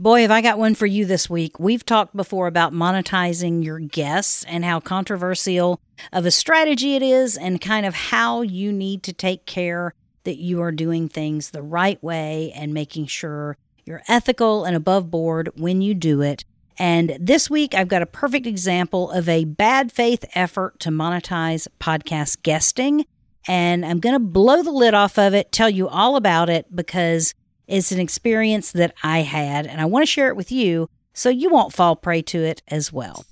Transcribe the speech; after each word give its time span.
Boy, 0.00 0.22
have 0.22 0.30
I 0.30 0.42
got 0.42 0.60
one 0.60 0.76
for 0.76 0.86
you 0.86 1.06
this 1.06 1.28
week. 1.28 1.58
We've 1.58 1.84
talked 1.84 2.14
before 2.14 2.46
about 2.46 2.72
monetizing 2.72 3.64
your 3.64 3.80
guests 3.80 4.44
and 4.44 4.64
how 4.64 4.78
controversial 4.78 5.80
of 6.12 6.24
a 6.24 6.30
strategy 6.30 6.94
it 6.94 7.02
is, 7.02 7.36
and 7.36 7.60
kind 7.60 7.84
of 7.84 7.96
how 7.96 8.42
you 8.42 8.70
need 8.70 9.02
to 9.02 9.12
take 9.12 9.44
care 9.44 9.92
that 10.22 10.36
you 10.36 10.62
are 10.62 10.70
doing 10.70 11.08
things 11.08 11.50
the 11.50 11.62
right 11.62 12.00
way 12.00 12.52
and 12.54 12.72
making 12.72 13.06
sure 13.06 13.56
you're 13.84 14.04
ethical 14.06 14.64
and 14.64 14.76
above 14.76 15.10
board 15.10 15.50
when 15.56 15.80
you 15.80 15.94
do 15.94 16.22
it. 16.22 16.44
And 16.78 17.16
this 17.18 17.50
week, 17.50 17.74
I've 17.74 17.88
got 17.88 18.02
a 18.02 18.06
perfect 18.06 18.46
example 18.46 19.10
of 19.10 19.28
a 19.28 19.46
bad 19.46 19.90
faith 19.90 20.24
effort 20.36 20.78
to 20.78 20.90
monetize 20.90 21.66
podcast 21.80 22.44
guesting. 22.44 23.04
And 23.48 23.84
I'm 23.84 23.98
going 23.98 24.14
to 24.14 24.20
blow 24.20 24.62
the 24.62 24.70
lid 24.70 24.94
off 24.94 25.18
of 25.18 25.34
it, 25.34 25.50
tell 25.50 25.68
you 25.68 25.88
all 25.88 26.14
about 26.14 26.48
it 26.48 26.66
because 26.72 27.34
it's 27.68 27.92
an 27.92 28.00
experience 28.00 28.72
that 28.72 28.94
I 29.02 29.20
had, 29.20 29.66
and 29.66 29.80
I 29.80 29.84
want 29.84 30.02
to 30.02 30.10
share 30.10 30.28
it 30.28 30.36
with 30.36 30.50
you 30.50 30.88
so 31.12 31.28
you 31.28 31.50
won't 31.50 31.74
fall 31.74 31.94
prey 31.94 32.22
to 32.22 32.42
it 32.42 32.62
as 32.68 32.92
well. 32.92 33.26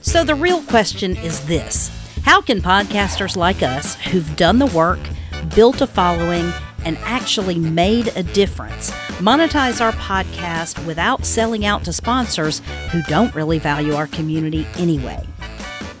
So, 0.00 0.24
the 0.24 0.34
real 0.34 0.62
question 0.62 1.16
is 1.16 1.44
this 1.46 1.90
How 2.22 2.40
can 2.40 2.60
podcasters 2.60 3.36
like 3.36 3.62
us 3.62 3.96
who've 3.96 4.36
done 4.36 4.58
the 4.58 4.66
work, 4.66 5.00
built 5.54 5.80
a 5.82 5.86
following, 5.86 6.50
and 6.84 6.96
actually 6.98 7.58
made 7.58 8.08
a 8.16 8.22
difference 8.22 8.90
monetize 9.18 9.80
our 9.80 9.92
podcast 9.92 10.84
without 10.86 11.24
selling 11.24 11.64
out 11.64 11.84
to 11.84 11.92
sponsors 11.92 12.60
who 12.90 13.00
don't 13.02 13.34
really 13.34 13.58
value 13.58 13.94
our 13.94 14.06
community 14.08 14.66
anyway? 14.76 15.22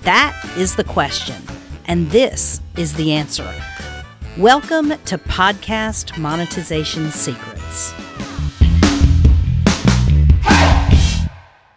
That 0.02 0.38
is 0.56 0.76
the 0.76 0.84
question, 0.84 1.40
and 1.86 2.10
this 2.10 2.60
is 2.76 2.94
the 2.94 3.12
answer. 3.12 3.52
Welcome 4.38 4.88
to 4.88 5.16
Podcast 5.16 6.18
Monetization 6.18 7.12
Secrets. 7.12 7.94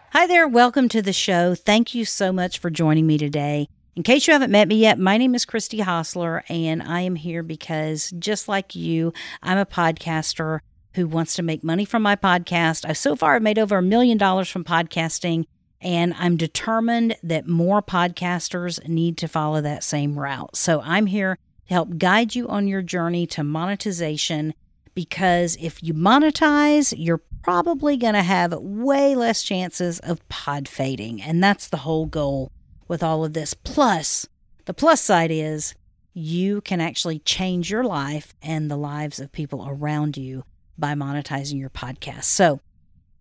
Hi 0.09 0.26
there, 0.26 0.48
welcome 0.48 0.90
to 0.90 1.04
the 1.04 1.14
show. 1.14 1.54
Thank 1.54 1.94
you 1.94 2.04
so 2.04 2.32
much 2.32 2.58
for 2.58 2.72
joining 2.72 3.06
me 3.06 3.20
today. 3.20 3.67
In 3.95 4.02
case 4.02 4.26
you 4.26 4.34
haven't 4.34 4.50
met 4.50 4.67
me 4.67 4.78
yet, 4.78 4.98
my 4.98 5.20
name 5.20 5.36
is 5.36 5.45
Christy 5.45 5.82
Hostler, 5.82 6.44
and 6.50 6.82
I 6.82 7.02
am 7.02 7.14
here 7.14 7.44
because 7.44 8.12
just 8.17 8.48
like 8.48 8.73
you, 8.73 9.14
I'm 9.44 9.60
a 9.60 9.66
podcaster 9.67 10.62
who 10.95 11.08
wants 11.08 11.36
to 11.36 11.44
make 11.44 11.64
money 11.64 11.86
from 11.86 12.02
my 12.02 12.16
podcast. 12.16 12.89
I 12.89 12.94
so 12.94 13.16
far 13.16 13.34
have 13.34 13.44
made 13.44 13.60
over 13.60 13.78
a 13.78 13.84
million 13.84 14.17
dollars 14.17 14.50
from 14.50 14.64
podcasting, 14.64 15.45
and 15.80 16.16
I'm 16.17 16.38
determined 16.38 17.17
that 17.22 17.48
more 17.48 17.84
podcasters 17.84 18.84
need 18.88 19.16
to 19.20 19.28
follow 19.28 19.62
that 19.62 19.84
same 19.84 20.17
route. 20.17 20.56
So 20.56 20.82
I'm 20.82 21.06
here 21.06 21.38
help 21.68 21.98
guide 21.98 22.36
you 22.36 22.48
on 22.48 22.68
your 22.68 22.82
journey 22.82 23.28
to 23.28 23.44
monetization 23.44 24.54
because 24.94 25.58
if 25.62 25.84
you 25.84 25.94
monetize, 25.94 26.94
you're 26.98 27.22
probably 27.44 27.98
going 27.98 28.16
to 28.16 28.23
have 28.23 28.52
way 28.54 29.16
less 29.16 29.44
chances 29.44 30.00
of 30.00 30.28
pod 30.28 30.68
fading. 30.68 31.22
And 31.22 31.44
that's 31.44 31.68
the 31.68 31.78
whole 31.78 32.08
goal 32.08 32.52
with 32.88 33.04
all 33.04 33.23
of 33.23 33.34
this. 33.34 33.54
Plus, 33.54 34.28
the 34.66 34.73
plus 34.73 35.00
side 35.00 35.30
is 35.32 35.76
you 36.14 36.62
can 36.62 36.82
actually 36.82 37.20
change 37.20 37.70
your 37.70 37.84
life 37.84 38.34
and 38.42 38.72
the 38.72 38.76
lives 38.76 39.20
of 39.20 39.32
people 39.32 39.68
around 39.70 40.18
you 40.18 40.44
by 40.80 40.94
monetizing 40.94 41.60
your 41.60 41.70
podcast. 41.70 42.23
So, 42.23 42.60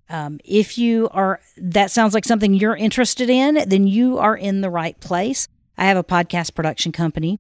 um, 0.09 0.41
if 0.45 0.79
you 0.79 1.09
are, 1.11 1.41
that 1.59 1.91
sounds 1.91 2.15
like 2.15 2.25
something 2.25 2.55
you're 2.55 2.77
interested 2.77 3.29
in, 3.29 3.69
then 3.69 3.87
you 3.87 4.19
are 4.19 4.37
in 4.37 4.61
the 4.61 4.71
right 4.71 4.99
place. 5.01 5.47
I 5.77 5.87
have 5.87 5.97
a 5.99 6.05
podcast 6.05 6.55
production 6.55 6.93
company 6.93 7.39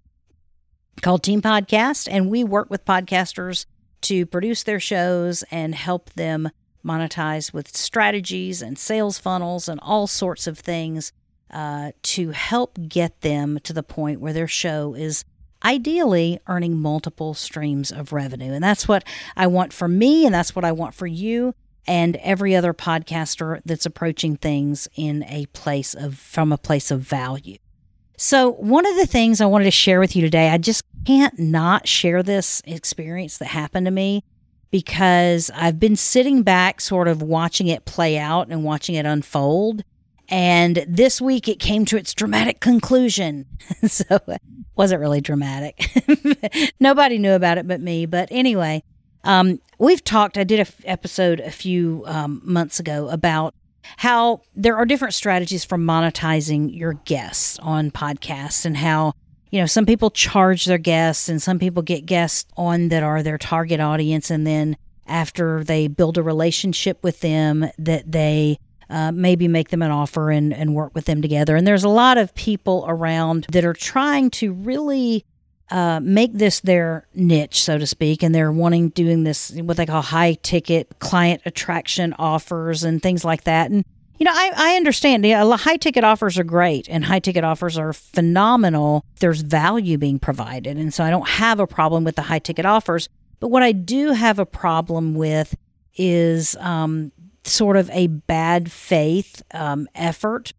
called 1.03 1.23
Team 1.23 1.43
Podcast, 1.43 2.09
and 2.11 2.31
we 2.31 2.45
work 2.45 2.71
with 2.71 2.85
podcasters 2.85 3.67
to 4.03 4.27
produce 4.27 4.63
their 4.63 4.81
shows 4.81 5.43
and 5.51 5.75
help 5.75 6.11
them 6.15 6.51
monetize 6.85 7.53
with 7.53 7.77
strategies 7.77 8.63
and 8.63 8.79
sales 8.79 9.19
funnels 9.19 9.69
and 9.69 9.81
all 9.83 10.07
sorts 10.07 10.47
of 10.47 10.59
things 10.59 11.13
uh, 11.51 11.93
to 12.03 12.31
help 12.31 12.79
get 12.89 13.21
them 13.21 13.59
to 13.65 13.73
the 13.73 13.83
point 13.83 14.21
where 14.21 14.33
their 14.33 14.49
show 14.49 14.95
is 14.95 15.25
ideally 15.65 16.39
earning 16.47 16.77
multiple 16.77 17.35
streams 17.35 17.91
of 17.91 18.12
revenue. 18.12 18.53
And 18.53 18.62
that's 18.62 18.87
what 18.87 19.05
I 19.37 19.47
want 19.47 19.73
for 19.73 19.89
me, 19.89 20.27
and 20.27 20.35
that's 20.35 20.55
what 20.55 20.65
I 20.65 20.73
want 20.73 20.95
for 20.95 21.06
you 21.06 21.55
and 21.87 22.17
every 22.17 22.56
other 22.56 22.75
podcaster 22.75 23.61
that's 23.65 23.87
approaching 23.87 24.37
things 24.37 24.89
in 24.97 25.25
a 25.25 25.47
place 25.47 25.95
of 25.95 26.19
from 26.19 26.53
a 26.53 26.59
place 26.59 26.91
of 26.91 27.01
value. 27.01 27.59
So, 28.16 28.53
one 28.53 28.87
of 28.87 28.97
the 28.97 29.06
things 29.06 29.41
I 29.41 29.47
wanted 29.47 29.65
to 29.65 29.71
share 29.71 30.00
with 30.00 30.16
you 30.16 30.22
today, 30.22 30.49
I 30.49 30.59
just 30.59 30.82
can't 31.04 31.38
not 31.38 31.87
share 31.87 32.22
this 32.22 32.62
experience 32.65 33.38
that 33.38 33.47
happened 33.47 33.87
to 33.87 33.91
me 33.91 34.25
because 34.71 35.50
I've 35.54 35.78
been 35.78 35.97
sitting 35.97 36.43
back, 36.43 36.81
sort 36.81 37.09
of 37.09 37.21
watching 37.21 37.69
it 37.69 37.84
play 37.84 38.19
out 38.19 38.49
and 38.49 38.65
watching 38.65 38.94
it 38.94 39.05
unfold. 39.05 39.84
And 40.28 40.84
this 40.88 41.21
week 41.21 41.47
it 41.47 41.60
came 41.60 41.84
to 41.84 41.97
its 41.97 42.15
dramatic 42.15 42.60
conclusion. 42.60 43.47
so, 43.87 44.05
it 44.26 44.41
wasn't 44.76 45.00
really 45.00 45.21
dramatic. 45.21 45.87
Nobody 46.81 47.19
knew 47.19 47.32
about 47.32 47.59
it 47.59 47.69
but 47.69 47.82
me. 47.82 48.06
But 48.06 48.28
anyway, 48.31 48.82
um, 49.25 49.60
we've 49.78 50.03
talked, 50.03 50.38
I 50.38 50.44
did 50.44 50.60
an 50.60 50.66
f- 50.66 50.81
episode 50.84 51.41
a 51.41 51.50
few 51.50 52.03
um, 52.06 52.41
months 52.44 52.81
ago 52.81 53.09
about 53.10 53.55
how 53.99 54.43
there 54.55 54.77
are 54.77 54.87
different 54.87 55.15
strategies 55.15 55.65
for 55.65 55.79
monetizing 55.79 56.77
your 56.77 56.95
guests 57.05 57.59
on 57.61 57.91
podcasts 57.91 58.65
and 58.65 58.77
how 58.77 59.13
you 59.51 59.61
know 59.61 59.67
some 59.67 59.87
people 59.87 60.11
charge 60.11 60.65
their 60.65 60.79
guests 60.79 61.29
and 61.29 61.41
some 61.41 61.59
people 61.59 61.83
get 61.83 62.07
guests 62.07 62.51
on 62.57 62.89
that 62.89 63.03
are 63.03 63.23
their 63.23 63.39
target 63.39 63.81
audience. 63.81 64.31
And 64.31 64.47
then 64.47 64.77
after 65.07 65.63
they 65.65 65.89
build 65.89 66.19
a 66.19 66.23
relationship 66.23 67.03
with 67.03 67.21
them 67.21 67.67
that 67.79 68.11
they 68.11 68.59
uh, 68.89 69.13
maybe 69.13 69.49
make 69.49 69.71
them 69.71 69.83
an 69.83 69.91
offer 69.91 70.31
and, 70.31 70.53
and 70.53 70.75
work 70.75 70.95
with 70.95 71.07
them 71.07 71.23
together. 71.23 71.57
And 71.57 71.67
there's 71.67 71.85
a 71.85 71.89
lot 71.89 72.19
of 72.19 72.35
people 72.35 72.85
around 72.87 73.47
that 73.53 73.65
are 73.65 73.73
trying 73.73 74.31
to 74.31 74.53
really 74.53 75.25
uh, 75.71 76.00
make 76.00 76.32
this 76.32 76.60
their 76.60 77.06
niche, 77.15 77.62
so 77.62 77.78
to 77.78 77.87
speak, 77.87 78.22
and 78.22 78.34
they're 78.34 78.53
wanting 78.53 78.91
doing 78.91 79.25
this 79.25 79.50
what 79.56 79.77
they 79.77 79.87
call 79.87 80.03
high 80.03 80.34
ticket 80.34 80.99
client 80.99 81.43
attraction 81.44 82.15
offers 82.19 82.84
and 82.84 83.03
things 83.03 83.25
like 83.25 83.44
that. 83.44 83.71
And 83.71 83.84
you 84.19 84.25
know, 84.25 84.32
I, 84.32 84.53
I 84.56 84.76
understand. 84.76 85.26
Yeah, 85.26 85.56
high 85.56 85.76
ticket 85.76 86.05
offers 86.05 86.38
are 86.38 86.44
great, 86.44 86.88
and 86.88 87.05
high 87.05 87.19
ticket 87.19 87.44
offers 87.44 87.76
are 87.76 87.93
phenomenal. 87.93 89.05
There's 89.21 89.43
value 89.43 89.99
being 89.99 90.19
provided, 90.19 90.78
and 90.78 90.94
so 90.94 91.05
I 91.05 91.10
don't 91.10 91.28
have 91.28 91.60
a 91.60 91.66
problem 91.66 92.05
with 92.05 92.16
the 92.16 92.22
high 92.22 92.38
ticket 92.38 92.65
offers. 92.65 93.09
But 93.41 93.49
what 93.49 93.62
I 93.62 93.72
do 93.72 94.12
have 94.12 94.38
a 94.38 94.47
problem 94.47 95.15
with 95.15 95.55
is 95.97 96.56
um, 96.60 97.12
sort 97.44 97.76
of 97.76 97.91
a 97.91 98.06
bad 98.06 98.71
faith 98.71 99.43
um, 99.53 99.88
effort 99.94 100.53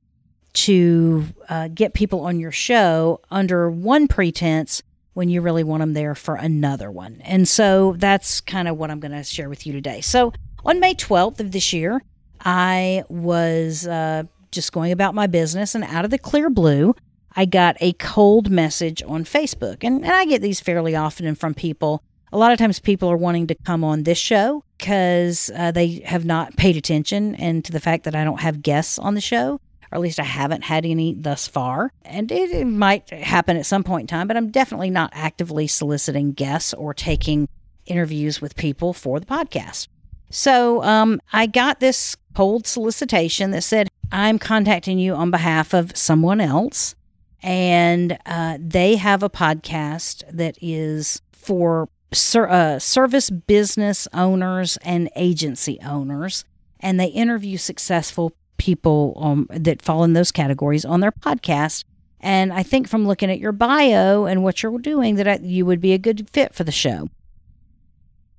to 0.53 1.25
uh, 1.50 1.67
get 1.67 1.94
people 1.94 2.22
on 2.22 2.40
your 2.40 2.51
show 2.51 3.22
under 3.29 3.69
one 3.69 4.07
pretense 4.07 4.81
when 5.17 5.29
you 5.29 5.41
really 5.41 5.63
want 5.63 5.81
them 5.81 5.94
there 5.94 6.13
for 6.13 6.35
another 6.35 6.91
one. 6.91 7.19
And 7.23 7.47
so 7.47 7.95
that's 7.97 8.39
kind 8.39 8.67
of 8.67 8.78
what 8.78 8.91
I'm 8.91 9.00
going 9.00 9.13
to 9.13 9.23
share 9.23 9.50
with 9.50 9.66
you 9.66 9.73
today. 9.73 10.00
So 10.00 10.31
on 10.63 10.79
May 10.79 10.94
12th 10.94 11.39
of 11.39 11.53
this 11.53 11.73
year, 11.73 12.03
I 12.45 13.03
was 13.09 13.88
uh, 13.88 14.25
just 14.51 14.72
going 14.72 14.91
about 14.91 15.16
my 15.16 15.25
business, 15.25 15.73
and 15.73 15.83
out 15.85 16.05
of 16.05 16.11
the 16.11 16.19
clear 16.19 16.51
blue, 16.51 16.94
I 17.35 17.45
got 17.45 17.78
a 17.81 17.94
cold 17.94 18.51
message 18.51 19.01
on 19.07 19.23
Facebook. 19.23 19.78
And, 19.81 20.03
and 20.03 20.13
I 20.13 20.25
get 20.25 20.44
these 20.44 20.59
fairly 20.59 20.95
often 20.95 21.34
from 21.34 21.55
people. 21.55 22.03
A 22.31 22.38
lot 22.38 22.51
of 22.51 22.59
times, 22.59 22.79
people 22.79 23.09
are 23.09 23.17
wanting 23.17 23.47
to 23.47 23.55
come 23.55 23.84
on 23.84 24.03
this 24.03 24.19
show 24.19 24.63
because 24.78 25.49
uh, 25.55 25.72
they 25.72 26.03
have 26.05 26.25
not 26.25 26.55
paid 26.57 26.78
attention 26.78 27.34
and 27.34 27.66
to 27.66 27.72
the 27.72 27.79
fact 27.79 28.03
that 28.03 28.13
I 28.13 28.23
don't 28.23 28.41
have 28.41 28.61
guests 28.61 28.99
on 28.99 29.16
the 29.16 29.22
show 29.22 29.59
or 29.92 29.96
at 29.96 30.02
least 30.02 30.20
I 30.20 30.24
haven't 30.24 30.64
had 30.64 30.86
any 30.86 31.14
thus 31.14 31.48
far. 31.48 31.92
And 32.03 32.31
it, 32.31 32.52
it, 32.52 32.66
might 32.66 33.09
happen 33.09 33.58
at 33.58 33.66
some 33.66 33.84
point 33.84 34.03
in 34.03 34.08
time, 34.08 34.28
but 34.28 34.38
I'm 34.38 34.52
definitely 34.52 34.90
not 34.90 35.12
actively 35.14 35.68
soliciting 35.68 36.31
guests 36.34 36.74
or 36.74 36.94
taking 36.94 37.48
interviews 37.86 38.42
with 38.42 38.56
people 38.56 38.94
for 38.94 39.20
the 39.20 39.26
podcast. 39.26 39.88
So 40.29 40.84
um, 40.84 41.22
I 41.32 41.47
got 41.47 41.79
this 41.79 42.16
cold 42.35 42.67
solicitation 42.67 43.52
that 43.52 43.64
said, 43.64 43.90
I'm 44.11 44.40
contacting 44.40 45.00
you 45.00 45.14
on 45.16 45.32
behalf 45.32 45.73
of 45.73 45.96
someone 45.97 46.41
else. 46.41 46.96
And 47.41 48.17
uh, 48.26 48.58
they 48.59 48.96
have 48.96 49.23
a 49.23 49.29
podcast 49.29 50.23
that 50.32 50.58
is 50.61 51.22
for 51.32 51.90
ser- 52.11 52.50
uh, 52.50 52.79
service 52.79 53.29
business 53.29 54.08
owners 54.14 54.78
and 54.84 55.09
agency 55.16 55.79
owners. 55.85 56.44
And 56.79 57.00
they 57.00 57.08
interview 57.08 57.58
successful 57.58 58.34
people 58.58 59.18
um, 59.22 59.48
that 59.50 59.82
fall 59.82 60.04
in 60.04 60.14
those 60.14 60.32
categories 60.32 60.86
on 60.86 61.00
their 61.00 61.12
podcast. 61.12 61.84
And 62.20 62.52
I 62.52 62.64
think 62.64 62.88
from 62.88 63.08
looking 63.08 63.30
at 63.30 63.40
your 63.40 63.52
bio 63.52 64.26
and 64.26 64.44
what 64.44 64.64
you're 64.64 64.80
doing, 64.80 65.16
that 65.16 65.28
I, 65.28 65.40
you 65.42 65.66
would 65.66 65.80
be 65.82 65.94
a 65.94 65.98
good 66.00 66.30
fit 66.32 66.54
for 66.56 66.64
the 66.64 66.72
show. 66.72 67.09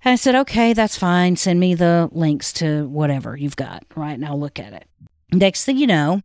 And 0.04 0.12
I 0.12 0.16
said, 0.16 0.34
okay, 0.34 0.72
that's 0.72 0.96
fine. 0.98 1.36
Send 1.36 1.58
me 1.60 1.74
the 1.74 2.08
links 2.12 2.52
to 2.54 2.88
whatever 2.88 3.36
you've 3.36 3.56
got, 3.56 3.84
right? 3.96 4.14
And 4.14 4.24
I'll 4.24 4.38
look 4.38 4.58
at 4.58 4.72
it. 4.72 4.86
Next 5.32 5.64
thing 5.64 5.76
you 5.76 5.86
know, 5.86 6.22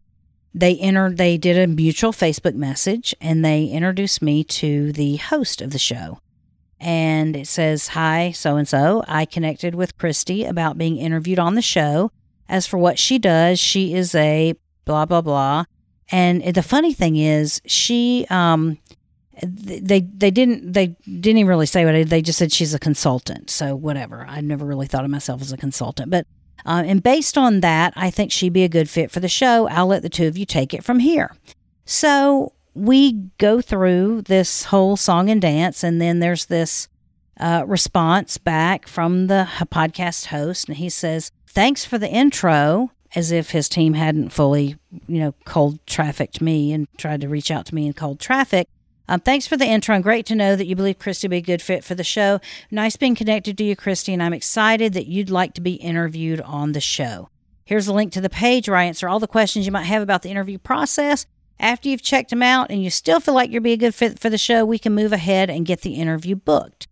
they 0.53 0.75
entered, 0.77 1.17
they 1.17 1.37
did 1.37 1.57
a 1.57 1.67
mutual 1.67 2.11
Facebook 2.11 2.53
message 2.55 3.15
and 3.19 3.43
they 3.43 3.65
introduced 3.65 4.21
me 4.21 4.43
to 4.45 4.91
the 4.91 5.17
host 5.17 5.61
of 5.61 5.71
the 5.71 5.79
show. 5.79 6.19
and 6.79 7.35
it 7.35 7.47
says, 7.47 7.89
Hi, 7.89 8.31
so 8.31 8.57
and 8.57 8.67
so. 8.67 9.03
I 9.07 9.25
connected 9.25 9.73
with 9.73 9.97
Christy 9.97 10.43
about 10.43 10.77
being 10.77 10.97
interviewed 10.97 11.39
on 11.39 11.55
the 11.55 11.61
show. 11.61 12.11
As 12.49 12.67
for 12.67 12.77
what 12.77 12.99
she 12.99 13.19
does, 13.19 13.59
she 13.59 13.93
is 13.93 14.13
a 14.15 14.55
blah, 14.85 15.05
blah, 15.05 15.21
blah. 15.21 15.65
And 16.11 16.43
the 16.43 16.63
funny 16.63 16.93
thing 16.93 17.15
is, 17.15 17.61
she, 17.65 18.27
um, 18.29 18.77
they 19.41 20.01
they 20.01 20.29
didn't 20.29 20.73
they 20.73 20.87
didn't 21.05 21.37
even 21.39 21.47
really 21.47 21.65
say 21.65 21.85
what 21.85 22.09
they 22.09 22.21
just 22.21 22.37
said 22.37 22.51
she's 22.51 22.73
a 22.73 22.79
consultant. 22.79 23.49
So 23.49 23.75
whatever. 23.75 24.25
I 24.27 24.41
never 24.41 24.65
really 24.65 24.85
thought 24.85 25.05
of 25.05 25.11
myself 25.11 25.41
as 25.41 25.51
a 25.51 25.57
consultant. 25.57 26.11
But 26.11 26.27
uh, 26.65 26.83
and 26.85 27.01
based 27.01 27.37
on 27.37 27.59
that 27.59 27.91
i 27.97 28.09
think 28.09 28.31
she'd 28.31 28.53
be 28.53 28.63
a 28.63 28.69
good 28.69 28.89
fit 28.89 29.09
for 29.09 29.19
the 29.19 29.27
show. 29.27 29.67
I'll 29.69 29.87
let 29.87 30.03
the 30.03 30.09
two 30.09 30.27
of 30.27 30.37
you 30.37 30.45
take 30.45 30.73
it 30.73 30.83
from 30.83 30.99
here. 30.99 31.35
So 31.85 32.53
we 32.73 33.13
go 33.37 33.61
through 33.61 34.23
this 34.23 34.65
whole 34.65 34.97
song 34.97 35.29
and 35.29 35.41
dance, 35.41 35.83
and 35.83 36.01
then 36.01 36.19
there's 36.19 36.45
this 36.45 36.87
uh, 37.39 37.63
response 37.67 38.37
back 38.37 38.87
from 38.87 39.27
the 39.27 39.47
podcast 39.71 40.27
host, 40.27 40.67
and 40.67 40.77
he 40.77 40.89
says, 40.89 41.31
Thanks 41.53 41.85
for 41.85 41.99
the 41.99 42.09
intro, 42.09 42.89
as 43.13 43.31
if 43.31 43.51
his 43.51 43.69
team 43.69 43.93
hadn't 43.93 44.29
fully, 44.29 44.75
you 45.07 45.19
know, 45.19 45.35
cold 45.45 45.85
trafficked 45.85 46.41
me 46.41 46.73
and 46.73 46.87
tried 46.97 47.21
to 47.21 47.29
reach 47.29 47.51
out 47.51 47.67
to 47.67 47.75
me 47.75 47.85
in 47.85 47.93
cold 47.93 48.19
traffic. 48.19 48.67
Um, 49.07 49.19
thanks 49.19 49.45
for 49.45 49.55
the 49.55 49.65
intro 49.67 49.93
and 49.93 50.03
great 50.03 50.25
to 50.27 50.35
know 50.35 50.55
that 50.55 50.65
you 50.65 50.75
believe 50.75 50.97
Christy 50.97 51.27
would 51.27 51.31
be 51.31 51.37
a 51.37 51.41
good 51.41 51.61
fit 51.61 51.83
for 51.83 51.93
the 51.93 52.03
show. 52.03 52.39
Nice 52.71 52.95
being 52.95 53.13
connected 53.13 53.55
to 53.59 53.63
you, 53.63 53.75
Christy, 53.75 54.13
and 54.13 54.23
I'm 54.23 54.33
excited 54.33 54.93
that 54.93 55.05
you'd 55.05 55.29
like 55.29 55.53
to 55.53 55.61
be 55.61 55.73
interviewed 55.73 56.41
on 56.41 56.71
the 56.71 56.81
show. 56.81 57.29
Here's 57.65 57.87
a 57.87 57.93
link 57.93 58.13
to 58.13 58.21
the 58.21 58.31
page 58.31 58.67
where 58.67 58.77
I 58.77 58.85
answer 58.85 59.07
all 59.07 59.19
the 59.19 59.27
questions 59.27 59.67
you 59.67 59.71
might 59.71 59.83
have 59.83 60.01
about 60.01 60.23
the 60.23 60.31
interview 60.31 60.57
process 60.57 61.27
after 61.59 61.87
you've 61.87 62.01
checked 62.01 62.31
them 62.31 62.41
out 62.41 62.71
and 62.71 62.83
you 62.83 62.89
still 62.89 63.19
feel 63.19 63.35
like 63.35 63.51
you'll 63.51 63.61
be 63.61 63.73
a 63.73 63.77
good 63.77 63.93
fit 63.93 64.17
for 64.17 64.31
the 64.31 64.39
show, 64.39 64.65
we 64.65 64.79
can 64.79 64.95
move 64.95 65.13
ahead 65.13 65.51
and 65.51 65.67
get 65.67 65.81
the 65.81 65.93
interview 65.93 66.35
booked. 66.35 66.87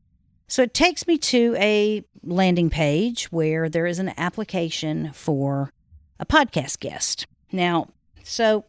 So 0.52 0.64
it 0.64 0.74
takes 0.74 1.08
me 1.08 1.18
to 1.18 1.56
a 1.58 2.04
landing 2.24 2.70
page 2.70 3.32
where 3.32 3.70
there 3.70 3.86
is 3.86 4.00
an 4.00 4.12
application 4.18 5.14
for 5.14 5.72
a 6.20 6.26
podcast 6.26 6.82
guest. 6.82 7.26
Now, 7.54 7.88
so 8.24 8.66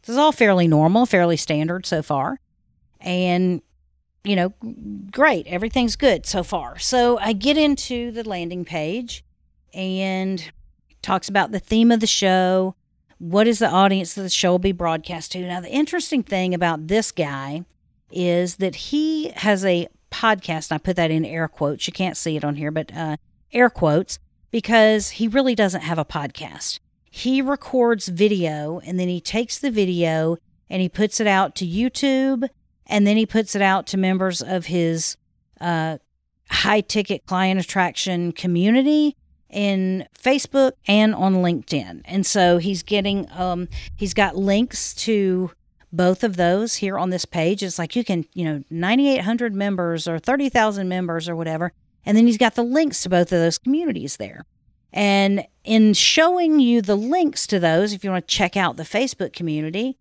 this 0.00 0.10
is 0.10 0.16
all 0.16 0.30
fairly 0.30 0.68
normal, 0.68 1.06
fairly 1.06 1.36
standard 1.36 1.86
so 1.86 2.02
far. 2.04 2.38
And, 3.00 3.62
you 4.22 4.36
know, 4.36 4.54
great. 5.10 5.48
Everything's 5.48 5.96
good 5.96 6.24
so 6.24 6.44
far. 6.44 6.78
So 6.78 7.18
I 7.18 7.32
get 7.32 7.58
into 7.58 8.12
the 8.12 8.22
landing 8.22 8.64
page 8.64 9.24
and 9.74 10.52
talks 11.02 11.28
about 11.28 11.50
the 11.50 11.58
theme 11.58 11.90
of 11.90 11.98
the 11.98 12.06
show, 12.06 12.76
what 13.18 13.48
is 13.48 13.58
the 13.58 13.68
audience 13.68 14.14
that 14.14 14.22
the 14.22 14.30
show 14.30 14.52
will 14.52 14.60
be 14.60 14.70
broadcast 14.70 15.32
to? 15.32 15.40
Now, 15.40 15.60
the 15.60 15.68
interesting 15.68 16.22
thing 16.22 16.54
about 16.54 16.86
this 16.86 17.10
guy 17.10 17.64
is 18.12 18.56
that 18.56 18.76
he 18.76 19.30
has 19.30 19.64
a 19.64 19.88
podcast. 20.10 20.72
I 20.72 20.78
put 20.78 20.96
that 20.96 21.10
in 21.10 21.24
air 21.24 21.48
quotes. 21.48 21.86
You 21.86 21.92
can't 21.92 22.16
see 22.16 22.36
it 22.36 22.44
on 22.44 22.56
here, 22.56 22.70
but 22.70 22.94
uh, 22.94 23.16
air 23.52 23.70
quotes 23.70 24.18
because 24.50 25.10
he 25.10 25.28
really 25.28 25.54
doesn't 25.54 25.82
have 25.82 25.98
a 25.98 26.04
podcast. 26.04 26.80
He 27.10 27.42
records 27.42 28.08
video 28.08 28.80
and 28.80 28.98
then 28.98 29.08
he 29.08 29.20
takes 29.20 29.58
the 29.58 29.70
video 29.70 30.36
and 30.68 30.80
he 30.80 30.88
puts 30.88 31.20
it 31.20 31.26
out 31.26 31.54
to 31.56 31.66
YouTube 31.66 32.48
and 32.86 33.06
then 33.06 33.16
he 33.16 33.26
puts 33.26 33.54
it 33.54 33.62
out 33.62 33.86
to 33.88 33.96
members 33.96 34.40
of 34.40 34.66
his 34.66 35.16
uh, 35.60 35.98
high 36.50 36.80
ticket 36.80 37.26
client 37.26 37.60
attraction 37.60 38.32
community 38.32 39.16
in 39.48 40.06
Facebook 40.16 40.72
and 40.86 41.14
on 41.14 41.36
LinkedIn. 41.36 42.02
And 42.04 42.24
so 42.24 42.58
he's 42.58 42.82
getting 42.82 43.26
um 43.32 43.68
he's 43.96 44.14
got 44.14 44.36
links 44.36 44.94
to 44.94 45.50
both 45.92 46.22
of 46.22 46.36
those 46.36 46.76
here 46.76 46.98
on 46.98 47.10
this 47.10 47.24
page. 47.24 47.62
It's 47.62 47.78
like 47.78 47.96
you 47.96 48.04
can, 48.04 48.24
you 48.32 48.44
know, 48.44 48.64
9800 48.70 49.54
members 49.54 50.06
or 50.06 50.18
30,000 50.18 50.88
members 50.88 51.28
or 51.28 51.36
whatever. 51.36 51.72
And 52.04 52.16
then 52.16 52.26
he's 52.26 52.38
got 52.38 52.54
the 52.54 52.62
links 52.62 53.02
to 53.02 53.08
both 53.08 53.32
of 53.32 53.40
those 53.40 53.58
communities 53.58 54.16
there. 54.16 54.46
And 54.92 55.46
in 55.64 55.94
showing 55.94 56.58
you 56.60 56.82
the 56.82 56.96
links 56.96 57.46
to 57.48 57.60
those, 57.60 57.92
if 57.92 58.02
you 58.02 58.10
want 58.10 58.26
to 58.26 58.34
check 58.34 58.56
out 58.56 58.76
the 58.76 58.82
Facebook 58.82 59.32
community, 59.32 59.98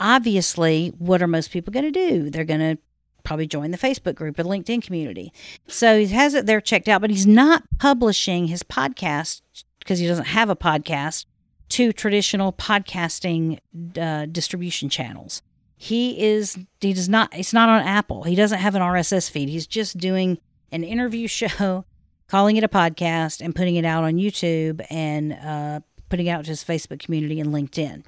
obviously, 0.00 0.92
what 0.98 1.22
are 1.22 1.28
most 1.28 1.50
people 1.50 1.72
going 1.72 1.84
to 1.84 1.90
do? 1.90 2.30
They're 2.30 2.44
going 2.44 2.60
to 2.60 2.78
probably 3.22 3.46
join 3.46 3.72
the 3.72 3.78
Facebook 3.78 4.14
group 4.14 4.38
or 4.38 4.42
the 4.42 4.48
LinkedIn 4.48 4.82
community. 4.82 5.32
So 5.66 5.98
he 5.98 6.06
has 6.08 6.34
it 6.34 6.46
there 6.46 6.60
checked 6.60 6.88
out, 6.88 7.00
but 7.00 7.10
he's 7.10 7.26
not 7.26 7.64
publishing 7.78 8.46
his 8.46 8.62
podcast 8.62 9.42
because 9.80 9.98
he 9.98 10.06
doesn't 10.06 10.26
have 10.26 10.48
a 10.48 10.56
podcast 10.56 11.26
to 11.70 11.92
traditional 11.92 12.52
podcasting 12.52 13.58
uh, 13.98 14.26
distribution 14.26 14.88
channels. 14.88 15.42
He 15.76 16.22
is 16.22 16.58
he 16.80 16.92
does 16.92 17.08
not 17.08 17.36
it's 17.36 17.52
not 17.52 17.68
on 17.68 17.82
Apple. 17.82 18.22
He 18.22 18.34
doesn't 18.34 18.58
have 18.58 18.74
an 18.74 18.82
RSS 18.82 19.30
feed. 19.30 19.48
He's 19.48 19.66
just 19.66 19.98
doing 19.98 20.38
an 20.72 20.84
interview 20.84 21.26
show, 21.28 21.84
calling 22.28 22.56
it 22.56 22.64
a 22.64 22.68
podcast 22.68 23.40
and 23.40 23.54
putting 23.54 23.76
it 23.76 23.84
out 23.84 24.04
on 24.04 24.14
YouTube 24.14 24.84
and 24.90 25.32
uh, 25.34 25.80
putting 26.08 26.28
out 26.28 26.44
to 26.44 26.50
his 26.50 26.64
Facebook 26.64 27.00
community 27.00 27.40
and 27.40 27.52
LinkedIn. 27.52 28.04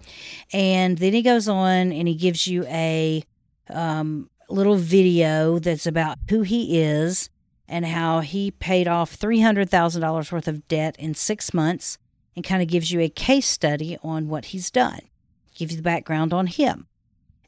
And 0.52 0.98
then 0.98 1.12
he 1.12 1.22
goes 1.22 1.48
on 1.48 1.92
and 1.92 2.08
he 2.08 2.14
gives 2.14 2.46
you 2.46 2.64
a 2.66 3.24
um, 3.68 4.30
little 4.48 4.76
video 4.76 5.58
that's 5.58 5.86
about 5.86 6.18
who 6.30 6.42
he 6.42 6.80
is 6.80 7.28
and 7.68 7.84
how 7.84 8.20
he 8.20 8.50
paid 8.50 8.88
off 8.88 9.18
$300,000 9.18 10.32
worth 10.32 10.48
of 10.48 10.66
debt 10.68 10.96
in 10.98 11.14
six 11.14 11.52
months 11.52 11.98
and 12.38 12.44
kind 12.44 12.62
of 12.62 12.68
gives 12.68 12.92
you 12.92 13.00
a 13.00 13.08
case 13.08 13.48
study 13.48 13.98
on 14.00 14.28
what 14.28 14.46
he's 14.46 14.70
done, 14.70 15.00
gives 15.56 15.72
you 15.72 15.76
the 15.76 15.82
background 15.82 16.32
on 16.32 16.46
him. 16.46 16.86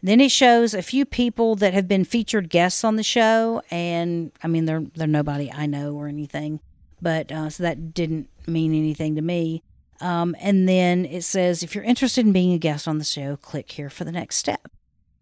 Then 0.02 0.20
it 0.20 0.32
shows 0.32 0.74
a 0.74 0.82
few 0.82 1.04
people 1.04 1.54
that 1.56 1.74
have 1.74 1.86
been 1.86 2.04
featured 2.04 2.48
guests 2.48 2.82
on 2.82 2.96
the 2.96 3.04
show, 3.04 3.62
and 3.70 4.32
I 4.42 4.48
mean 4.48 4.64
they're 4.64 4.84
they're 4.96 5.06
nobody 5.06 5.48
I 5.52 5.66
know 5.66 5.94
or 5.94 6.08
anything, 6.08 6.58
but 7.00 7.30
uh, 7.30 7.50
so 7.50 7.62
that 7.62 7.94
didn't 7.94 8.28
mean 8.48 8.74
anything 8.74 9.14
to 9.14 9.22
me. 9.22 9.62
Um, 10.00 10.34
and 10.40 10.68
then 10.68 11.04
it 11.04 11.22
says 11.22 11.62
if 11.62 11.76
you're 11.76 11.84
interested 11.84 12.26
in 12.26 12.32
being 12.32 12.52
a 12.52 12.58
guest 12.58 12.88
on 12.88 12.98
the 12.98 13.04
show, 13.04 13.36
click 13.36 13.70
here 13.70 13.90
for 13.90 14.02
the 14.02 14.10
next 14.10 14.38
step. 14.38 14.72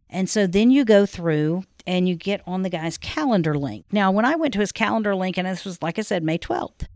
And 0.08 0.30
so 0.30 0.46
then 0.46 0.70
you 0.70 0.86
go 0.86 1.04
through 1.04 1.64
and 1.86 2.08
you 2.08 2.14
get 2.14 2.40
on 2.46 2.62
the 2.62 2.70
guy's 2.70 2.96
calendar 2.96 3.58
link. 3.58 3.84
Now, 3.92 4.10
when 4.10 4.24
I 4.24 4.34
went 4.36 4.54
to 4.54 4.60
his 4.60 4.72
calendar 4.72 5.14
link, 5.14 5.36
and 5.36 5.46
this 5.46 5.66
was, 5.66 5.82
like 5.82 5.98
I 5.98 6.02
said, 6.02 6.22
May 6.22 6.38
12th, 6.38 6.86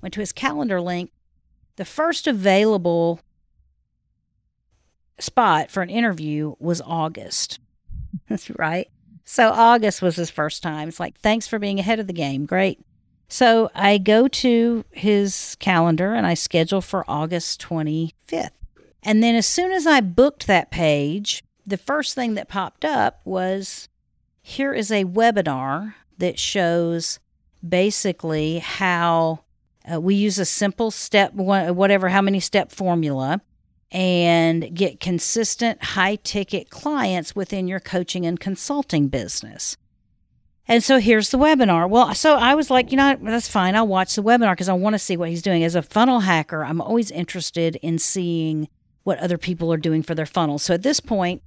went 0.00 0.14
to 0.14 0.20
his 0.20 0.32
calendar 0.32 0.80
link, 0.80 1.10
the 1.76 1.84
first 1.84 2.26
available 2.26 3.20
spot 5.18 5.70
for 5.70 5.82
an 5.82 5.90
interview 5.90 6.54
was 6.58 6.80
August. 6.84 7.58
That's 8.28 8.50
right. 8.58 8.88
So 9.24 9.50
August 9.50 10.02
was 10.02 10.16
his 10.16 10.30
first 10.30 10.62
time. 10.62 10.88
It's 10.88 11.00
like, 11.00 11.18
thanks 11.20 11.46
for 11.46 11.58
being 11.58 11.78
ahead 11.78 12.00
of 12.00 12.06
the 12.06 12.12
game. 12.12 12.44
Great. 12.44 12.80
So 13.28 13.70
I 13.74 13.96
go 13.98 14.28
to 14.28 14.84
his 14.90 15.56
calendar 15.58 16.12
and 16.12 16.26
I 16.26 16.34
schedule 16.34 16.82
for 16.82 17.04
August 17.08 17.62
25th. 17.62 18.50
And 19.02 19.22
then 19.22 19.34
as 19.34 19.46
soon 19.46 19.72
as 19.72 19.86
I 19.86 20.00
booked 20.00 20.46
that 20.46 20.70
page, 20.70 21.42
the 21.66 21.78
first 21.78 22.14
thing 22.14 22.34
that 22.34 22.48
popped 22.48 22.84
up 22.84 23.20
was 23.24 23.88
here 24.42 24.74
is 24.74 24.90
a 24.90 25.04
webinar 25.04 25.94
that 26.18 26.38
shows 26.38 27.20
basically 27.66 28.58
how 28.58 29.44
uh, 29.90 30.00
we 30.00 30.14
use 30.14 30.38
a 30.38 30.44
simple 30.44 30.90
step, 30.90 31.32
whatever, 31.34 32.08
how 32.08 32.22
many 32.22 32.40
step 32.40 32.70
formula, 32.70 33.40
and 33.90 34.74
get 34.74 35.00
consistent 35.00 35.82
high 35.82 36.16
ticket 36.16 36.70
clients 36.70 37.36
within 37.36 37.68
your 37.68 37.80
coaching 37.80 38.24
and 38.24 38.40
consulting 38.40 39.08
business. 39.08 39.76
And 40.68 40.82
so 40.82 40.98
here's 40.98 41.30
the 41.30 41.38
webinar. 41.38 41.88
Well, 41.88 42.14
so 42.14 42.36
I 42.36 42.54
was 42.54 42.70
like, 42.70 42.92
you 42.92 42.96
know, 42.96 43.16
that's 43.20 43.48
fine. 43.48 43.74
I'll 43.74 43.86
watch 43.86 44.14
the 44.14 44.22
webinar 44.22 44.52
because 44.52 44.68
I 44.68 44.74
want 44.74 44.94
to 44.94 44.98
see 44.98 45.16
what 45.16 45.28
he's 45.28 45.42
doing. 45.42 45.64
As 45.64 45.74
a 45.74 45.82
funnel 45.82 46.20
hacker, 46.20 46.64
I'm 46.64 46.80
always 46.80 47.10
interested 47.10 47.76
in 47.76 47.98
seeing 47.98 48.68
what 49.02 49.18
other 49.18 49.38
people 49.38 49.72
are 49.72 49.78
doing 49.78 50.02
for 50.02 50.14
their 50.14 50.26
funnel. 50.26 50.58
So 50.58 50.74
at 50.74 50.82
this 50.82 51.00
point, 51.00 51.42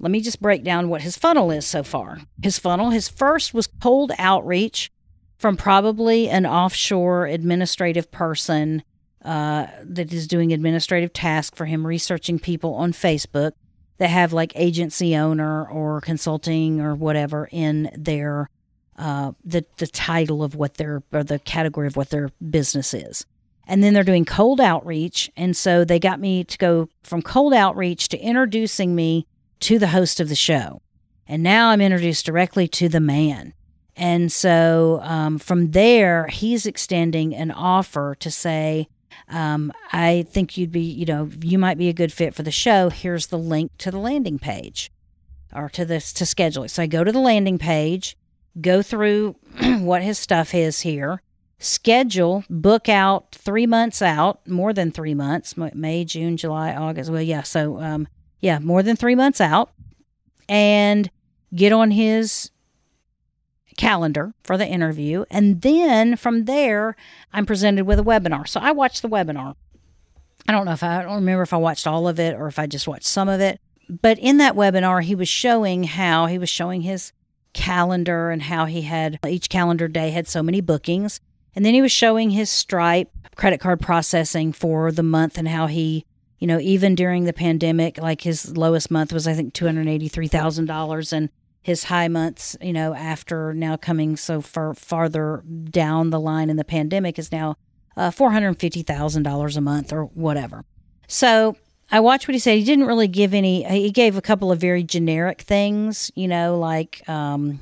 let 0.00 0.10
me 0.10 0.20
just 0.20 0.42
break 0.42 0.64
down 0.64 0.88
what 0.88 1.02
his 1.02 1.16
funnel 1.16 1.50
is 1.50 1.66
so 1.66 1.82
far. 1.82 2.20
His 2.42 2.58
funnel, 2.58 2.90
his 2.90 3.08
first 3.08 3.54
was 3.54 3.66
cold 3.66 4.12
outreach 4.18 4.90
from 5.38 5.56
probably 5.56 6.28
an 6.28 6.44
offshore 6.44 7.26
administrative 7.26 8.10
person 8.10 8.82
uh, 9.24 9.66
that 9.82 10.12
is 10.12 10.26
doing 10.26 10.52
administrative 10.52 11.12
tasks 11.12 11.56
for 11.56 11.64
him, 11.64 11.86
researching 11.86 12.38
people 12.38 12.74
on 12.74 12.92
Facebook 12.92 13.52
that 13.98 14.10
have 14.10 14.32
like 14.32 14.52
agency 14.54 15.16
owner 15.16 15.66
or 15.66 16.00
consulting 16.00 16.80
or 16.80 16.94
whatever 16.94 17.48
in 17.50 17.90
their 17.96 18.48
uh, 18.96 19.32
the 19.44 19.64
the 19.76 19.86
title 19.86 20.42
of 20.42 20.54
what 20.54 20.74
their 20.74 21.02
or 21.12 21.22
the 21.22 21.38
category 21.38 21.86
of 21.86 21.96
what 21.96 22.10
their 22.10 22.30
business 22.50 22.94
is. 22.94 23.24
And 23.66 23.82
then 23.84 23.92
they're 23.92 24.02
doing 24.02 24.24
cold 24.24 24.60
outreach, 24.60 25.30
and 25.36 25.56
so 25.56 25.84
they 25.84 25.98
got 25.98 26.20
me 26.20 26.42
to 26.42 26.58
go 26.58 26.88
from 27.02 27.20
cold 27.20 27.52
outreach 27.52 28.08
to 28.08 28.18
introducing 28.18 28.94
me 28.94 29.26
to 29.60 29.78
the 29.78 29.88
host 29.88 30.20
of 30.20 30.28
the 30.28 30.34
show. 30.34 30.80
And 31.26 31.42
now 31.42 31.68
I'm 31.68 31.82
introduced 31.82 32.24
directly 32.24 32.66
to 32.68 32.88
the 32.88 33.00
man. 33.00 33.52
And 33.98 34.30
so 34.30 35.00
um, 35.02 35.38
from 35.38 35.72
there, 35.72 36.28
he's 36.28 36.66
extending 36.66 37.34
an 37.34 37.50
offer 37.50 38.16
to 38.20 38.30
say, 38.30 38.88
um, 39.28 39.72
I 39.92 40.24
think 40.30 40.56
you'd 40.56 40.72
be, 40.72 40.80
you 40.80 41.04
know, 41.04 41.28
you 41.42 41.58
might 41.58 41.76
be 41.76 41.88
a 41.88 41.92
good 41.92 42.12
fit 42.12 42.34
for 42.34 42.42
the 42.42 42.50
show. 42.52 42.88
Here's 42.88 43.26
the 43.26 43.38
link 43.38 43.72
to 43.78 43.90
the 43.90 43.98
landing 43.98 44.38
page 44.38 44.90
or 45.52 45.68
to 45.70 45.84
this 45.84 46.12
to 46.14 46.24
schedule 46.24 46.64
it. 46.64 46.70
So 46.70 46.82
I 46.82 46.86
go 46.86 47.04
to 47.04 47.12
the 47.12 47.18
landing 47.18 47.58
page 47.58 48.16
go 48.60 48.82
through 48.82 49.36
what 49.80 50.02
his 50.02 50.18
stuff 50.18 50.54
is 50.54 50.80
here, 50.80 51.22
schedule, 51.58 52.44
book 52.48 52.88
out 52.88 53.32
three 53.32 53.66
months 53.66 54.02
out, 54.02 54.46
more 54.46 54.72
than 54.72 54.90
three 54.90 55.14
months, 55.14 55.56
May, 55.56 56.04
June, 56.04 56.36
July, 56.36 56.74
August. 56.74 57.10
Well, 57.10 57.22
yeah. 57.22 57.42
So, 57.42 57.80
um, 57.80 58.08
yeah, 58.40 58.58
more 58.58 58.82
than 58.82 58.96
three 58.96 59.14
months 59.14 59.40
out 59.40 59.70
and 60.48 61.10
get 61.54 61.72
on 61.72 61.90
his 61.90 62.50
calendar 63.78 64.34
for 64.42 64.58
the 64.58 64.66
interview. 64.66 65.24
And 65.30 65.62
then 65.62 66.16
from 66.16 66.44
there, 66.44 66.96
I'm 67.32 67.46
presented 67.46 67.86
with 67.86 67.98
a 67.98 68.04
webinar. 68.04 68.46
So 68.46 68.60
I 68.60 68.72
watched 68.72 69.00
the 69.00 69.08
webinar. 69.08 69.54
I 70.46 70.52
don't 70.52 70.66
know 70.66 70.72
if 70.72 70.82
I, 70.82 70.98
I 70.98 71.02
don't 71.02 71.14
remember 71.14 71.42
if 71.42 71.54
I 71.54 71.58
watched 71.58 71.86
all 71.86 72.06
of 72.06 72.20
it 72.20 72.34
or 72.34 72.48
if 72.48 72.58
I 72.58 72.66
just 72.66 72.86
watched 72.86 73.06
some 73.06 73.28
of 73.28 73.40
it. 73.40 73.60
But 73.88 74.18
in 74.18 74.36
that 74.38 74.54
webinar, 74.54 75.02
he 75.02 75.14
was 75.14 75.28
showing 75.28 75.84
how 75.84 76.26
he 76.26 76.38
was 76.38 76.50
showing 76.50 76.82
his 76.82 77.12
calendar 77.54 78.30
and 78.30 78.42
how 78.42 78.66
he 78.66 78.82
had 78.82 79.18
each 79.26 79.48
calendar 79.48 79.88
day 79.88 80.10
had 80.10 80.28
so 80.28 80.42
many 80.42 80.60
bookings. 80.60 81.20
And 81.54 81.64
then 81.64 81.74
he 81.74 81.82
was 81.82 81.92
showing 81.92 82.30
his 82.30 82.50
Stripe 82.50 83.10
credit 83.36 83.60
card 83.60 83.80
processing 83.80 84.52
for 84.52 84.92
the 84.92 85.02
month 85.02 85.38
and 85.38 85.48
how 85.48 85.66
he, 85.66 86.04
you 86.38 86.46
know, 86.46 86.60
even 86.60 86.94
during 86.94 87.24
the 87.24 87.32
pandemic, 87.32 87.98
like 87.98 88.22
his 88.22 88.56
lowest 88.56 88.90
month 88.90 89.12
was, 89.12 89.26
I 89.26 89.34
think, 89.34 89.54
$283,000. 89.54 91.12
And 91.12 91.30
his 91.68 91.84
high 91.84 92.08
months, 92.08 92.56
you 92.60 92.72
know, 92.72 92.94
after 92.94 93.52
now 93.52 93.76
coming 93.76 94.16
so 94.16 94.40
far 94.40 94.72
farther 94.72 95.44
down 95.70 96.08
the 96.10 96.18
line 96.18 96.48
in 96.48 96.56
the 96.56 96.64
pandemic 96.64 97.18
is 97.18 97.30
now 97.30 97.56
uh, 97.94 98.10
$450,000 98.10 99.56
a 99.56 99.60
month 99.60 99.92
or 99.92 100.04
whatever. 100.04 100.64
So 101.08 101.56
I 101.90 102.00
watched 102.00 102.26
what 102.26 102.34
he 102.34 102.38
said. 102.38 102.56
He 102.56 102.64
didn't 102.64 102.86
really 102.86 103.06
give 103.06 103.34
any. 103.34 103.64
He 103.64 103.90
gave 103.90 104.16
a 104.16 104.22
couple 104.22 104.50
of 104.50 104.58
very 104.58 104.82
generic 104.82 105.42
things, 105.42 106.10
you 106.14 106.26
know, 106.26 106.58
like 106.58 107.06
um, 107.06 107.60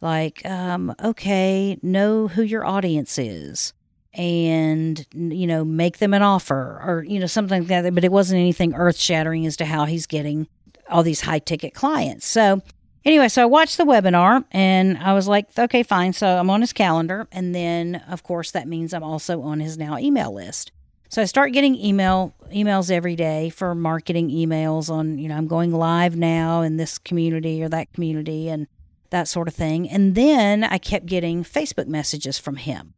like 0.00 0.44
um, 0.44 0.92
okay, 1.02 1.78
know 1.82 2.26
who 2.26 2.42
your 2.42 2.64
audience 2.64 3.16
is, 3.16 3.72
and 4.12 5.06
you 5.12 5.46
know, 5.46 5.64
make 5.64 5.98
them 5.98 6.14
an 6.14 6.22
offer, 6.22 6.80
or 6.84 7.04
you 7.06 7.20
know, 7.20 7.26
something 7.26 7.60
like 7.60 7.68
that. 7.68 7.94
But 7.94 8.04
it 8.04 8.12
wasn't 8.12 8.40
anything 8.40 8.74
earth 8.74 8.98
shattering 8.98 9.46
as 9.46 9.56
to 9.58 9.64
how 9.64 9.84
he's 9.84 10.06
getting 10.06 10.48
all 10.88 11.02
these 11.04 11.20
high 11.20 11.38
ticket 11.38 11.74
clients. 11.74 12.26
So 12.26 12.62
anyway, 13.04 13.28
so 13.28 13.42
I 13.42 13.46
watched 13.46 13.76
the 13.76 13.84
webinar 13.84 14.44
and 14.50 14.98
I 14.98 15.12
was 15.12 15.28
like, 15.28 15.46
okay, 15.58 15.82
fine. 15.82 16.12
So 16.12 16.26
I'm 16.26 16.50
on 16.50 16.60
his 16.60 16.72
calendar, 16.72 17.26
and 17.32 17.54
then 17.54 18.02
of 18.08 18.22
course 18.22 18.50
that 18.52 18.68
means 18.68 18.92
I'm 18.92 19.02
also 19.02 19.42
on 19.42 19.60
his 19.60 19.78
now 19.78 19.98
email 19.98 20.32
list. 20.32 20.72
So 21.08 21.20
I 21.20 21.24
start 21.24 21.52
getting 21.52 21.74
email 21.74 22.34
emails 22.52 22.88
every 22.88 23.16
day 23.16 23.50
for 23.50 23.74
marketing 23.74 24.30
emails 24.30 24.88
on, 24.88 25.18
you 25.18 25.28
know, 25.28 25.36
I'm 25.36 25.48
going 25.48 25.72
live 25.72 26.14
now 26.14 26.62
in 26.62 26.76
this 26.76 26.98
community 26.98 27.62
or 27.62 27.68
that 27.68 27.92
community 27.92 28.48
and 28.48 28.68
that 29.10 29.26
sort 29.26 29.48
of 29.48 29.54
thing. 29.54 29.90
And 29.90 30.14
then 30.14 30.62
I 30.62 30.78
kept 30.78 31.06
getting 31.06 31.42
Facebook 31.42 31.88
messages 31.88 32.38
from 32.38 32.56
him. 32.56 32.94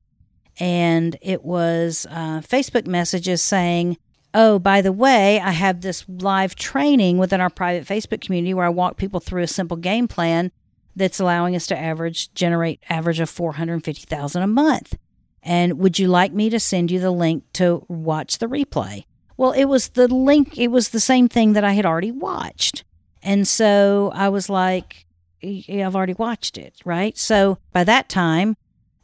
And 0.60 1.16
it 1.22 1.42
was 1.42 2.06
uh, 2.10 2.42
Facebook 2.42 2.86
messages 2.86 3.42
saying, 3.42 3.96
Oh, 4.34 4.58
by 4.58 4.80
the 4.80 4.92
way, 4.92 5.40
I 5.40 5.50
have 5.50 5.80
this 5.80 6.04
live 6.08 6.54
training 6.54 7.18
within 7.18 7.40
our 7.40 7.50
private 7.50 7.86
Facebook 7.86 8.22
community 8.22 8.54
where 8.54 8.66
I 8.66 8.70
walk 8.70 8.96
people 8.96 9.20
through 9.20 9.42
a 9.42 9.48
simple 9.48 9.76
game 9.76 10.08
plan 10.08 10.50
that's 10.96 11.20
allowing 11.20 11.54
us 11.54 11.66
to 11.66 11.78
average 11.78 12.32
generate 12.34 12.82
average 12.88 13.20
of 13.20 13.28
450,000 13.28 14.42
a 14.42 14.46
month. 14.46 14.96
And 15.42 15.78
would 15.78 15.98
you 15.98 16.08
like 16.08 16.32
me 16.32 16.50
to 16.50 16.60
send 16.60 16.90
you 16.90 17.00
the 17.00 17.10
link 17.10 17.44
to 17.54 17.84
watch 17.88 18.38
the 18.38 18.46
replay? 18.46 19.04
Well, 19.36 19.52
it 19.52 19.64
was 19.64 19.88
the 19.90 20.08
link, 20.08 20.56
it 20.58 20.68
was 20.68 20.90
the 20.90 21.00
same 21.00 21.28
thing 21.28 21.54
that 21.54 21.64
I 21.64 21.72
had 21.72 21.86
already 21.86 22.12
watched. 22.12 22.84
And 23.22 23.46
so 23.46 24.12
I 24.14 24.28
was 24.28 24.48
like, 24.48 25.06
yeah, 25.40 25.86
I've 25.86 25.96
already 25.96 26.14
watched 26.14 26.58
it, 26.58 26.74
right? 26.84 27.16
So 27.18 27.58
by 27.72 27.84
that 27.84 28.08
time, 28.08 28.56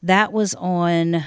that 0.02 0.32
was 0.32 0.54
on 0.54 1.25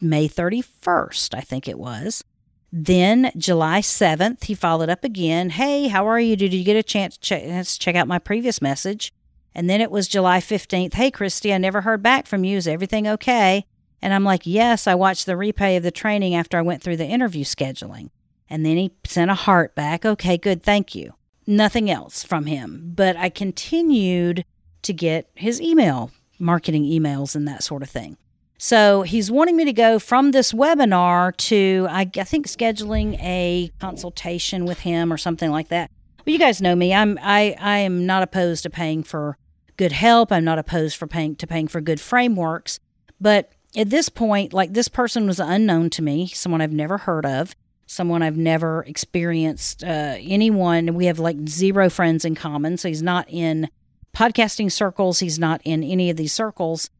May 0.00 0.28
31st, 0.28 1.34
I 1.34 1.40
think 1.40 1.68
it 1.68 1.78
was. 1.78 2.24
Then 2.72 3.30
July 3.36 3.80
7th, 3.80 4.44
he 4.44 4.54
followed 4.54 4.88
up 4.88 5.04
again. 5.04 5.50
Hey, 5.50 5.88
how 5.88 6.06
are 6.06 6.18
you? 6.18 6.36
Did 6.36 6.54
you 6.54 6.64
get 6.64 6.76
a 6.76 6.82
chance 6.82 7.18
to 7.18 7.20
check, 7.20 7.66
check 7.78 7.94
out 7.94 8.08
my 8.08 8.18
previous 8.18 8.62
message? 8.62 9.12
And 9.54 9.68
then 9.68 9.82
it 9.82 9.90
was 9.90 10.08
July 10.08 10.38
15th. 10.38 10.94
Hey, 10.94 11.10
Christy, 11.10 11.52
I 11.52 11.58
never 11.58 11.82
heard 11.82 12.02
back 12.02 12.26
from 12.26 12.44
you. 12.44 12.56
Is 12.56 12.66
everything 12.66 13.06
okay? 13.06 13.66
And 14.00 14.14
I'm 14.14 14.24
like, 14.24 14.46
Yes, 14.46 14.86
I 14.86 14.94
watched 14.94 15.26
the 15.26 15.32
replay 15.32 15.76
of 15.76 15.82
the 15.82 15.90
training 15.90 16.34
after 16.34 16.56
I 16.56 16.62
went 16.62 16.82
through 16.82 16.96
the 16.96 17.06
interview 17.06 17.44
scheduling. 17.44 18.08
And 18.48 18.64
then 18.64 18.78
he 18.78 18.92
sent 19.04 19.30
a 19.30 19.34
heart 19.34 19.74
back. 19.74 20.06
Okay, 20.06 20.38
good, 20.38 20.62
thank 20.62 20.94
you. 20.94 21.12
Nothing 21.46 21.90
else 21.90 22.24
from 22.24 22.46
him. 22.46 22.92
But 22.94 23.16
I 23.16 23.28
continued 23.28 24.46
to 24.82 24.92
get 24.92 25.30
his 25.34 25.60
email, 25.60 26.10
marketing 26.38 26.84
emails, 26.84 27.36
and 27.36 27.46
that 27.46 27.62
sort 27.62 27.82
of 27.82 27.90
thing. 27.90 28.16
So 28.62 29.02
he's 29.02 29.28
wanting 29.28 29.56
me 29.56 29.64
to 29.64 29.72
go 29.72 29.98
from 29.98 30.30
this 30.30 30.52
webinar 30.52 31.36
to, 31.48 31.88
I, 31.90 32.08
I 32.16 32.22
think, 32.22 32.46
scheduling 32.46 33.18
a 33.20 33.72
consultation 33.80 34.66
with 34.66 34.78
him 34.78 35.12
or 35.12 35.16
something 35.16 35.50
like 35.50 35.66
that. 35.70 35.90
Well, 36.24 36.32
you 36.32 36.38
guys 36.38 36.62
know 36.62 36.76
me. 36.76 36.94
I'm 36.94 37.18
I 37.20 37.56
I 37.58 37.78
am 37.78 38.06
not 38.06 38.22
opposed 38.22 38.62
to 38.62 38.70
paying 38.70 39.02
for 39.02 39.36
good 39.76 39.90
help. 39.90 40.30
I'm 40.30 40.44
not 40.44 40.60
opposed 40.60 40.96
for 40.96 41.08
paying 41.08 41.34
to 41.36 41.46
paying 41.48 41.66
for 41.66 41.80
good 41.80 42.00
frameworks, 42.00 42.78
but 43.20 43.50
at 43.74 43.90
this 43.90 44.08
point, 44.08 44.52
like 44.52 44.74
this 44.74 44.86
person 44.86 45.26
was 45.26 45.40
unknown 45.40 45.90
to 45.90 46.02
me, 46.02 46.28
someone 46.28 46.60
I've 46.60 46.70
never 46.70 46.98
heard 46.98 47.26
of, 47.26 47.56
someone 47.88 48.22
I've 48.22 48.36
never 48.36 48.84
experienced, 48.84 49.82
uh, 49.82 50.14
anyone. 50.20 50.94
We 50.94 51.06
have 51.06 51.18
like 51.18 51.48
zero 51.48 51.90
friends 51.90 52.24
in 52.24 52.36
common. 52.36 52.76
So 52.76 52.86
he's 52.86 53.02
not 53.02 53.28
in 53.28 53.68
podcasting 54.16 54.70
circles, 54.70 55.18
he's 55.18 55.40
not 55.40 55.60
in 55.64 55.82
any 55.82 56.10
of 56.10 56.16
these 56.16 56.32
circles. 56.32 56.90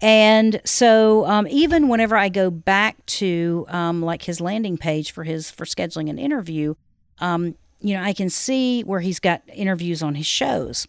And 0.00 0.60
so, 0.64 1.24
um, 1.26 1.46
even 1.48 1.88
whenever 1.88 2.16
I 2.16 2.28
go 2.28 2.50
back 2.50 3.04
to 3.06 3.64
um, 3.68 4.02
like 4.02 4.22
his 4.22 4.40
landing 4.40 4.76
page 4.76 5.10
for 5.12 5.24
his 5.24 5.50
for 5.50 5.64
scheduling 5.64 6.10
an 6.10 6.18
interview, 6.18 6.74
um, 7.18 7.54
you 7.80 7.94
know, 7.94 8.02
I 8.02 8.12
can 8.12 8.28
see 8.28 8.82
where 8.82 9.00
he's 9.00 9.20
got 9.20 9.42
interviews 9.52 10.02
on 10.02 10.14
his 10.14 10.26
shows. 10.26 10.86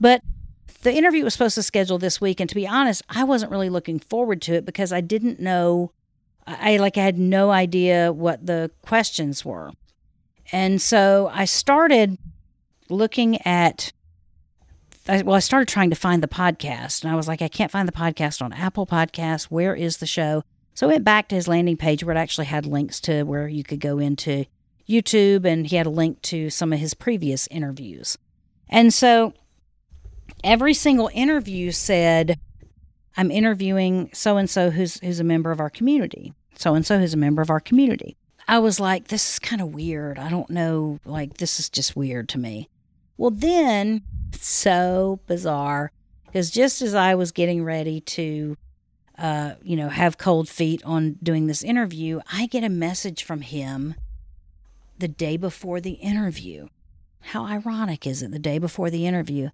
But 0.00 0.22
the 0.82 0.94
interview 0.94 1.24
was 1.24 1.32
supposed 1.32 1.56
to 1.56 1.62
schedule 1.62 1.98
this 1.98 2.20
week, 2.20 2.40
and 2.40 2.48
to 2.48 2.54
be 2.54 2.66
honest, 2.66 3.02
I 3.08 3.24
wasn't 3.24 3.52
really 3.52 3.70
looking 3.70 3.98
forward 3.98 4.42
to 4.42 4.54
it 4.54 4.64
because 4.64 4.92
I 4.92 5.00
didn't 5.00 5.40
know. 5.40 5.92
I 6.46 6.78
like 6.78 6.96
I 6.96 7.02
had 7.02 7.18
no 7.18 7.50
idea 7.50 8.12
what 8.12 8.46
the 8.46 8.70
questions 8.82 9.44
were, 9.44 9.72
and 10.50 10.80
so 10.82 11.30
I 11.32 11.44
started 11.44 12.18
looking 12.88 13.40
at. 13.46 13.92
Well, 15.08 15.34
I 15.34 15.40
started 15.40 15.68
trying 15.68 15.90
to 15.90 15.96
find 15.96 16.22
the 16.22 16.28
podcast, 16.28 17.02
and 17.02 17.10
I 17.10 17.16
was 17.16 17.28
like, 17.28 17.40
I 17.40 17.48
can't 17.48 17.70
find 17.70 17.88
the 17.88 17.92
podcast 17.92 18.42
on 18.42 18.52
Apple 18.52 18.86
Podcasts. 18.86 19.44
Where 19.44 19.74
is 19.74 19.98
the 19.98 20.06
show? 20.06 20.42
So 20.74 20.86
I 20.86 20.92
went 20.92 21.04
back 21.04 21.28
to 21.28 21.34
his 21.34 21.48
landing 21.48 21.76
page 21.76 22.04
where 22.04 22.14
it 22.14 22.18
actually 22.18 22.46
had 22.46 22.66
links 22.66 23.00
to 23.00 23.24
where 23.24 23.48
you 23.48 23.64
could 23.64 23.80
go 23.80 23.98
into 23.98 24.44
YouTube, 24.88 25.44
and 25.44 25.66
he 25.66 25.76
had 25.76 25.86
a 25.86 25.90
link 25.90 26.22
to 26.22 26.50
some 26.50 26.72
of 26.72 26.78
his 26.78 26.94
previous 26.94 27.46
interviews. 27.48 28.18
And 28.68 28.92
so 28.92 29.32
every 30.44 30.74
single 30.74 31.10
interview 31.14 31.70
said, 31.72 32.38
I'm 33.16 33.30
interviewing 33.30 34.10
so 34.12 34.36
and 34.36 34.48
so 34.48 34.70
who's 34.70 35.00
who's 35.00 35.20
a 35.20 35.24
member 35.24 35.50
of 35.50 35.58
our 35.58 35.70
community. 35.70 36.34
So 36.54 36.74
and 36.74 36.86
so 36.86 36.98
who's 36.98 37.14
a 37.14 37.18
member 37.18 37.42
of 37.42 37.50
our 37.50 37.60
community. 37.60 38.16
I 38.46 38.60
was 38.60 38.78
like, 38.78 39.08
this 39.08 39.32
is 39.32 39.38
kind 39.38 39.60
of 39.60 39.74
weird. 39.74 40.18
I 40.18 40.30
don't 40.30 40.48
know, 40.48 41.00
like 41.04 41.38
this 41.38 41.58
is 41.58 41.68
just 41.68 41.96
weird 41.96 42.28
to 42.30 42.38
me. 42.38 42.68
Well, 43.18 43.30
then 43.30 44.02
so 44.32 45.20
bizarre 45.26 45.92
because 46.26 46.50
just 46.50 46.80
as 46.80 46.94
I 46.94 47.14
was 47.14 47.32
getting 47.32 47.64
ready 47.64 48.00
to 48.00 48.56
uh, 49.18 49.54
you 49.62 49.76
know, 49.76 49.88
have 49.88 50.16
cold 50.16 50.48
feet 50.48 50.80
on 50.84 51.18
doing 51.22 51.48
this 51.48 51.64
interview, 51.64 52.20
I 52.32 52.46
get 52.46 52.62
a 52.62 52.68
message 52.68 53.24
from 53.24 53.40
him 53.40 53.96
the 54.98 55.08
day 55.08 55.36
before 55.36 55.80
the 55.80 55.92
interview. 55.92 56.68
How 57.20 57.44
ironic 57.44 58.06
is 58.06 58.22
it 58.22 58.30
the 58.30 58.38
day 58.38 58.58
before 58.58 58.90
the 58.90 59.06
interview? 59.06 59.50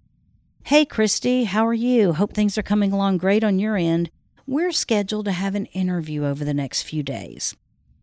Hey, 0.64 0.84
Christy, 0.84 1.44
how 1.44 1.66
are 1.66 1.74
you? 1.74 2.12
Hope 2.12 2.34
things 2.34 2.58
are 2.58 2.62
coming 2.62 2.92
along 2.92 3.18
great 3.18 3.42
on 3.42 3.58
your 3.58 3.76
end. 3.76 4.10
We're 4.46 4.72
scheduled 4.72 5.24
to 5.24 5.32
have 5.32 5.54
an 5.54 5.66
interview 5.66 6.24
over 6.24 6.44
the 6.44 6.54
next 6.54 6.82
few 6.82 7.02
days. 7.02 7.56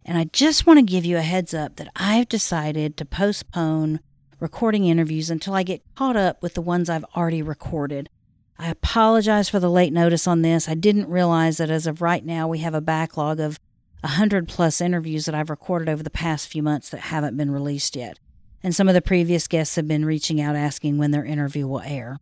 And 0.03 0.17
I 0.17 0.23
just 0.25 0.65
want 0.65 0.79
to 0.79 0.85
give 0.85 1.05
you 1.05 1.17
a 1.17 1.21
heads 1.21 1.53
up 1.53 1.75
that 1.75 1.91
I've 1.95 2.27
decided 2.27 2.97
to 2.97 3.05
postpone 3.05 3.99
recording 4.41 4.85
interviews 4.85 5.29
until 5.29 5.53
I 5.53 5.61
get 5.61 5.83
caught 5.95 6.17
up 6.17 6.41
with 6.41 6.55
the 6.55 6.61
ones 6.61 6.89
I've 6.89 7.05
already 7.15 7.43
recorded. 7.43 8.09
I 8.57 8.69
apologize 8.69 9.47
for 9.47 9.59
the 9.59 9.69
late 9.69 9.93
notice 9.93 10.27
on 10.27 10.41
this. 10.41 10.67
I 10.67 10.73
didn't 10.73 11.09
realize 11.09 11.57
that 11.57 11.69
as 11.69 11.85
of 11.85 12.01
right 12.01 12.25
now, 12.25 12.47
we 12.47 12.57
have 12.59 12.73
a 12.73 12.81
backlog 12.81 13.39
of 13.39 13.59
100 14.01 14.47
plus 14.47 14.81
interviews 14.81 15.25
that 15.25 15.35
I've 15.35 15.51
recorded 15.51 15.87
over 15.87 16.01
the 16.01 16.09
past 16.09 16.47
few 16.47 16.63
months 16.63 16.89
that 16.89 17.01
haven't 17.01 17.37
been 17.37 17.51
released 17.51 17.95
yet. 17.95 18.17
And 18.63 18.75
some 18.75 18.87
of 18.87 18.95
the 18.95 19.01
previous 19.01 19.47
guests 19.47 19.75
have 19.75 19.87
been 19.87 20.05
reaching 20.05 20.41
out 20.41 20.55
asking 20.55 20.97
when 20.97 21.11
their 21.11 21.23
interview 21.23 21.67
will 21.67 21.81
air. 21.81 22.19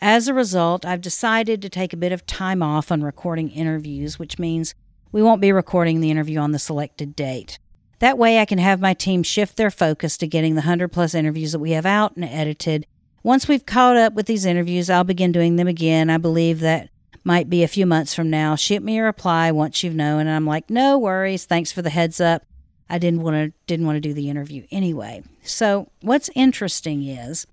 As 0.00 0.26
a 0.26 0.34
result, 0.34 0.84
I've 0.84 1.00
decided 1.00 1.62
to 1.62 1.68
take 1.68 1.92
a 1.92 1.98
bit 1.98 2.10
of 2.10 2.26
time 2.26 2.64
off 2.64 2.90
on 2.90 3.02
recording 3.02 3.48
interviews, 3.48 4.18
which 4.18 4.40
means 4.40 4.74
we 5.12 5.22
won't 5.22 5.40
be 5.40 5.52
recording 5.52 6.00
the 6.00 6.10
interview 6.10 6.40
on 6.40 6.50
the 6.50 6.58
selected 6.58 7.14
date. 7.14 7.60
That 8.00 8.18
way, 8.18 8.40
I 8.40 8.44
can 8.44 8.58
have 8.58 8.80
my 8.80 8.92
team 8.92 9.22
shift 9.22 9.56
their 9.56 9.70
focus 9.70 10.18
to 10.18 10.26
getting 10.26 10.54
the 10.54 10.62
100 10.62 10.88
plus 10.88 11.14
interviews 11.14 11.52
that 11.52 11.58
we 11.58 11.70
have 11.72 11.86
out 11.86 12.16
and 12.16 12.24
edited 12.24 12.86
once 13.22 13.46
we've 13.46 13.66
caught 13.66 13.96
up 13.96 14.14
with 14.14 14.26
these 14.26 14.46
interviews, 14.46 14.88
I'll 14.88 15.04
begin 15.04 15.32
doing 15.32 15.56
them 15.56 15.68
again. 15.68 16.08
I 16.08 16.16
believe 16.16 16.60
that 16.60 16.88
might 17.22 17.50
be 17.50 17.62
a 17.62 17.68
few 17.68 17.84
months 17.84 18.14
from 18.14 18.30
now. 18.30 18.54
Shoot 18.54 18.82
me 18.82 18.98
a 18.98 19.02
reply 19.02 19.52
once 19.52 19.82
you've 19.82 19.94
known. 19.94 20.20
And 20.20 20.30
I'm 20.30 20.46
like, 20.46 20.70
no 20.70 20.98
worries. 20.98 21.44
Thanks 21.44 21.70
for 21.70 21.82
the 21.82 21.90
heads 21.90 22.20
up. 22.20 22.44
I 22.88 22.98
didn't 22.98 23.22
want 23.22 23.36
to 23.36 23.52
didn't 23.66 23.86
want 23.86 23.96
to 23.96 24.00
do 24.00 24.14
the 24.14 24.30
interview 24.30 24.66
anyway. 24.70 25.22
So 25.42 25.90
what's 26.00 26.30
interesting 26.34 27.06
is 27.06 27.46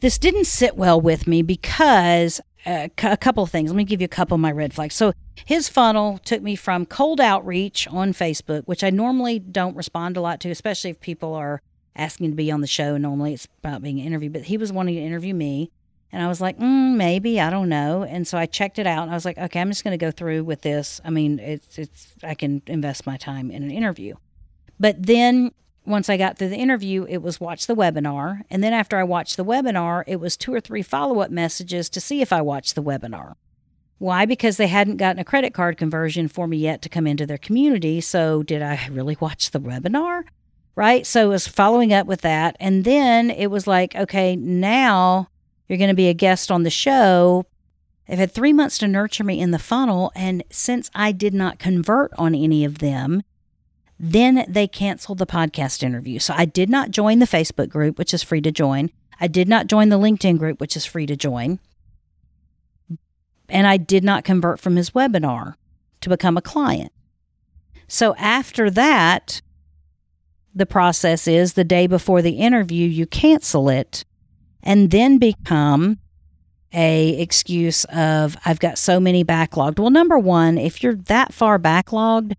this 0.00 0.18
didn't 0.18 0.46
sit 0.46 0.76
well 0.76 1.00
with 1.00 1.26
me 1.26 1.40
because 1.42 2.40
uh, 2.66 2.88
a 3.02 3.16
couple 3.16 3.42
of 3.42 3.50
things. 3.50 3.70
Let 3.70 3.76
me 3.76 3.84
give 3.84 4.00
you 4.00 4.04
a 4.04 4.08
couple 4.08 4.34
of 4.34 4.40
my 4.40 4.52
red 4.52 4.72
flags. 4.72 4.94
So 4.94 5.12
his 5.44 5.68
funnel 5.68 6.18
took 6.18 6.42
me 6.42 6.56
from 6.56 6.86
cold 6.86 7.20
outreach 7.20 7.88
on 7.88 8.12
Facebook, 8.12 8.64
which 8.64 8.84
I 8.84 8.90
normally 8.90 9.38
don't 9.38 9.76
respond 9.76 10.16
a 10.16 10.20
lot 10.20 10.40
to, 10.40 10.50
especially 10.50 10.90
if 10.90 11.00
people 11.00 11.34
are 11.34 11.60
asking 11.96 12.30
to 12.30 12.36
be 12.36 12.50
on 12.50 12.60
the 12.60 12.66
show. 12.66 12.96
Normally 12.96 13.34
it's 13.34 13.48
about 13.62 13.82
being 13.82 13.98
interviewed, 13.98 14.32
but 14.32 14.42
he 14.42 14.56
was 14.56 14.72
wanting 14.72 14.94
to 14.94 15.00
interview 15.00 15.34
me. 15.34 15.70
And 16.12 16.22
I 16.22 16.28
was 16.28 16.40
like, 16.42 16.58
mm, 16.58 16.94
maybe, 16.94 17.40
I 17.40 17.48
don't 17.48 17.70
know. 17.70 18.02
And 18.02 18.28
so 18.28 18.36
I 18.36 18.44
checked 18.44 18.78
it 18.78 18.86
out 18.86 19.02
and 19.02 19.10
I 19.10 19.14
was 19.14 19.24
like, 19.24 19.38
okay, 19.38 19.60
I'm 19.60 19.70
just 19.70 19.82
going 19.82 19.98
to 19.98 20.04
go 20.04 20.10
through 20.10 20.44
with 20.44 20.60
this. 20.60 21.00
I 21.04 21.10
mean, 21.10 21.38
it's, 21.38 21.78
it's, 21.78 22.14
I 22.22 22.34
can 22.34 22.60
invest 22.66 23.06
my 23.06 23.16
time 23.16 23.50
in 23.50 23.62
an 23.62 23.70
interview. 23.70 24.16
But 24.78 25.06
then 25.06 25.52
once 25.84 26.08
I 26.08 26.16
got 26.16 26.38
through 26.38 26.50
the 26.50 26.56
interview, 26.56 27.06
it 27.08 27.22
was 27.22 27.40
watch 27.40 27.66
the 27.66 27.74
webinar. 27.74 28.42
And 28.50 28.62
then 28.62 28.72
after 28.72 28.96
I 28.96 29.04
watched 29.04 29.36
the 29.36 29.44
webinar, 29.44 30.04
it 30.06 30.20
was 30.20 30.36
two 30.36 30.54
or 30.54 30.60
three 30.60 30.82
follow 30.82 31.20
up 31.20 31.30
messages 31.30 31.88
to 31.90 32.00
see 32.00 32.22
if 32.22 32.32
I 32.32 32.40
watched 32.40 32.74
the 32.74 32.82
webinar. 32.82 33.34
Why? 33.98 34.26
Because 34.26 34.56
they 34.56 34.66
hadn't 34.66 34.96
gotten 34.96 35.20
a 35.20 35.24
credit 35.24 35.54
card 35.54 35.76
conversion 35.76 36.28
for 36.28 36.46
me 36.46 36.56
yet 36.56 36.82
to 36.82 36.88
come 36.88 37.06
into 37.06 37.26
their 37.26 37.38
community. 37.38 38.00
So, 38.00 38.42
did 38.42 38.62
I 38.62 38.88
really 38.90 39.16
watch 39.20 39.50
the 39.50 39.60
webinar? 39.60 40.24
Right. 40.74 41.06
So, 41.06 41.26
it 41.26 41.28
was 41.28 41.46
following 41.46 41.92
up 41.92 42.06
with 42.06 42.22
that. 42.22 42.56
And 42.58 42.84
then 42.84 43.30
it 43.30 43.48
was 43.48 43.66
like, 43.66 43.94
okay, 43.94 44.34
now 44.36 45.28
you're 45.68 45.78
going 45.78 45.88
to 45.88 45.94
be 45.94 46.08
a 46.08 46.14
guest 46.14 46.50
on 46.50 46.64
the 46.64 46.70
show. 46.70 47.46
They've 48.08 48.18
had 48.18 48.32
three 48.32 48.52
months 48.52 48.78
to 48.78 48.88
nurture 48.88 49.24
me 49.24 49.40
in 49.40 49.52
the 49.52 49.58
funnel. 49.58 50.10
And 50.14 50.42
since 50.50 50.90
I 50.94 51.12
did 51.12 51.32
not 51.32 51.58
convert 51.58 52.12
on 52.18 52.34
any 52.34 52.64
of 52.64 52.78
them, 52.78 53.22
then 54.04 54.44
they 54.48 54.66
canceled 54.66 55.18
the 55.18 55.26
podcast 55.26 55.84
interview. 55.84 56.18
So 56.18 56.34
I 56.36 56.44
did 56.44 56.68
not 56.68 56.90
join 56.90 57.20
the 57.20 57.26
Facebook 57.26 57.68
group, 57.68 57.98
which 57.98 58.12
is 58.12 58.24
free 58.24 58.40
to 58.40 58.50
join. 58.50 58.90
I 59.20 59.28
did 59.28 59.48
not 59.48 59.68
join 59.68 59.90
the 59.90 59.98
LinkedIn 59.98 60.38
group, 60.38 60.60
which 60.60 60.76
is 60.76 60.84
free 60.84 61.06
to 61.06 61.14
join. 61.14 61.60
And 63.48 63.68
I 63.68 63.76
did 63.76 64.02
not 64.02 64.24
convert 64.24 64.58
from 64.58 64.74
his 64.74 64.90
webinar 64.90 65.54
to 66.00 66.08
become 66.08 66.36
a 66.36 66.42
client. 66.42 66.90
So 67.86 68.16
after 68.16 68.70
that, 68.70 69.40
the 70.52 70.66
process 70.66 71.28
is 71.28 71.52
the 71.52 71.62
day 71.62 71.86
before 71.86 72.22
the 72.22 72.40
interview, 72.40 72.88
you 72.88 73.06
cancel 73.06 73.68
it 73.68 74.04
and 74.64 74.90
then 74.90 75.18
become 75.18 76.00
a 76.72 77.10
excuse 77.20 77.84
of 77.84 78.36
I've 78.44 78.58
got 78.58 78.78
so 78.78 78.98
many 78.98 79.24
backlogged. 79.24 79.78
Well, 79.78 79.90
number 79.90 80.18
one, 80.18 80.58
if 80.58 80.82
you're 80.82 80.96
that 80.96 81.32
far 81.32 81.60
backlogged, 81.60 82.34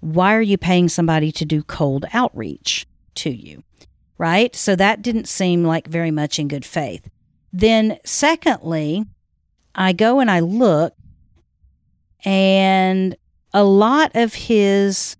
why 0.00 0.34
are 0.34 0.42
you 0.42 0.58
paying 0.58 0.88
somebody 0.88 1.32
to 1.32 1.44
do 1.44 1.62
cold 1.62 2.06
outreach 2.12 2.86
to 3.16 3.30
you? 3.30 3.62
Right? 4.16 4.54
So 4.54 4.74
that 4.76 5.02
didn't 5.02 5.28
seem 5.28 5.64
like 5.64 5.86
very 5.86 6.10
much 6.10 6.38
in 6.38 6.48
good 6.48 6.64
faith. 6.64 7.08
Then, 7.52 7.98
secondly, 8.04 9.04
I 9.74 9.92
go 9.92 10.20
and 10.20 10.30
I 10.30 10.40
look, 10.40 10.94
and 12.24 13.16
a 13.52 13.64
lot 13.64 14.10
of 14.14 14.34
his 14.34 15.16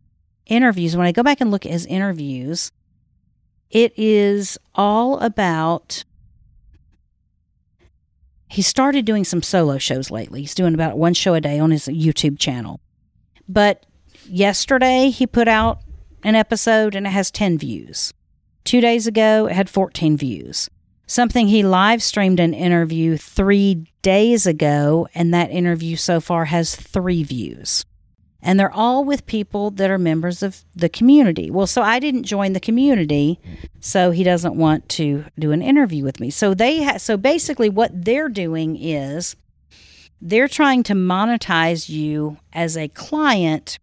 interviews, 0.46 0.96
when 0.96 1.06
I 1.06 1.12
go 1.12 1.22
back 1.22 1.40
and 1.40 1.50
look 1.50 1.64
at 1.64 1.72
his 1.72 1.86
interviews, 1.86 2.72
it 3.70 3.92
is 3.96 4.58
all 4.74 5.18
about. 5.20 6.04
He 8.50 8.62
started 8.62 9.04
doing 9.04 9.24
some 9.24 9.42
solo 9.42 9.78
shows 9.78 10.10
lately. 10.10 10.40
He's 10.40 10.54
doing 10.54 10.74
about 10.74 10.98
one 10.98 11.14
show 11.14 11.34
a 11.34 11.40
day 11.40 11.58
on 11.58 11.70
his 11.70 11.86
YouTube 11.86 12.38
channel. 12.38 12.80
But 13.46 13.84
yesterday 14.28 15.10
he 15.10 15.26
put 15.26 15.48
out 15.48 15.80
an 16.22 16.34
episode 16.34 16.94
and 16.94 17.06
it 17.06 17.10
has 17.10 17.30
10 17.30 17.58
views. 17.58 18.12
Two 18.64 18.80
days 18.80 19.06
ago, 19.06 19.46
it 19.46 19.54
had 19.54 19.70
14 19.70 20.16
views. 20.16 20.68
Something 21.06 21.48
he 21.48 21.62
live 21.62 22.02
streamed 22.02 22.38
an 22.38 22.52
interview 22.52 23.16
three 23.16 23.86
days 24.02 24.46
ago, 24.46 25.08
and 25.14 25.32
that 25.32 25.50
interview 25.50 25.96
so 25.96 26.20
far 26.20 26.44
has 26.44 26.76
three 26.76 27.22
views. 27.22 27.86
And 28.42 28.60
they're 28.60 28.70
all 28.70 29.04
with 29.04 29.24
people 29.24 29.70
that 29.72 29.90
are 29.90 29.98
members 29.98 30.42
of 30.42 30.64
the 30.76 30.90
community. 30.90 31.50
Well, 31.50 31.66
so 31.66 31.80
I 31.80 31.98
didn't 31.98 32.24
join 32.24 32.52
the 32.52 32.60
community, 32.60 33.40
so 33.80 34.10
he 34.10 34.22
doesn't 34.22 34.54
want 34.54 34.86
to 34.90 35.24
do 35.38 35.50
an 35.50 35.62
interview 35.62 36.04
with 36.04 36.20
me. 36.20 36.28
So 36.28 36.52
they 36.52 36.84
ha- 36.84 36.98
so 36.98 37.16
basically 37.16 37.70
what 37.70 38.04
they're 38.04 38.28
doing 38.28 38.76
is 38.76 39.34
they're 40.20 40.46
trying 40.46 40.82
to 40.84 40.94
monetize 40.94 41.88
you 41.88 42.36
as 42.52 42.76
a 42.76 42.88
client 42.88 43.78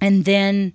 and 0.00 0.24
then 0.24 0.72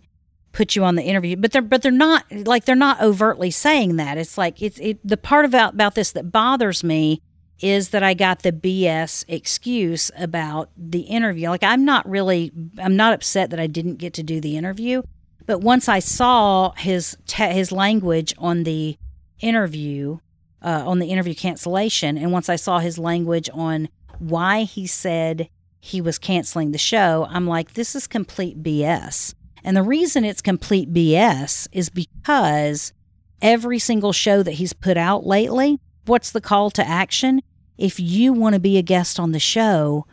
put 0.51 0.75
you 0.75 0.83
on 0.83 0.95
the 0.95 1.03
interview. 1.03 1.35
But 1.35 1.51
they're 1.51 1.61
but 1.61 1.81
they're 1.81 1.91
not 1.91 2.25
like 2.31 2.65
they're 2.65 2.75
not 2.75 3.01
overtly 3.01 3.51
saying 3.51 3.95
that. 3.97 4.17
It's 4.17 4.37
like 4.37 4.61
it's 4.61 4.79
it, 4.79 4.99
the 5.07 5.17
part 5.17 5.45
about 5.45 5.73
about 5.73 5.95
this 5.95 6.11
that 6.11 6.31
bothers 6.31 6.83
me 6.83 7.21
is 7.59 7.89
that 7.89 8.03
I 8.03 8.13
got 8.13 8.43
the 8.43 8.51
BS 8.51 9.25
excuse 9.27 10.11
about 10.17 10.69
the 10.77 11.01
interview. 11.01 11.49
Like 11.49 11.63
I'm 11.63 11.85
not 11.85 12.07
really 12.09 12.51
I'm 12.77 12.95
not 12.95 13.13
upset 13.13 13.49
that 13.51 13.59
I 13.59 13.67
didn't 13.67 13.95
get 13.95 14.13
to 14.15 14.23
do 14.23 14.41
the 14.41 14.57
interview 14.57 15.01
but 15.45 15.59
once 15.59 15.89
I 15.89 15.99
saw 15.99 16.71
his 16.71 17.17
te- 17.27 17.53
his 17.53 17.71
language 17.71 18.33
on 18.37 18.63
the 18.63 18.97
interview 19.39 20.19
uh, 20.61 20.83
on 20.85 20.99
the 20.99 21.07
interview 21.07 21.35
cancellation 21.35 22.17
and 22.17 22.31
once 22.31 22.49
I 22.49 22.55
saw 22.55 22.79
his 22.79 22.97
language 22.97 23.49
on 23.53 23.89
why 24.19 24.63
he 24.63 24.87
said 24.87 25.49
he 25.85 25.99
was 25.99 26.17
canceling 26.17 26.71
the 26.71 26.77
show, 26.77 27.27
I'm 27.29 27.45
like, 27.45 27.73
this 27.73 27.93
is 27.93 28.07
complete 28.07 28.63
BS. 28.63 29.33
And 29.65 29.75
the 29.75 29.83
reason 29.83 30.23
it's 30.23 30.41
complete 30.41 30.93
BS 30.93 31.67
is 31.73 31.89
because 31.89 32.93
every 33.41 33.79
single 33.79 34.13
show 34.13 34.43
that 34.43 34.53
he's 34.53 34.71
put 34.71 34.95
out 34.95 35.25
lately, 35.25 35.81
what's 36.05 36.31
the 36.31 36.39
call 36.39 36.69
to 36.71 36.87
action? 36.87 37.41
If 37.77 37.99
you 37.99 38.31
want 38.31 38.53
to 38.53 38.61
be 38.61 38.77
a 38.77 38.81
guest 38.81 39.19
on 39.19 39.33
the 39.33 39.41
show, 39.41 40.07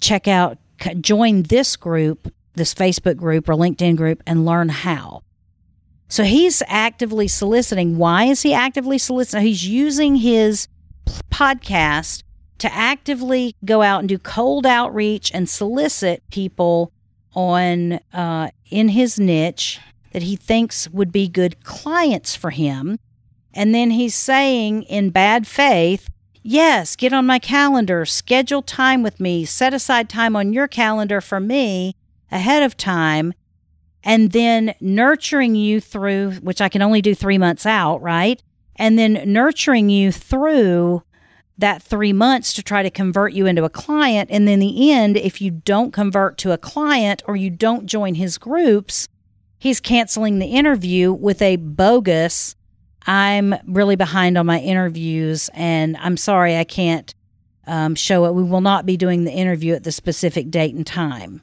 check 0.00 0.28
out, 0.28 0.58
join 1.00 1.42
this 1.42 1.74
group, 1.74 2.32
this 2.54 2.72
Facebook 2.72 3.16
group 3.16 3.48
or 3.48 3.54
LinkedIn 3.54 3.96
group, 3.96 4.22
and 4.28 4.46
learn 4.46 4.68
how. 4.68 5.24
So 6.06 6.22
he's 6.22 6.62
actively 6.68 7.26
soliciting. 7.26 7.98
Why 7.98 8.26
is 8.26 8.42
he 8.42 8.54
actively 8.54 8.96
soliciting? 8.96 9.44
He's 9.44 9.66
using 9.66 10.14
his 10.14 10.68
podcast 11.32 12.22
to 12.60 12.72
actively 12.72 13.56
go 13.64 13.82
out 13.82 14.00
and 14.00 14.08
do 14.08 14.18
cold 14.18 14.66
outreach 14.66 15.30
and 15.32 15.48
solicit 15.48 16.22
people 16.30 16.92
on 17.34 17.94
uh, 18.12 18.50
in 18.70 18.90
his 18.90 19.18
niche 19.18 19.80
that 20.12 20.22
he 20.22 20.36
thinks 20.36 20.88
would 20.90 21.12
be 21.12 21.28
good 21.28 21.62
clients 21.64 22.34
for 22.34 22.50
him. 22.50 22.98
And 23.54 23.74
then 23.74 23.90
he's 23.90 24.14
saying 24.14 24.82
in 24.84 25.10
bad 25.10 25.46
faith, 25.46 26.08
Yes, 26.42 26.96
get 26.96 27.12
on 27.12 27.26
my 27.26 27.38
calendar, 27.38 28.06
schedule 28.06 28.62
time 28.62 29.02
with 29.02 29.20
me, 29.20 29.44
set 29.44 29.74
aside 29.74 30.08
time 30.08 30.34
on 30.34 30.54
your 30.54 30.68
calendar 30.68 31.20
for 31.20 31.38
me 31.38 31.94
ahead 32.32 32.62
of 32.62 32.78
time, 32.78 33.34
and 34.02 34.32
then 34.32 34.74
nurturing 34.80 35.54
you 35.54 35.80
through, 35.80 36.32
which 36.36 36.62
I 36.62 36.70
can 36.70 36.80
only 36.80 37.02
do 37.02 37.14
three 37.14 37.36
months 37.36 37.66
out, 37.66 38.00
right? 38.00 38.42
And 38.76 38.98
then 38.98 39.22
nurturing 39.26 39.90
you 39.90 40.10
through 40.12 41.02
that 41.60 41.82
three 41.82 42.12
months 42.12 42.52
to 42.54 42.62
try 42.62 42.82
to 42.82 42.90
convert 42.90 43.32
you 43.32 43.46
into 43.46 43.64
a 43.64 43.70
client. 43.70 44.30
And 44.32 44.46
then 44.48 44.58
the 44.58 44.90
end, 44.90 45.16
if 45.16 45.40
you 45.40 45.50
don't 45.50 45.92
convert 45.92 46.38
to 46.38 46.52
a 46.52 46.58
client 46.58 47.22
or 47.26 47.36
you 47.36 47.50
don't 47.50 47.86
join 47.86 48.14
his 48.14 48.38
groups, 48.38 49.08
he's 49.58 49.80
canceling 49.80 50.38
the 50.38 50.46
interview 50.46 51.12
with 51.12 51.40
a 51.40 51.56
bogus, 51.56 52.56
I'm 53.06 53.54
really 53.66 53.96
behind 53.96 54.36
on 54.36 54.46
my 54.46 54.58
interviews 54.60 55.48
and 55.54 55.96
I'm 55.98 56.16
sorry 56.16 56.56
I 56.56 56.64
can't 56.64 57.14
um, 57.66 57.94
show 57.94 58.24
it. 58.24 58.34
We 58.34 58.42
will 58.42 58.60
not 58.60 58.86
be 58.86 58.96
doing 58.96 59.24
the 59.24 59.32
interview 59.32 59.74
at 59.74 59.84
the 59.84 59.92
specific 59.92 60.50
date 60.50 60.74
and 60.74 60.86
time. 60.86 61.42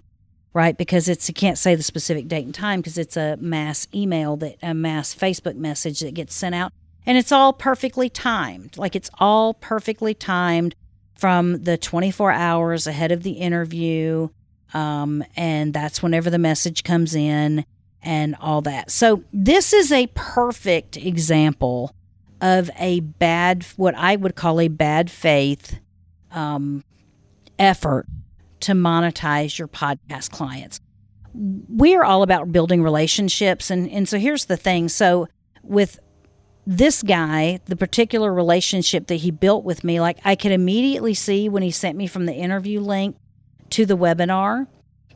Right, 0.54 0.76
because 0.76 1.08
it's 1.08 1.28
you 1.28 1.36
can't 1.36 1.58
say 1.60 1.76
the 1.76 1.84
specific 1.84 2.28
date 2.28 2.46
and 2.46 2.56
time 2.56 2.80
because 2.80 2.98
it's 2.98 3.16
a 3.16 3.38
mass 3.40 3.88
email 3.94 4.38
that 4.38 4.56
a 4.64 4.74
mass 4.74 5.14
Facebook 5.14 5.56
message 5.56 6.00
that 6.00 6.16
gets 6.16 6.34
sent 6.34 6.56
out 6.56 6.74
and 7.08 7.18
it's 7.18 7.32
all 7.32 7.54
perfectly 7.54 8.10
timed. 8.10 8.78
Like 8.78 8.96
it's 8.96 9.10
all 9.18 9.54
perfectly 9.54 10.14
timed 10.14 10.76
from 11.16 11.64
the 11.64 11.78
24 11.78 12.32
hours 12.34 12.86
ahead 12.86 13.14
of 13.14 13.24
the 13.24 13.32
interview. 13.32 14.28
Um, 14.74 15.24
and 15.38 15.74
that's 15.74 16.04
whenever 16.04 16.30
the 16.30 16.38
message 16.38 16.84
comes 16.84 17.16
in 17.16 17.66
and 18.04 18.36
all 18.42 18.62
that. 18.64 18.92
So 18.92 19.24
this 19.32 19.72
is 19.72 19.94
a 19.94 20.08
perfect 20.16 20.98
example 20.98 21.96
of 22.42 22.70
a 22.78 23.00
bad, 23.00 23.66
what 23.78 23.96
I 23.96 24.18
would 24.18 24.36
call 24.36 24.60
a 24.60 24.68
bad 24.68 25.10
faith 25.10 25.80
um, 26.32 26.84
effort 27.58 28.06
to 28.60 28.74
monetize 28.74 29.58
your 29.58 29.70
podcast 29.70 30.32
clients. 30.32 30.82
We 31.34 31.96
are 31.96 32.04
all 32.04 32.22
about 32.22 32.52
building 32.52 32.84
relationships. 32.84 33.72
And, 33.72 33.90
and 33.90 34.10
so 34.10 34.20
here's 34.20 34.46
the 34.46 34.58
thing. 34.58 34.90
So 34.90 35.30
with 35.64 36.00
this 36.70 37.02
guy, 37.02 37.62
the 37.66 37.78
particular 37.78 38.34
relationship 38.34 39.08
that 39.08 39.16
he 39.16 39.32
built 39.32 39.64
with 39.64 39.86
me, 39.86 40.02
like 40.02 40.20
I 40.26 40.36
could 40.36 40.52
immediately 40.52 41.14
see 41.14 41.48
when 41.48 41.64
he 41.64 41.72
sent 41.72 41.98
me 41.98 42.08
from 42.08 42.26
the 42.26 42.34
interview 42.34 42.82
link 42.82 43.16
to 43.70 43.86
the 43.86 43.96
webinar 43.96 44.68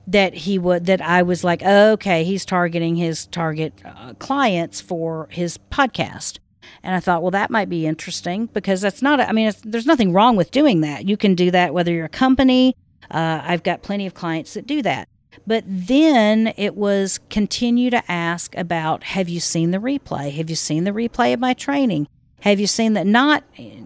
that 0.07 0.33
he 0.33 0.57
would 0.57 0.85
that 0.85 1.01
I 1.01 1.23
was 1.23 1.43
like, 1.43 1.61
okay, 1.61 2.23
he's 2.23 2.45
targeting 2.45 2.95
his 2.95 3.27
target 3.27 3.73
uh, 3.83 4.13
clients 4.13 4.79
for 4.79 5.27
his 5.29 5.57
podcast. 5.57 6.39
And 6.83 6.95
I 6.95 7.01
thought, 7.01 7.21
well, 7.21 7.31
that 7.31 7.51
might 7.51 7.69
be 7.69 7.85
interesting 7.85 8.45
because 8.47 8.79
that's 8.79 9.01
not, 9.01 9.19
I 9.19 9.33
mean, 9.33 9.51
there's 9.65 9.85
nothing 9.85 10.13
wrong 10.13 10.37
with 10.37 10.51
doing 10.51 10.79
that. 10.81 11.05
You 11.05 11.17
can 11.17 11.35
do 11.35 11.51
that 11.51 11.73
whether 11.73 11.91
you're 11.91 12.05
a 12.05 12.09
company. 12.09 12.77
Uh, 13.11 13.41
I've 13.43 13.63
got 13.63 13.83
plenty 13.83 14.07
of 14.07 14.13
clients 14.13 14.53
that 14.53 14.65
do 14.65 14.81
that. 14.83 15.09
But 15.47 15.63
then 15.67 16.53
it 16.57 16.75
was 16.75 17.19
continue 17.29 17.89
to 17.89 18.11
ask 18.11 18.55
about 18.55 19.03
have 19.03 19.29
you 19.29 19.39
seen 19.39 19.71
the 19.71 19.77
replay? 19.77 20.31
Have 20.33 20.49
you 20.49 20.55
seen 20.55 20.83
the 20.83 20.91
replay 20.91 21.33
of 21.33 21.39
my 21.39 21.53
training? 21.53 22.07
Have 22.41 22.59
you 22.59 22.67
seen 22.67 22.93
that 22.93 23.05
not 23.07 23.43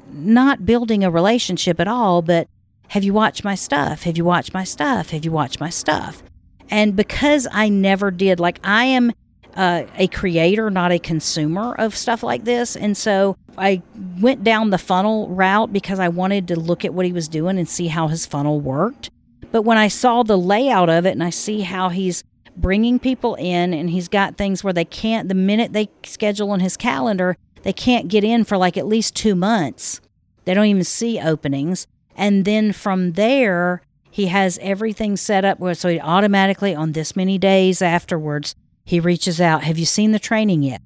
not 0.10 0.66
building 0.66 1.04
a 1.04 1.12
relationship 1.12 1.80
at 1.80 1.88
all, 1.88 2.22
but 2.22 2.48
have 2.90 3.04
you 3.04 3.14
watched 3.14 3.44
my 3.44 3.56
stuff? 3.56 4.04
Have 4.04 4.18
you 4.18 4.26
watched 4.26 4.54
my 4.54 4.64
stuff? 4.64 5.10
Have 5.10 5.26
you 5.26 5.32
watched 5.32 5.60
my 5.60 5.70
stuff? 5.70 6.24
And 6.70 6.96
because 6.96 7.48
I 7.52 7.70
never 7.70 8.12
did, 8.12 8.40
like 8.40 8.60
I 8.64 8.86
am 8.86 9.12
uh, 9.56 9.84
a 9.98 10.08
creator, 10.08 10.70
not 10.70 10.92
a 10.92 11.00
consumer 11.00 11.74
of 11.76 11.96
stuff 11.96 12.24
like 12.24 12.44
this. 12.44 12.76
And 12.76 12.96
so 12.96 13.38
I 13.58 13.82
went 14.20 14.44
down 14.44 14.70
the 14.70 14.78
funnel 14.78 15.30
route 15.30 15.72
because 15.72 16.00
I 16.00 16.10
wanted 16.10 16.48
to 16.50 16.60
look 16.60 16.84
at 16.86 16.94
what 16.94 17.06
he 17.06 17.14
was 17.14 17.28
doing 17.28 17.58
and 17.58 17.68
see 17.68 17.88
how 17.88 18.08
his 18.08 18.26
funnel 18.26 18.60
worked. 18.60 19.10
But 19.52 19.64
when 19.64 19.78
I 19.78 19.88
saw 19.88 20.24
the 20.24 20.38
layout 20.38 20.90
of 20.90 21.06
it 21.06 21.12
and 21.12 21.24
I 21.24 21.30
see 21.30 21.62
how 21.62 21.90
he's 21.90 22.24
bringing 22.58 23.00
people 23.00 23.36
in 23.36 23.74
and 23.74 23.90
he's 23.90 24.08
got 24.08 24.38
things 24.38 24.64
where 24.64 24.74
they 24.74 24.86
can't, 24.86 25.30
the 25.30 25.36
minute 25.36 25.74
they 25.74 25.90
schedule 26.04 26.52
on 26.52 26.60
his 26.60 26.78
calendar, 26.78 27.38
they 27.64 27.74
can't 27.74 28.08
get 28.08 28.24
in 28.24 28.44
for 28.44 28.58
like 28.58 28.78
at 28.78 28.88
least 28.88 29.16
two 29.16 29.36
months. 29.36 30.02
They 30.46 30.54
don't 30.54 30.66
even 30.66 30.84
see 30.84 31.20
openings. 31.20 31.88
And 32.16 32.46
then 32.46 32.72
from 32.72 33.14
there, 33.14 33.82
he 34.16 34.28
has 34.28 34.58
everything 34.62 35.18
set 35.18 35.44
up 35.44 35.60
where 35.60 35.74
so 35.74 35.90
he 35.90 36.00
automatically 36.00 36.74
on 36.74 36.94
this 36.94 37.18
many 37.18 37.38
days 37.38 37.82
afterwards 37.82 38.56
he 38.86 38.98
reaches 38.98 39.42
out 39.42 39.66
have 39.66 39.78
you 39.78 39.86
seen 39.86 40.14
the 40.14 40.20
training 40.20 40.64
yet 40.64 40.82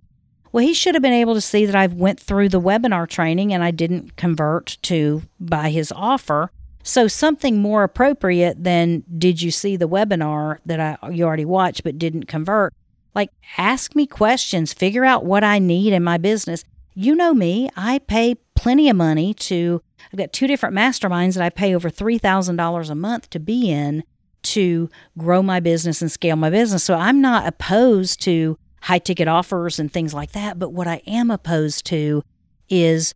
well 0.51 0.65
he 0.65 0.73
should 0.73 0.95
have 0.95 1.03
been 1.03 1.13
able 1.13 1.35
to 1.35 1.41
see 1.41 1.63
that 1.63 1.75
i 1.75 1.85
went 1.85 2.19
through 2.19 2.49
the 2.49 2.59
webinar 2.59 3.07
training 3.07 3.53
and 3.53 3.63
i 3.63 3.69
didn't 3.69 4.15
convert 4.15 4.79
to 4.81 5.21
buy 5.39 5.69
his 5.69 5.91
offer 5.95 6.49
so 6.83 7.07
something 7.07 7.61
more 7.61 7.83
appropriate 7.83 8.63
than 8.63 9.03
did 9.17 9.41
you 9.41 9.51
see 9.51 9.75
the 9.75 9.87
webinar 9.87 10.59
that 10.65 10.79
I 10.79 11.09
you 11.09 11.25
already 11.25 11.45
watched 11.45 11.83
but 11.83 11.97
didn't 11.97 12.25
convert? 12.25 12.73
Like 13.15 13.31
ask 13.57 13.95
me 13.95 14.07
questions, 14.07 14.73
figure 14.73 15.05
out 15.05 15.25
what 15.25 15.43
I 15.43 15.59
need 15.59 15.93
in 15.93 16.03
my 16.03 16.17
business. 16.17 16.63
You 16.93 17.15
know 17.15 17.33
me, 17.33 17.69
I 17.75 17.99
pay 17.99 18.35
plenty 18.55 18.89
of 18.89 18.95
money 18.95 19.33
to 19.33 19.81
I've 20.11 20.17
got 20.17 20.33
two 20.33 20.47
different 20.47 20.75
masterminds 20.75 21.35
that 21.35 21.43
I 21.43 21.49
pay 21.49 21.75
over 21.75 21.89
$3,000 21.89 22.89
a 22.89 22.95
month 22.95 23.29
to 23.31 23.39
be 23.39 23.69
in 23.69 24.03
to 24.41 24.89
grow 25.17 25.41
my 25.41 25.59
business 25.59 26.01
and 26.01 26.11
scale 26.11 26.35
my 26.35 26.49
business. 26.49 26.83
So 26.83 26.95
I'm 26.95 27.21
not 27.21 27.45
opposed 27.45 28.21
to 28.23 28.57
high 28.81 28.99
ticket 28.99 29.27
offers 29.27 29.79
and 29.79 29.91
things 29.91 30.13
like 30.13 30.31
that, 30.31 30.57
but 30.57 30.71
what 30.71 30.87
I 30.87 31.01
am 31.05 31.29
opposed 31.29 31.85
to 31.87 32.23
is 32.69 33.13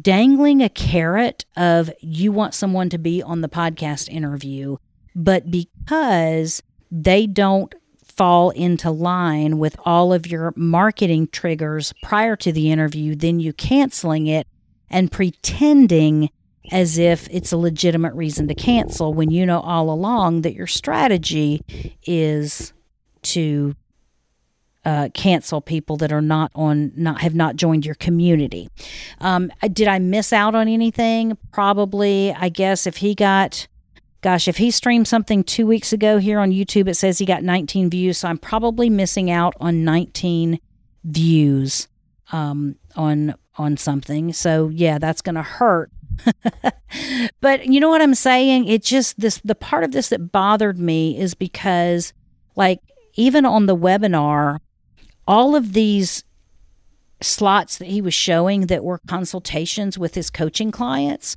dangling 0.00 0.62
a 0.62 0.68
carrot 0.68 1.44
of 1.56 1.90
you 2.00 2.32
want 2.32 2.54
someone 2.54 2.88
to 2.90 2.98
be 2.98 3.22
on 3.22 3.40
the 3.40 3.48
podcast 3.48 4.08
interview, 4.08 4.76
but 5.14 5.50
because 5.50 6.62
they 6.90 7.26
don't 7.26 7.74
fall 8.02 8.50
into 8.50 8.90
line 8.90 9.58
with 9.58 9.76
all 9.84 10.12
of 10.12 10.26
your 10.26 10.52
marketing 10.56 11.28
triggers 11.28 11.94
prior 12.02 12.36
to 12.36 12.52
the 12.52 12.70
interview, 12.70 13.14
then 13.14 13.38
you 13.40 13.52
canceling 13.52 14.26
it 14.26 14.46
and 14.90 15.12
pretending 15.12 16.30
as 16.70 16.98
if 16.98 17.28
it's 17.30 17.52
a 17.52 17.56
legitimate 17.56 18.12
reason 18.14 18.48
to 18.48 18.54
cancel 18.54 19.14
when 19.14 19.30
you 19.30 19.46
know 19.46 19.60
all 19.60 19.90
along 19.90 20.42
that 20.42 20.54
your 20.54 20.66
strategy 20.66 21.62
is 22.06 22.72
to 23.22 23.74
uh, 24.84 25.08
cancel 25.12 25.60
people 25.60 25.96
that 25.98 26.12
are 26.12 26.22
not 26.22 26.50
on 26.54 26.92
not 26.96 27.20
have 27.20 27.34
not 27.34 27.56
joined 27.56 27.84
your 27.84 27.94
community. 27.96 28.68
Um, 29.20 29.50
did 29.72 29.88
I 29.88 29.98
miss 29.98 30.32
out 30.32 30.54
on 30.54 30.68
anything? 30.68 31.36
Probably. 31.52 32.32
I 32.32 32.48
guess 32.48 32.86
if 32.86 32.98
he 32.98 33.14
got, 33.14 33.66
gosh, 34.22 34.48
if 34.48 34.56
he 34.56 34.70
streamed 34.70 35.08
something 35.08 35.44
two 35.44 35.66
weeks 35.66 35.92
ago 35.92 36.18
here 36.18 36.38
on 36.38 36.52
YouTube, 36.52 36.88
it 36.88 36.94
says 36.94 37.18
he 37.18 37.26
got 37.26 37.42
19 37.42 37.90
views. 37.90 38.18
So 38.18 38.28
I'm 38.28 38.38
probably 38.38 38.88
missing 38.88 39.30
out 39.30 39.54
on 39.60 39.84
19 39.84 40.58
views 41.04 41.88
um, 42.32 42.76
on 42.96 43.34
on 43.56 43.76
something. 43.76 44.32
So 44.32 44.68
yeah, 44.68 44.98
that's 44.98 45.22
going 45.22 45.34
to 45.34 45.42
hurt. 45.42 45.90
but 47.40 47.66
you 47.66 47.80
know 47.80 47.90
what 47.90 48.02
I'm 48.02 48.14
saying? 48.14 48.66
It 48.66 48.82
just 48.82 49.18
this 49.20 49.38
the 49.44 49.54
part 49.54 49.84
of 49.84 49.92
this 49.92 50.08
that 50.08 50.32
bothered 50.32 50.78
me 50.78 51.18
is 51.18 51.34
because 51.34 52.12
like 52.56 52.80
even 53.14 53.44
on 53.44 53.66
the 53.66 53.76
webinar 53.76 54.60
all 55.28 55.54
of 55.54 55.74
these 55.74 56.24
slots 57.20 57.76
that 57.76 57.88
he 57.88 58.00
was 58.00 58.14
showing 58.14 58.62
that 58.66 58.82
were 58.82 59.00
consultations 59.06 59.98
with 59.98 60.14
his 60.14 60.30
coaching 60.30 60.72
clients, 60.72 61.36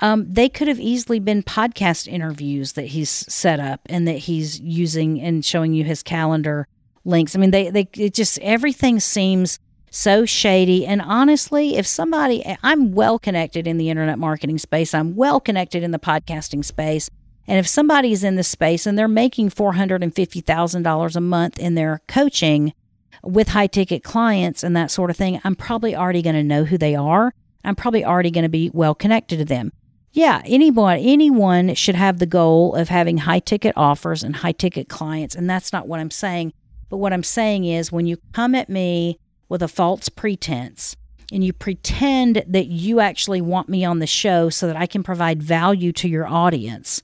um, 0.00 0.30
they 0.30 0.48
could 0.48 0.68
have 0.68 0.78
easily 0.78 1.18
been 1.18 1.42
podcast 1.42 2.06
interviews 2.06 2.74
that 2.74 2.88
he's 2.88 3.10
set 3.10 3.58
up 3.58 3.80
and 3.86 4.06
that 4.06 4.18
he's 4.18 4.60
using 4.60 5.20
and 5.20 5.44
showing 5.44 5.72
you 5.72 5.84
his 5.84 6.02
calendar 6.02 6.68
links. 7.04 7.34
I 7.34 7.38
mean, 7.38 7.50
they, 7.50 7.70
they, 7.70 7.88
it 7.94 8.12
just, 8.12 8.38
everything 8.40 9.00
seems 9.00 9.58
so 9.90 10.26
shady. 10.26 10.84
And 10.86 11.00
honestly, 11.00 11.76
if 11.76 11.86
somebody, 11.86 12.44
I'm 12.62 12.92
well 12.92 13.18
connected 13.18 13.66
in 13.66 13.78
the 13.78 13.88
internet 13.88 14.18
marketing 14.18 14.58
space, 14.58 14.92
I'm 14.92 15.16
well 15.16 15.40
connected 15.40 15.82
in 15.82 15.92
the 15.92 15.98
podcasting 15.98 16.64
space. 16.64 17.08
And 17.46 17.58
if 17.58 17.66
somebody 17.66 18.12
is 18.12 18.22
in 18.22 18.36
this 18.36 18.48
space 18.48 18.86
and 18.86 18.98
they're 18.98 19.08
making 19.08 19.48
$450,000 19.50 21.16
a 21.16 21.20
month 21.20 21.58
in 21.58 21.74
their 21.74 22.02
coaching, 22.06 22.74
with 23.22 23.48
high 23.48 23.66
ticket 23.66 24.02
clients 24.04 24.62
and 24.62 24.76
that 24.76 24.90
sort 24.90 25.10
of 25.10 25.16
thing, 25.16 25.40
I'm 25.44 25.54
probably 25.54 25.94
already 25.94 26.22
going 26.22 26.36
to 26.36 26.42
know 26.42 26.64
who 26.64 26.78
they 26.78 26.94
are. 26.94 27.32
I'm 27.64 27.76
probably 27.76 28.04
already 28.04 28.30
going 28.30 28.44
to 28.44 28.48
be 28.48 28.70
well 28.72 28.94
connected 28.94 29.38
to 29.38 29.44
them. 29.44 29.72
Yeah, 30.12 30.42
anyone 30.46 30.98
anyone 30.98 31.74
should 31.74 31.94
have 31.94 32.18
the 32.18 32.26
goal 32.26 32.74
of 32.74 32.88
having 32.88 33.18
high 33.18 33.40
ticket 33.40 33.74
offers 33.76 34.22
and 34.22 34.36
high 34.36 34.52
ticket 34.52 34.88
clients, 34.88 35.34
and 35.34 35.48
that's 35.48 35.72
not 35.72 35.86
what 35.86 36.00
I'm 36.00 36.10
saying. 36.10 36.52
But 36.88 36.96
what 36.96 37.12
I'm 37.12 37.22
saying 37.22 37.66
is 37.66 37.92
when 37.92 38.06
you 38.06 38.16
come 38.32 38.54
at 38.54 38.70
me 38.70 39.18
with 39.48 39.62
a 39.62 39.68
false 39.68 40.08
pretense 40.08 40.96
and 41.30 41.44
you 41.44 41.52
pretend 41.52 42.42
that 42.48 42.66
you 42.68 43.00
actually 43.00 43.42
want 43.42 43.68
me 43.68 43.84
on 43.84 43.98
the 43.98 44.06
show 44.06 44.48
so 44.48 44.66
that 44.66 44.76
I 44.76 44.86
can 44.86 45.02
provide 45.02 45.42
value 45.42 45.92
to 45.92 46.08
your 46.08 46.26
audience, 46.26 47.02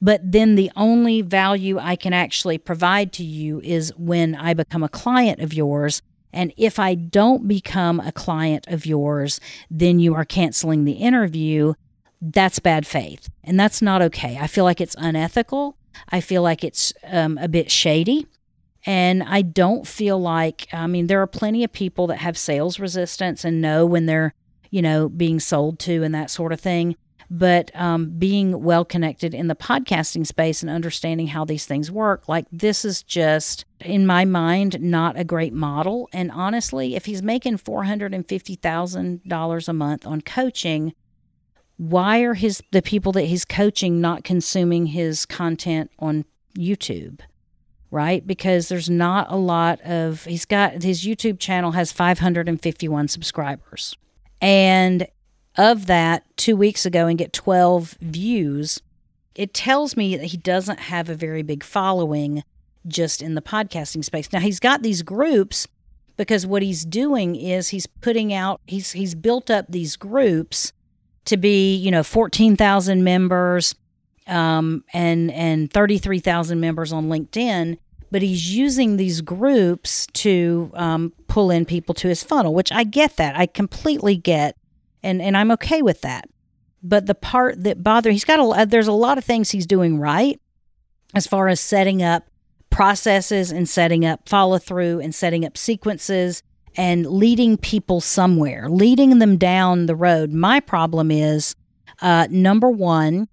but 0.00 0.20
then 0.32 0.54
the 0.54 0.70
only 0.76 1.20
value 1.20 1.78
I 1.78 1.96
can 1.96 2.12
actually 2.12 2.58
provide 2.58 3.12
to 3.14 3.24
you 3.24 3.60
is 3.60 3.92
when 3.96 4.34
I 4.34 4.54
become 4.54 4.82
a 4.82 4.88
client 4.88 5.40
of 5.40 5.52
yours. 5.52 6.00
And 6.32 6.52
if 6.56 6.78
I 6.78 6.94
don't 6.94 7.46
become 7.46 8.00
a 8.00 8.12
client 8.12 8.66
of 8.68 8.86
yours, 8.86 9.40
then 9.70 9.98
you 9.98 10.14
are 10.14 10.24
canceling 10.24 10.84
the 10.84 10.92
interview. 10.92 11.74
That's 12.20 12.60
bad 12.60 12.86
faith. 12.86 13.28
And 13.44 13.58
that's 13.58 13.82
not 13.82 14.00
okay. 14.02 14.38
I 14.40 14.46
feel 14.46 14.64
like 14.64 14.80
it's 14.80 14.96
unethical. 14.96 15.76
I 16.08 16.20
feel 16.20 16.42
like 16.42 16.64
it's 16.64 16.92
um, 17.04 17.36
a 17.38 17.48
bit 17.48 17.70
shady. 17.70 18.26
And 18.86 19.22
I 19.22 19.42
don't 19.42 19.86
feel 19.86 20.18
like, 20.18 20.66
I 20.72 20.86
mean, 20.86 21.08
there 21.08 21.20
are 21.20 21.26
plenty 21.26 21.64
of 21.64 21.72
people 21.72 22.06
that 22.06 22.18
have 22.18 22.38
sales 22.38 22.78
resistance 22.78 23.44
and 23.44 23.60
know 23.60 23.84
when 23.84 24.06
they're, 24.06 24.32
you 24.70 24.80
know, 24.80 25.10
being 25.10 25.40
sold 25.40 25.78
to 25.80 26.02
and 26.02 26.14
that 26.14 26.30
sort 26.30 26.52
of 26.52 26.60
thing 26.60 26.96
but 27.30 27.70
um, 27.76 28.10
being 28.18 28.62
well 28.62 28.84
connected 28.84 29.34
in 29.34 29.46
the 29.46 29.54
podcasting 29.54 30.26
space 30.26 30.62
and 30.62 30.70
understanding 30.70 31.28
how 31.28 31.44
these 31.44 31.64
things 31.64 31.88
work, 31.88 32.28
like 32.28 32.46
this 32.50 32.84
is 32.84 33.04
just, 33.04 33.64
in 33.78 34.04
my 34.04 34.24
mind, 34.24 34.80
not 34.80 35.16
a 35.16 35.22
great 35.22 35.52
model. 35.52 36.08
And 36.12 36.32
honestly, 36.32 36.96
if 36.96 37.06
he's 37.06 37.22
making 37.22 37.58
$450,000 37.58 39.68
a 39.68 39.72
month 39.72 40.04
on 40.06 40.22
coaching, 40.22 40.92
why 41.76 42.18
are 42.20 42.34
his 42.34 42.64
the 42.72 42.82
people 42.82 43.12
that 43.12 43.22
he's 43.22 43.44
coaching 43.44 44.00
not 44.00 44.24
consuming 44.24 44.86
his 44.86 45.24
content 45.24 45.92
on 46.00 46.24
YouTube? 46.58 47.20
Right? 47.92 48.26
Because 48.26 48.68
there's 48.68 48.90
not 48.90 49.30
a 49.30 49.36
lot 49.36 49.80
of 49.82 50.24
he's 50.24 50.44
got 50.44 50.82
his 50.82 51.04
YouTube 51.04 51.38
channel 51.38 51.70
has 51.72 51.92
551 51.92 53.08
subscribers. 53.08 53.96
And 54.40 55.06
of 55.60 55.86
that 55.86 56.24
two 56.38 56.56
weeks 56.56 56.86
ago 56.86 57.06
and 57.06 57.18
get 57.18 57.34
12 57.34 57.98
views, 58.00 58.80
it 59.34 59.52
tells 59.52 59.94
me 59.94 60.16
that 60.16 60.26
he 60.26 60.38
doesn't 60.38 60.80
have 60.80 61.10
a 61.10 61.14
very 61.14 61.42
big 61.42 61.62
following 61.62 62.42
just 62.86 63.20
in 63.20 63.34
the 63.34 63.42
podcasting 63.42 64.02
space. 64.02 64.32
Now 64.32 64.40
he's 64.40 64.58
got 64.58 64.82
these 64.82 65.02
groups 65.02 65.68
because 66.16 66.46
what 66.46 66.62
he's 66.62 66.86
doing 66.86 67.36
is 67.36 67.68
he's 67.68 67.86
putting 67.86 68.32
out 68.32 68.60
he's 68.66 68.92
he's 68.92 69.14
built 69.14 69.50
up 69.50 69.66
these 69.68 69.96
groups 69.96 70.72
to 71.26 71.36
be, 71.36 71.76
you 71.76 71.90
know, 71.90 72.02
14,000 72.02 73.04
members 73.04 73.74
um, 74.26 74.82
and 74.94 75.30
and 75.32 75.70
33,000 75.70 76.58
members 76.58 76.90
on 76.90 77.08
LinkedIn, 77.08 77.76
but 78.10 78.22
he's 78.22 78.54
using 78.56 78.96
these 78.96 79.20
groups 79.20 80.06
to 80.14 80.70
um, 80.74 81.12
pull 81.28 81.50
in 81.50 81.66
people 81.66 81.94
to 81.96 82.08
his 82.08 82.24
funnel, 82.24 82.54
which 82.54 82.72
I 82.72 82.84
get 82.84 83.16
that. 83.16 83.36
I 83.36 83.44
completely 83.44 84.16
get, 84.16 84.56
and 85.02 85.20
and 85.22 85.36
I'm 85.36 85.50
okay 85.52 85.82
with 85.82 86.00
that. 86.02 86.28
But 86.82 87.06
the 87.06 87.14
part 87.14 87.62
that 87.64 87.82
bothers 87.82 88.12
he's 88.12 88.24
got 88.24 88.40
a 88.40 88.66
there's 88.66 88.88
a 88.88 88.92
lot 88.92 89.18
of 89.18 89.24
things 89.24 89.50
he's 89.50 89.66
doing 89.66 89.98
right 89.98 90.40
as 91.14 91.26
far 91.26 91.48
as 91.48 91.60
setting 91.60 92.02
up 92.02 92.24
processes 92.70 93.50
and 93.50 93.68
setting 93.68 94.06
up 94.06 94.28
follow 94.28 94.58
through 94.58 95.00
and 95.00 95.14
setting 95.14 95.44
up 95.44 95.58
sequences 95.58 96.42
and 96.76 97.06
leading 97.06 97.56
people 97.56 98.00
somewhere, 98.00 98.68
leading 98.68 99.18
them 99.18 99.36
down 99.36 99.86
the 99.86 99.96
road. 99.96 100.32
My 100.32 100.60
problem 100.60 101.10
is 101.10 101.56
uh, 102.00 102.28
number 102.30 102.70
one, 102.70 103.28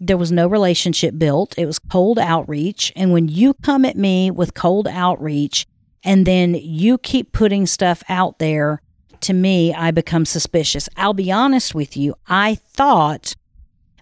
there 0.00 0.16
was 0.16 0.32
no 0.32 0.46
relationship 0.46 1.18
built. 1.18 1.54
It 1.58 1.66
was 1.66 1.78
cold 1.78 2.18
outreach. 2.18 2.92
And 2.96 3.12
when 3.12 3.28
you 3.28 3.54
come 3.54 3.84
at 3.84 3.96
me 3.96 4.30
with 4.30 4.54
cold 4.54 4.88
outreach 4.88 5.66
and 6.04 6.26
then 6.26 6.54
you 6.54 6.98
keep 6.98 7.32
putting 7.32 7.66
stuff 7.66 8.02
out 8.08 8.38
there, 8.38 8.80
to 9.22 9.32
me, 9.32 9.74
I 9.74 9.90
become 9.90 10.24
suspicious. 10.24 10.88
I'll 10.96 11.14
be 11.14 11.30
honest 11.30 11.74
with 11.74 11.96
you. 11.96 12.14
I 12.26 12.56
thought 12.56 13.34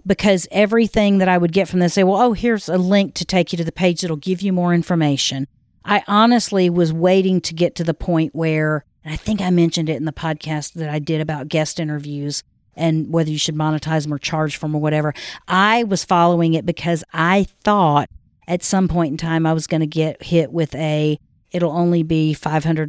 because 0.07 0.47
everything 0.51 1.19
that 1.19 1.29
I 1.29 1.37
would 1.37 1.53
get 1.53 1.69
from 1.69 1.81
this, 1.81 1.95
say, 1.95 2.05
well, 2.05 2.21
oh, 2.21 2.33
here's 2.33 2.69
a 2.69 2.79
link 2.79 3.15
to 3.15 3.25
take 3.25 3.53
you 3.53 3.57
to 3.59 3.65
the 3.65 3.73
page 3.73 4.01
that'll 4.01 4.17
give 4.17 4.41
you 4.41 4.53
more 4.53 4.73
information. 4.73 5.49
I 5.85 6.03
honestly 6.07 6.71
was 6.71 6.93
waiting 6.93 7.41
to 7.43 7.55
get 7.55 7.75
to 7.77 7.85
the 7.85 7.95
point 7.95 8.35
where, 8.35 8.85
and 9.05 9.13
I 9.13 9.17
think 9.17 9.41
I 9.41 9.51
mentioned 9.51 9.89
it 9.89 9.97
in 9.97 10.05
the 10.05 10.13
podcast 10.13 10.75
that 10.75 10.89
I 10.89 10.99
did 10.99 11.21
about 11.21 11.49
guest 11.49 11.81
interviews 11.81 12.43
and 12.77 13.13
whether 13.13 13.31
you 13.31 13.39
should 13.39 13.55
monetize 13.55 14.03
them 14.03 14.13
or 14.13 14.19
charge 14.19 14.57
for 14.57 14.67
them 14.67 14.77
or 14.77 14.81
whatever. 14.81 15.15
I 15.49 15.85
was 15.85 16.05
following 16.05 16.55
it 16.55 16.67
because 16.67 17.03
I 17.13 17.47
thought 17.63 18.09
at 18.47 18.63
some 18.63 18.89
point 18.89 19.13
in 19.13 19.17
time 19.17 19.47
I 19.47 19.53
was 19.53 19.67
going 19.67 19.81
to 19.81 19.87
get 19.87 20.23
hit 20.23 20.53
with 20.53 20.75
a 20.75 21.19
it'll 21.57 21.73
only 21.73 22.03
be 22.03 22.37
$500 22.39 22.87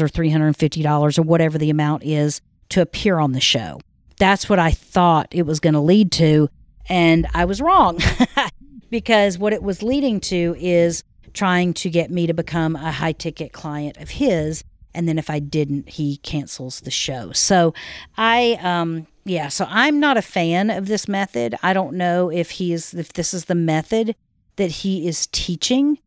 or 0.00 0.06
$350 0.06 1.18
or 1.18 1.22
whatever 1.22 1.56
the 1.56 1.70
amount 1.70 2.04
is 2.04 2.42
to 2.68 2.82
appear 2.82 3.18
on 3.18 3.32
the 3.32 3.40
show. 3.40 3.80
That's 4.18 4.46
what 4.46 4.58
I 4.58 4.72
thought 4.72 5.28
it 5.30 5.46
was 5.46 5.58
going 5.58 5.72
to 5.72 5.80
lead 5.80 6.12
to. 6.12 6.50
And 6.90 7.26
I 7.32 7.46
was 7.46 7.62
wrong 7.62 7.98
because 8.90 9.38
what 9.38 9.54
it 9.54 9.62
was 9.62 9.82
leading 9.82 10.20
to 10.20 10.54
is 10.58 11.02
trying 11.32 11.72
to 11.72 11.88
get 11.88 12.10
me 12.10 12.26
to 12.26 12.34
become 12.34 12.76
a 12.76 12.92
high 12.92 13.12
ticket 13.12 13.54
client 13.54 13.96
of 13.96 14.10
his. 14.10 14.64
And 14.92 15.08
then 15.08 15.18
if 15.18 15.30
I 15.30 15.38
didn't, 15.38 15.88
he 15.88 16.18
cancels 16.18 16.80
the 16.80 16.90
show. 16.90 17.32
So 17.32 17.72
I, 18.18 18.58
um, 18.60 19.06
yeah, 19.24 19.48
so 19.48 19.66
I'm 19.70 19.98
not 19.98 20.18
a 20.18 20.22
fan 20.22 20.68
of 20.68 20.88
this 20.88 21.08
method. 21.08 21.54
I 21.62 21.72
don't 21.72 21.94
know 21.94 22.30
if 22.30 22.50
he 22.50 22.74
is 22.74 22.92
if 22.92 23.14
this 23.14 23.32
is 23.32 23.46
the 23.46 23.54
method 23.54 24.14
that 24.56 24.70
he 24.70 25.08
is 25.08 25.26
teaching 25.28 25.98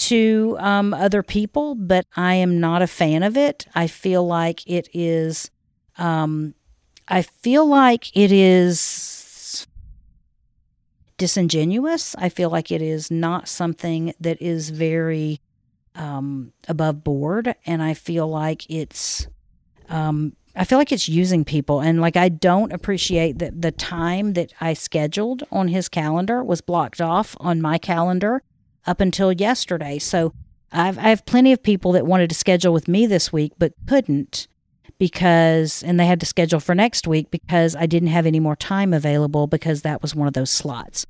to 0.00 0.56
um, 0.60 0.94
other 0.94 1.22
people, 1.22 1.74
but 1.74 2.06
I 2.16 2.34
am 2.34 2.58
not 2.58 2.80
a 2.82 2.86
fan 2.86 3.22
of 3.22 3.36
it. 3.36 3.66
I 3.74 3.86
feel 3.86 4.26
like 4.26 4.66
it 4.66 4.88
is. 4.94 5.50
Um, 5.98 6.54
I 7.06 7.22
feel 7.22 7.66
like 7.66 8.16
it 8.16 8.32
is 8.32 9.66
disingenuous. 11.18 12.16
I 12.16 12.30
feel 12.30 12.48
like 12.48 12.70
it 12.70 12.80
is 12.80 13.10
not 13.10 13.46
something 13.46 14.14
that 14.20 14.40
is 14.40 14.70
very 14.70 15.40
um, 15.94 16.52
above 16.66 17.04
board, 17.04 17.54
and 17.66 17.82
I 17.82 17.92
feel 17.92 18.26
like 18.26 18.68
it's 18.70 19.26
um, 19.90 20.34
I 20.56 20.64
feel 20.64 20.78
like 20.78 20.92
it's 20.92 21.08
using 21.08 21.44
people 21.44 21.80
and 21.80 22.00
like 22.00 22.16
I 22.16 22.28
don't 22.28 22.72
appreciate 22.72 23.38
that 23.38 23.60
the 23.60 23.72
time 23.72 24.32
that 24.32 24.52
I 24.60 24.74
scheduled 24.74 25.44
on 25.52 25.68
his 25.68 25.88
calendar 25.88 26.42
was 26.42 26.60
blocked 26.60 27.00
off 27.00 27.36
on 27.38 27.60
my 27.60 27.78
calendar 27.78 28.42
up 28.86 29.00
until 29.00 29.32
yesterday. 29.32 29.98
So 29.98 30.32
I've 30.72 30.98
I 30.98 31.08
have 31.08 31.26
plenty 31.26 31.52
of 31.52 31.62
people 31.62 31.92
that 31.92 32.06
wanted 32.06 32.28
to 32.30 32.34
schedule 32.34 32.72
with 32.72 32.88
me 32.88 33.06
this 33.06 33.32
week 33.32 33.52
but 33.58 33.72
couldn't 33.86 34.46
because 34.98 35.82
and 35.82 35.98
they 35.98 36.06
had 36.06 36.20
to 36.20 36.26
schedule 36.26 36.60
for 36.60 36.74
next 36.74 37.06
week 37.06 37.30
because 37.30 37.74
I 37.74 37.86
didn't 37.86 38.10
have 38.10 38.26
any 38.26 38.40
more 38.40 38.56
time 38.56 38.92
available 38.92 39.46
because 39.46 39.82
that 39.82 40.02
was 40.02 40.14
one 40.14 40.28
of 40.28 40.34
those 40.34 40.50
slots. 40.50 41.06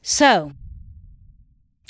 So, 0.00 0.52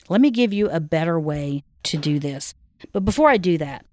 let 0.08 0.20
me 0.20 0.30
give 0.30 0.52
you 0.52 0.70
a 0.70 0.80
better 0.80 1.20
way 1.20 1.64
to 1.84 1.98
do 1.98 2.18
this. 2.18 2.54
But 2.92 3.04
before 3.04 3.28
I 3.28 3.36
do 3.36 3.58
that, 3.58 3.84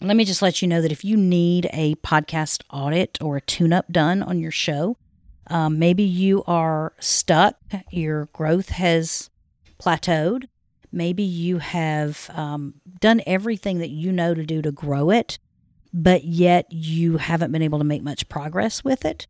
let 0.00 0.16
me 0.16 0.24
just 0.24 0.42
let 0.42 0.60
you 0.60 0.68
know 0.68 0.82
that 0.82 0.92
if 0.92 1.04
you 1.04 1.16
need 1.16 1.68
a 1.72 1.94
podcast 1.96 2.62
audit 2.70 3.18
or 3.20 3.36
a 3.36 3.40
tune 3.40 3.72
up 3.72 3.90
done 3.92 4.22
on 4.22 4.40
your 4.40 4.50
show, 4.50 4.96
um, 5.46 5.78
maybe 5.78 6.02
you 6.02 6.42
are 6.46 6.94
stuck, 6.98 7.56
your 7.90 8.26
growth 8.32 8.70
has 8.70 9.29
plateaued, 9.80 10.48
maybe 10.92 11.22
you 11.22 11.58
have 11.58 12.30
um, 12.34 12.74
done 13.00 13.22
everything 13.26 13.78
that 13.78 13.90
you 13.90 14.12
know 14.12 14.34
to 14.34 14.44
do 14.44 14.62
to 14.62 14.72
grow 14.72 15.10
it, 15.10 15.38
but 15.92 16.24
yet 16.24 16.66
you 16.70 17.16
haven't 17.16 17.52
been 17.52 17.62
able 17.62 17.78
to 17.78 17.84
make 17.84 18.02
much 18.02 18.28
progress 18.28 18.84
with 18.84 19.04
it. 19.04 19.26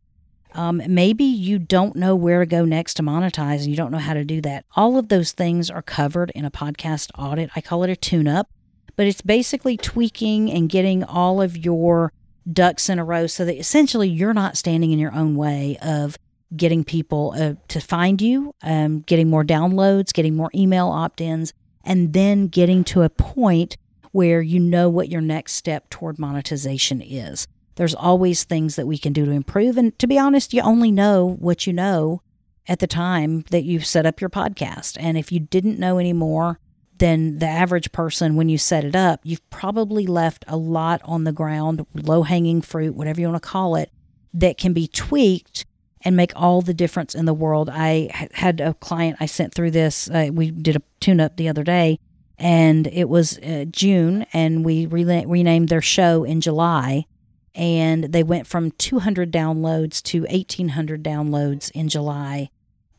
Um, 0.53 0.81
maybe 0.87 1.23
you 1.23 1.59
don't 1.59 1.95
know 1.95 2.13
where 2.13 2.41
to 2.41 2.45
go 2.45 2.65
next 2.65 2.95
to 2.95 3.03
monetize 3.03 3.59
and 3.59 3.67
you 3.67 3.77
don't 3.77 3.91
know 3.91 3.99
how 3.99 4.13
to 4.13 4.25
do 4.25 4.41
that. 4.41 4.65
All 4.75 4.97
of 4.97 5.07
those 5.07 5.31
things 5.31 5.69
are 5.69 5.81
covered 5.81 6.29
in 6.35 6.43
a 6.43 6.51
podcast 6.51 7.09
audit. 7.17 7.49
I 7.55 7.61
call 7.61 7.83
it 7.83 7.89
a 7.89 7.95
tune 7.95 8.27
up 8.27 8.49
but 8.95 9.07
it's 9.07 9.21
basically 9.21 9.77
tweaking 9.77 10.51
and 10.51 10.69
getting 10.69 11.03
all 11.03 11.41
of 11.41 11.57
your 11.57 12.13
ducks 12.51 12.89
in 12.89 12.99
a 12.99 13.03
row 13.03 13.27
so 13.27 13.45
that 13.45 13.57
essentially 13.57 14.07
you're 14.07 14.33
not 14.33 14.57
standing 14.57 14.91
in 14.91 14.99
your 14.99 15.13
own 15.13 15.35
way 15.35 15.77
of 15.81 16.17
getting 16.55 16.83
people 16.83 17.33
uh, 17.37 17.53
to 17.69 17.79
find 17.79 18.21
you, 18.21 18.53
um, 18.61 19.01
getting 19.01 19.29
more 19.29 19.43
downloads, 19.43 20.13
getting 20.13 20.35
more 20.35 20.51
email 20.53 20.87
opt 20.87 21.21
ins, 21.21 21.53
and 21.83 22.13
then 22.13 22.47
getting 22.47 22.83
to 22.83 23.03
a 23.03 23.09
point 23.09 23.77
where 24.11 24.41
you 24.41 24.59
know 24.59 24.89
what 24.89 25.09
your 25.09 25.21
next 25.21 25.53
step 25.53 25.89
toward 25.89 26.19
monetization 26.19 27.01
is. 27.01 27.47
There's 27.75 27.95
always 27.95 28.43
things 28.43 28.75
that 28.75 28.85
we 28.85 28.97
can 28.97 29.13
do 29.13 29.25
to 29.25 29.31
improve. 29.31 29.77
And 29.77 29.97
to 29.99 30.07
be 30.07 30.19
honest, 30.19 30.53
you 30.53 30.61
only 30.61 30.91
know 30.91 31.37
what 31.39 31.65
you 31.65 31.73
know 31.73 32.21
at 32.67 32.79
the 32.79 32.87
time 32.87 33.43
that 33.51 33.63
you 33.63 33.79
set 33.79 34.05
up 34.05 34.19
your 34.19 34.29
podcast. 34.29 34.97
And 34.99 35.17
if 35.17 35.31
you 35.31 35.39
didn't 35.39 35.79
know 35.79 35.97
any 35.97 36.13
more 36.13 36.59
than 36.97 37.39
the 37.39 37.47
average 37.47 37.91
person 37.91 38.35
when 38.35 38.49
you 38.49 38.57
set 38.57 38.83
it 38.83 38.95
up, 38.95 39.21
you've 39.23 39.49
probably 39.49 40.05
left 40.05 40.45
a 40.47 40.57
lot 40.57 41.01
on 41.03 41.23
the 41.23 41.31
ground, 41.31 41.85
low 41.95 42.23
hanging 42.23 42.61
fruit, 42.61 42.93
whatever 42.93 43.19
you 43.21 43.27
want 43.27 43.41
to 43.41 43.49
call 43.49 43.75
it, 43.75 43.91
that 44.33 44.57
can 44.57 44.73
be 44.73 44.87
tweaked 44.87 45.65
and 46.03 46.15
make 46.15 46.31
all 46.35 46.61
the 46.61 46.73
difference 46.73 47.15
in 47.15 47.25
the 47.25 47.33
world. 47.33 47.69
I 47.71 48.09
had 48.33 48.59
a 48.59 48.73
client 48.75 49.17
I 49.19 49.25
sent 49.25 49.53
through 49.53 49.71
this. 49.71 50.09
Uh, 50.09 50.29
we 50.31 50.51
did 50.51 50.75
a 50.75 50.81
tune 50.99 51.19
up 51.19 51.37
the 51.37 51.49
other 51.49 51.63
day, 51.63 51.99
and 52.37 52.87
it 52.87 53.09
was 53.09 53.37
uh, 53.39 53.65
June, 53.69 54.25
and 54.33 54.65
we 54.65 54.85
re- 54.85 55.25
renamed 55.25 55.69
their 55.69 55.81
show 55.81 56.23
in 56.23 56.41
July. 56.41 57.05
And 57.53 58.05
they 58.05 58.23
went 58.23 58.47
from 58.47 58.71
200 58.71 59.31
downloads 59.31 60.01
to 60.03 60.21
1,800 60.21 61.03
downloads 61.03 61.69
in 61.71 61.89
July, 61.89 62.49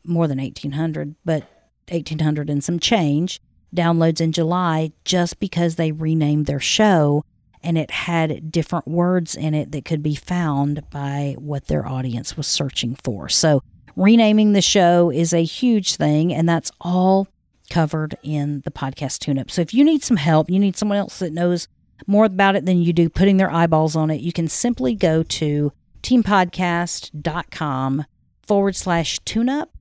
more 0.03 0.27
than 0.27 0.37
1,800, 0.37 1.15
but 1.25 1.41
1,800 1.89 2.49
and 2.49 2.63
some 2.63 2.79
change 2.79 3.41
downloads 3.75 4.21
in 4.21 4.31
July 4.31 4.91
just 5.03 5.39
because 5.39 5.75
they 5.75 5.91
renamed 5.91 6.45
their 6.45 6.59
show 6.59 7.25
and 7.63 7.77
it 7.77 7.91
had 7.91 8.51
different 8.51 8.87
words 8.87 9.35
in 9.35 9.53
it 9.53 9.71
that 9.71 9.85
could 9.85 10.03
be 10.03 10.15
found 10.15 10.89
by 10.89 11.35
what 11.37 11.67
their 11.67 11.87
audience 11.87 12.35
was 12.35 12.47
searching 12.47 12.95
for. 13.03 13.29
So, 13.29 13.61
renaming 13.95 14.53
the 14.53 14.61
show 14.61 15.11
is 15.11 15.33
a 15.33 15.43
huge 15.43 15.95
thing, 15.95 16.33
and 16.33 16.47
that's 16.47 16.71
all 16.81 17.27
covered 17.69 18.17
in 18.23 18.61
the 18.65 18.71
podcast 18.71 19.19
tune 19.19 19.39
up. 19.39 19.51
So, 19.51 19.61
if 19.61 19.73
you 19.73 19.83
need 19.83 20.03
some 20.03 20.17
help, 20.17 20.49
you 20.49 20.59
need 20.59 20.75
someone 20.75 20.97
else 20.97 21.19
that 21.19 21.33
knows 21.33 21.67
more 22.05 22.25
about 22.25 22.55
it 22.55 22.65
than 22.65 22.81
you 22.81 22.91
do 22.91 23.09
putting 23.09 23.37
their 23.37 23.51
eyeballs 23.51 23.95
on 23.95 24.11
it, 24.11 24.21
you 24.21 24.33
can 24.33 24.47
simply 24.47 24.95
go 24.95 25.23
to 25.23 25.71
teampodcast.com 26.01 28.05
forward 28.45 28.75
slash 28.75 29.19
tune 29.19 29.47
up 29.47 29.73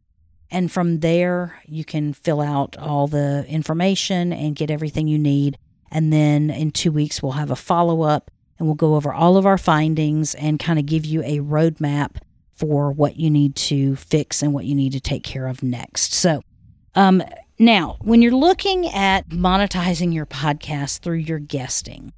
and 0.53 0.71
from 0.71 1.01
there, 1.01 1.59
you 1.67 1.83
can 1.83 2.13
fill 2.13 2.43
out 2.43 2.77
all 2.77 3.07
the 3.07 3.47
information 3.49 4.35
and 4.35 4.55
get 4.55 4.71
everything 4.71 5.09
you 5.09 5.19
need. 5.19 5.57
And 5.93 6.13
then 6.13 6.51
in 6.51 6.71
two 6.71 6.91
weeks, 6.91 7.23
we'll 7.23 7.33
have 7.33 7.51
a 7.51 7.57
follow 7.57 8.03
up 8.03 8.31
and 8.59 8.67
we'll 8.67 8.75
go 8.75 8.95
over 8.95 9.13
all 9.13 9.37
of 9.37 9.47
our 9.47 9.59
findings 9.59 10.35
and 10.35 10.59
kind 10.59 10.79
of 10.79 10.87
give 10.87 11.05
you 11.05 11.23
a 11.23 11.39
roadmap 11.39 12.17
for 12.55 12.91
what 12.91 13.17
you 13.17 13.31
need 13.31 13.55
to 13.57 13.95
fix 13.97 14.43
and 14.43 14.55
what 14.55 14.65
you 14.65 14.75
need 14.75 14.93
to 14.93 15.01
take 15.01 15.23
care 15.23 15.47
of 15.47 15.63
next. 15.63 16.15
So, 16.15 16.43
um, 16.95 17.23
now, 17.59 17.97
when 18.01 18.23
you're 18.23 18.33
looking 18.33 18.89
at 18.89 19.29
monetizing 19.29 20.13
your 20.15 20.27
podcast 20.27 21.01
through 21.01 21.19
your 21.19 21.39
guesting, 21.39 22.13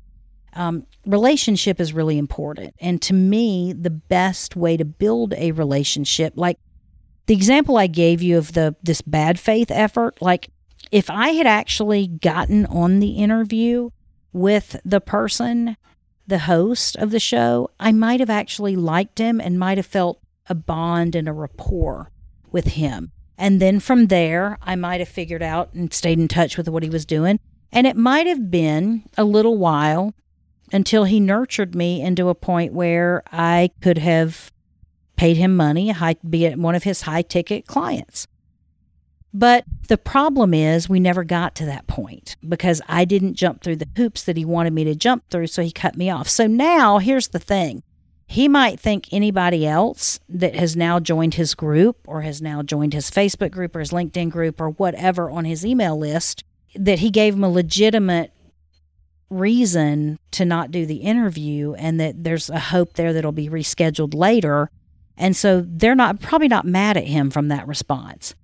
um, 0.55 0.87
relationship 1.05 1.81
is 1.81 1.93
really 1.93 2.17
important. 2.17 2.75
And 2.81 3.03
to 3.03 3.15
me, 3.15 3.73
the 3.73 3.91
best 3.91 4.55
way 4.57 4.77
to 4.77 4.85
build 4.85 5.35
a 5.35 5.53
relationship, 5.53 6.35
like 6.37 6.59
the 7.27 7.35
example 7.35 7.77
I 7.77 7.89
gave 7.89 8.23
you 8.23 8.39
of 8.39 8.53
the 8.53 8.77
this 8.83 9.03
bad 9.03 9.41
faith 9.41 9.71
effort, 9.71 10.21
like 10.23 10.51
if 10.91 11.11
I 11.11 11.29
had 11.31 11.47
actually 11.47 12.07
gotten 12.07 12.67
on 12.67 13.01
the 13.01 13.13
interview 13.13 13.91
with 14.33 14.77
the 14.85 15.01
person, 15.01 15.77
the 16.27 16.41
host 16.41 16.97
of 16.97 17.11
the 17.11 17.21
show, 17.21 17.71
I 17.79 17.93
might 17.93 18.21
have 18.21 18.31
actually 18.31 18.77
liked 18.77 19.19
him 19.19 19.41
and 19.41 19.59
might 19.59 19.79
have 19.79 19.87
felt 19.87 20.21
a 20.49 20.55
bond 20.55 21.15
and 21.15 21.29
a 21.29 21.33
rapport 21.33 22.11
with 22.51 22.69
him. 22.69 23.13
And 23.37 23.61
then 23.61 23.81
from 23.81 24.07
there, 24.07 24.59
I 24.63 24.77
might 24.77 25.01
have 25.01 25.09
figured 25.09 25.43
out 25.43 25.73
and 25.75 25.93
stayed 25.93 26.19
in 26.19 26.29
touch 26.29 26.57
with 26.57 26.69
what 26.69 26.83
he 26.83 26.91
was 26.91 27.05
doing. 27.05 27.41
And 27.73 27.87
it 27.87 27.97
might 27.97 28.27
have 28.27 28.51
been 28.51 29.05
a 29.19 29.25
little 29.25 29.59
while 29.59 30.15
until 30.73 31.05
he 31.05 31.21
nurtured 31.21 31.75
me 31.75 32.01
into 32.01 32.29
a 32.29 32.35
point 32.35 32.73
where 32.73 33.23
I 33.33 33.71
could 33.81 33.99
have 33.99 34.53
paid 35.17 35.37
him 35.37 35.57
money, 35.57 35.91
high, 35.91 36.17
be 36.29 36.49
one 36.51 36.75
of 36.75 36.85
his 36.85 37.03
high 37.03 37.23
ticket 37.23 37.67
clients. 37.67 38.27
But 39.37 39.65
the 39.89 39.99
problem 39.99 40.55
is, 40.55 40.89
we 40.89 41.01
never 41.01 41.25
got 41.25 41.57
to 41.57 41.67
that 41.67 41.89
point 41.89 42.37
because 42.49 42.81
I 42.89 43.05
didn't 43.05 43.35
jump 43.35 43.63
through 43.63 43.77
the 43.77 43.89
hoops 43.97 44.23
that 44.23 44.37
he 44.37 44.45
wanted 44.45 44.73
me 44.73 44.85
to 44.85 44.95
jump 44.95 45.29
through, 45.29 45.49
so 45.49 45.61
he 45.61 45.73
cut 45.73 45.97
me 45.97 46.09
off. 46.09 46.29
So 46.29 46.47
now, 46.47 46.99
here's 46.99 47.29
the 47.29 47.41
thing 47.41 47.83
he 48.27 48.49
might 48.49 48.81
think 48.81 49.09
anybody 49.11 49.67
else 49.67 50.21
that 50.29 50.55
has 50.55 50.77
now 50.77 51.01
joined 51.01 51.35
his 51.35 51.55
group 51.55 51.99
or 52.07 52.23
has 52.23 52.41
now 52.41 52.63
joined 52.63 52.95
his 52.95 53.11
Facebook 53.11 53.51
group 53.51 53.77
or 53.77 53.81
his 53.81 53.91
LinkedIn 53.91 54.31
group 54.31 54.61
or 54.61 54.71
whatever 54.71 55.29
on 55.29 55.45
his 55.45 55.67
email 55.67 55.99
list 55.99 56.45
that 56.77 57.01
he 57.01 57.11
gave 57.11 57.35
him 57.35 57.45
a 57.45 57.51
legitimate 57.51 58.33
reason 59.31 60.19
to 60.31 60.45
not 60.45 60.71
do 60.71 60.87
the 60.87 60.97
interview 60.97 61.75
and 61.75 61.99
that 62.01 62.23
there's 62.23 62.49
a 62.51 62.59
hope 62.59 62.95
there 62.95 63.13
that'll 63.13 63.33
be 63.33 63.49
rescheduled 63.49 64.15
later. 64.15 64.71
And 65.17 65.37
so 65.37 65.65
they're 65.67 65.95
not 65.95 66.21
probably 66.21 66.49
not 66.49 66.65
mad 66.65 66.97
at 66.97 67.07
him 67.07 67.31
from 67.31 67.49
that 67.49 67.67
response. 67.67 68.35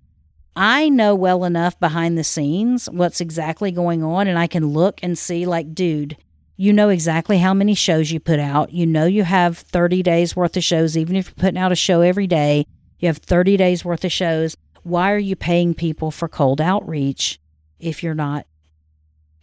I 0.63 0.91
know 0.91 1.15
well 1.15 1.45
enough 1.45 1.81
behind 1.81 2.19
the 2.19 2.23
scenes 2.23 2.85
what's 2.91 3.23
exactly 3.23 3.71
going 3.71 4.05
on, 4.05 4.29
and 4.29 4.39
I 4.39 4.47
can 4.47 4.67
look 4.67 5.01
and 5.03 5.17
see, 5.17 5.47
like, 5.47 5.75
dude, 5.75 6.19
you 6.59 6.71
know 6.75 6.91
exactly 6.91 7.39
how 7.39 7.55
many 7.55 7.73
shows 7.73 8.13
you 8.13 8.21
put 8.21 8.39
out. 8.39 8.71
You 8.71 8.85
know 8.85 9.07
you 9.07 9.25
have 9.25 9.57
30 9.57 10.03
days 10.03 10.37
worth 10.37 10.59
of 10.59 10.63
shows, 10.63 10.99
even 10.99 11.17
if 11.17 11.29
you're 11.29 11.35
putting 11.37 11.57
out 11.57 11.73
a 11.73 11.77
show 11.77 12.03
every 12.03 12.27
day, 12.27 12.67
you 12.99 13.09
have 13.09 13.17
30 13.17 13.57
days 13.57 13.87
worth 13.87 14.05
of 14.05 14.13
shows. 14.13 14.55
Why 14.83 15.13
are 15.13 15.19
you 15.19 15.35
paying 15.35 15.73
people 15.73 16.11
for 16.11 16.29
cold 16.29 16.61
outreach 16.61 17.41
if 17.79 18.03
you're 18.03 18.13
not 18.13 18.45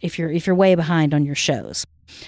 if 0.00 0.20
you're 0.20 0.30
if 0.30 0.46
you're 0.46 0.54
way 0.54 0.76
behind 0.76 1.12
on 1.12 1.24
your 1.24 1.34
shows? 1.34 1.84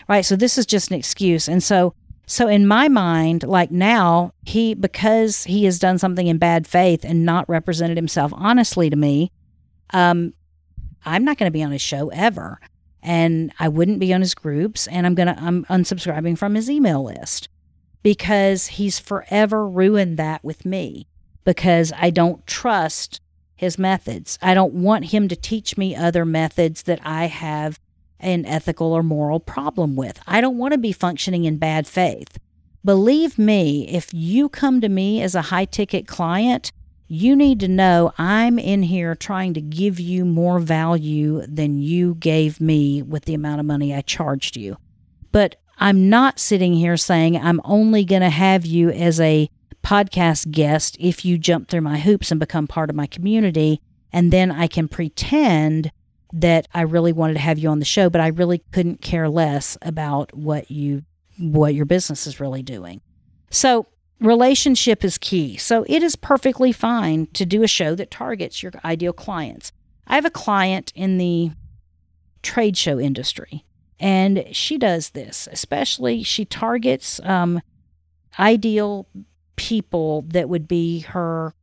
Right? 0.08 0.24
So 0.24 0.34
this 0.34 0.58
is 0.58 0.66
just 0.66 0.90
an 0.90 0.96
excuse. 0.96 1.46
And 1.46 1.62
so 1.62 1.94
so 2.30 2.46
in 2.46 2.64
my 2.64 2.86
mind, 2.88 3.42
like 3.42 3.72
now, 3.72 4.34
he 4.44 4.74
because 4.74 5.42
he 5.42 5.64
has 5.64 5.80
done 5.80 5.98
something 5.98 6.28
in 6.28 6.38
bad 6.38 6.64
faith 6.64 7.04
and 7.04 7.24
not 7.26 7.48
represented 7.48 7.96
himself 7.96 8.32
honestly 8.36 8.88
to 8.88 8.94
me, 8.94 9.32
um, 9.92 10.32
I'm 11.04 11.24
not 11.24 11.38
going 11.38 11.48
to 11.48 11.52
be 11.52 11.64
on 11.64 11.72
his 11.72 11.82
show 11.82 12.08
ever, 12.10 12.60
and 13.02 13.52
I 13.58 13.66
wouldn't 13.66 13.98
be 13.98 14.14
on 14.14 14.20
his 14.20 14.36
groups, 14.36 14.86
and 14.86 15.06
I'm 15.06 15.16
gonna 15.16 15.34
I'm 15.40 15.64
unsubscribing 15.64 16.38
from 16.38 16.54
his 16.54 16.70
email 16.70 17.02
list 17.02 17.48
because 18.04 18.68
he's 18.68 19.00
forever 19.00 19.66
ruined 19.66 20.16
that 20.18 20.44
with 20.44 20.64
me 20.64 21.08
because 21.44 21.92
I 21.96 22.10
don't 22.10 22.46
trust 22.46 23.20
his 23.56 23.76
methods. 23.76 24.38
I 24.40 24.54
don't 24.54 24.74
want 24.74 25.06
him 25.06 25.26
to 25.26 25.34
teach 25.34 25.76
me 25.76 25.96
other 25.96 26.24
methods 26.24 26.84
that 26.84 27.00
I 27.02 27.26
have 27.26 27.80
an 28.20 28.46
ethical 28.46 28.92
or 28.92 29.02
moral 29.02 29.40
problem 29.40 29.96
with. 29.96 30.20
I 30.26 30.40
don't 30.40 30.58
want 30.58 30.72
to 30.72 30.78
be 30.78 30.92
functioning 30.92 31.44
in 31.44 31.58
bad 31.58 31.86
faith. 31.86 32.38
Believe 32.84 33.38
me, 33.38 33.86
if 33.88 34.12
you 34.14 34.48
come 34.48 34.80
to 34.80 34.88
me 34.88 35.20
as 35.22 35.34
a 35.34 35.42
high 35.42 35.66
ticket 35.66 36.06
client, 36.06 36.72
you 37.08 37.34
need 37.34 37.60
to 37.60 37.68
know 37.68 38.12
I'm 38.16 38.58
in 38.58 38.84
here 38.84 39.14
trying 39.14 39.52
to 39.54 39.60
give 39.60 39.98
you 39.98 40.24
more 40.24 40.60
value 40.60 41.44
than 41.46 41.80
you 41.80 42.14
gave 42.14 42.60
me 42.60 43.02
with 43.02 43.24
the 43.24 43.34
amount 43.34 43.60
of 43.60 43.66
money 43.66 43.94
I 43.94 44.00
charged 44.00 44.56
you. 44.56 44.76
But 45.32 45.56
I'm 45.78 46.08
not 46.08 46.38
sitting 46.38 46.74
here 46.74 46.96
saying 46.96 47.36
I'm 47.36 47.60
only 47.64 48.04
going 48.04 48.22
to 48.22 48.30
have 48.30 48.64
you 48.64 48.90
as 48.90 49.18
a 49.18 49.50
podcast 49.82 50.50
guest 50.50 50.96
if 51.00 51.24
you 51.24 51.36
jump 51.36 51.68
through 51.68 51.80
my 51.80 51.98
hoops 51.98 52.30
and 52.30 52.38
become 52.38 52.66
part 52.66 52.90
of 52.90 52.96
my 52.96 53.06
community. 53.06 53.80
And 54.12 54.32
then 54.32 54.50
I 54.50 54.66
can 54.66 54.88
pretend 54.88 55.90
that 56.32 56.68
I 56.72 56.82
really 56.82 57.12
wanted 57.12 57.34
to 57.34 57.40
have 57.40 57.58
you 57.58 57.68
on 57.68 57.78
the 57.78 57.84
show, 57.84 58.10
but 58.10 58.20
I 58.20 58.28
really 58.28 58.62
couldn't 58.72 59.02
care 59.02 59.28
less 59.28 59.76
about 59.82 60.34
what 60.34 60.70
you 60.70 61.04
what 61.38 61.74
your 61.74 61.86
business 61.86 62.26
is 62.26 62.38
really 62.38 62.62
doing. 62.62 63.00
So, 63.50 63.86
relationship 64.20 65.04
is 65.04 65.16
key. 65.16 65.56
So, 65.56 65.84
it 65.88 66.02
is 66.02 66.16
perfectly 66.16 66.72
fine 66.72 67.26
to 67.32 67.46
do 67.46 67.62
a 67.62 67.68
show 67.68 67.94
that 67.94 68.10
targets 68.10 68.62
your 68.62 68.72
ideal 68.84 69.12
clients. 69.12 69.72
I 70.06 70.16
have 70.16 70.24
a 70.24 70.30
client 70.30 70.92
in 70.94 71.18
the 71.18 71.52
trade 72.42 72.76
show 72.76 73.00
industry, 73.00 73.64
and 73.98 74.44
she 74.52 74.78
does 74.78 75.10
this. 75.10 75.48
Especially, 75.50 76.22
she 76.22 76.44
targets 76.44 77.20
um, 77.24 77.60
ideal 78.38 79.08
people 79.56 80.22
that 80.28 80.48
would 80.48 80.68
be 80.68 81.00
her 81.00 81.54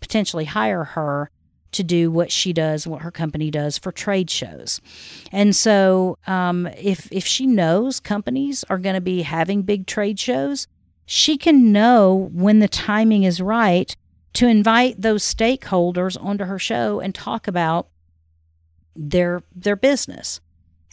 potentially 0.00 0.44
hire 0.44 0.84
her 0.84 1.30
to 1.72 1.82
do 1.82 2.10
what 2.10 2.32
she 2.32 2.52
does, 2.52 2.86
what 2.86 3.02
her 3.02 3.10
company 3.10 3.50
does 3.50 3.78
for 3.78 3.92
trade 3.92 4.30
shows. 4.30 4.80
And 5.32 5.54
so, 5.54 6.18
um, 6.26 6.66
if 6.78 7.08
if 7.12 7.26
she 7.26 7.46
knows 7.46 8.00
companies 8.00 8.64
are 8.70 8.78
going 8.78 8.94
to 8.94 9.00
be 9.00 9.22
having 9.22 9.62
big 9.62 9.86
trade 9.86 10.18
shows, 10.18 10.66
she 11.04 11.36
can 11.36 11.72
know 11.72 12.30
when 12.32 12.58
the 12.58 12.68
timing 12.68 13.24
is 13.24 13.40
right 13.40 13.94
to 14.34 14.46
invite 14.46 15.00
those 15.00 15.22
stakeholders 15.22 16.22
onto 16.22 16.44
her 16.44 16.58
show 16.58 17.00
and 17.00 17.14
talk 17.14 17.48
about 17.48 17.88
their 18.94 19.42
their 19.54 19.76
business. 19.76 20.40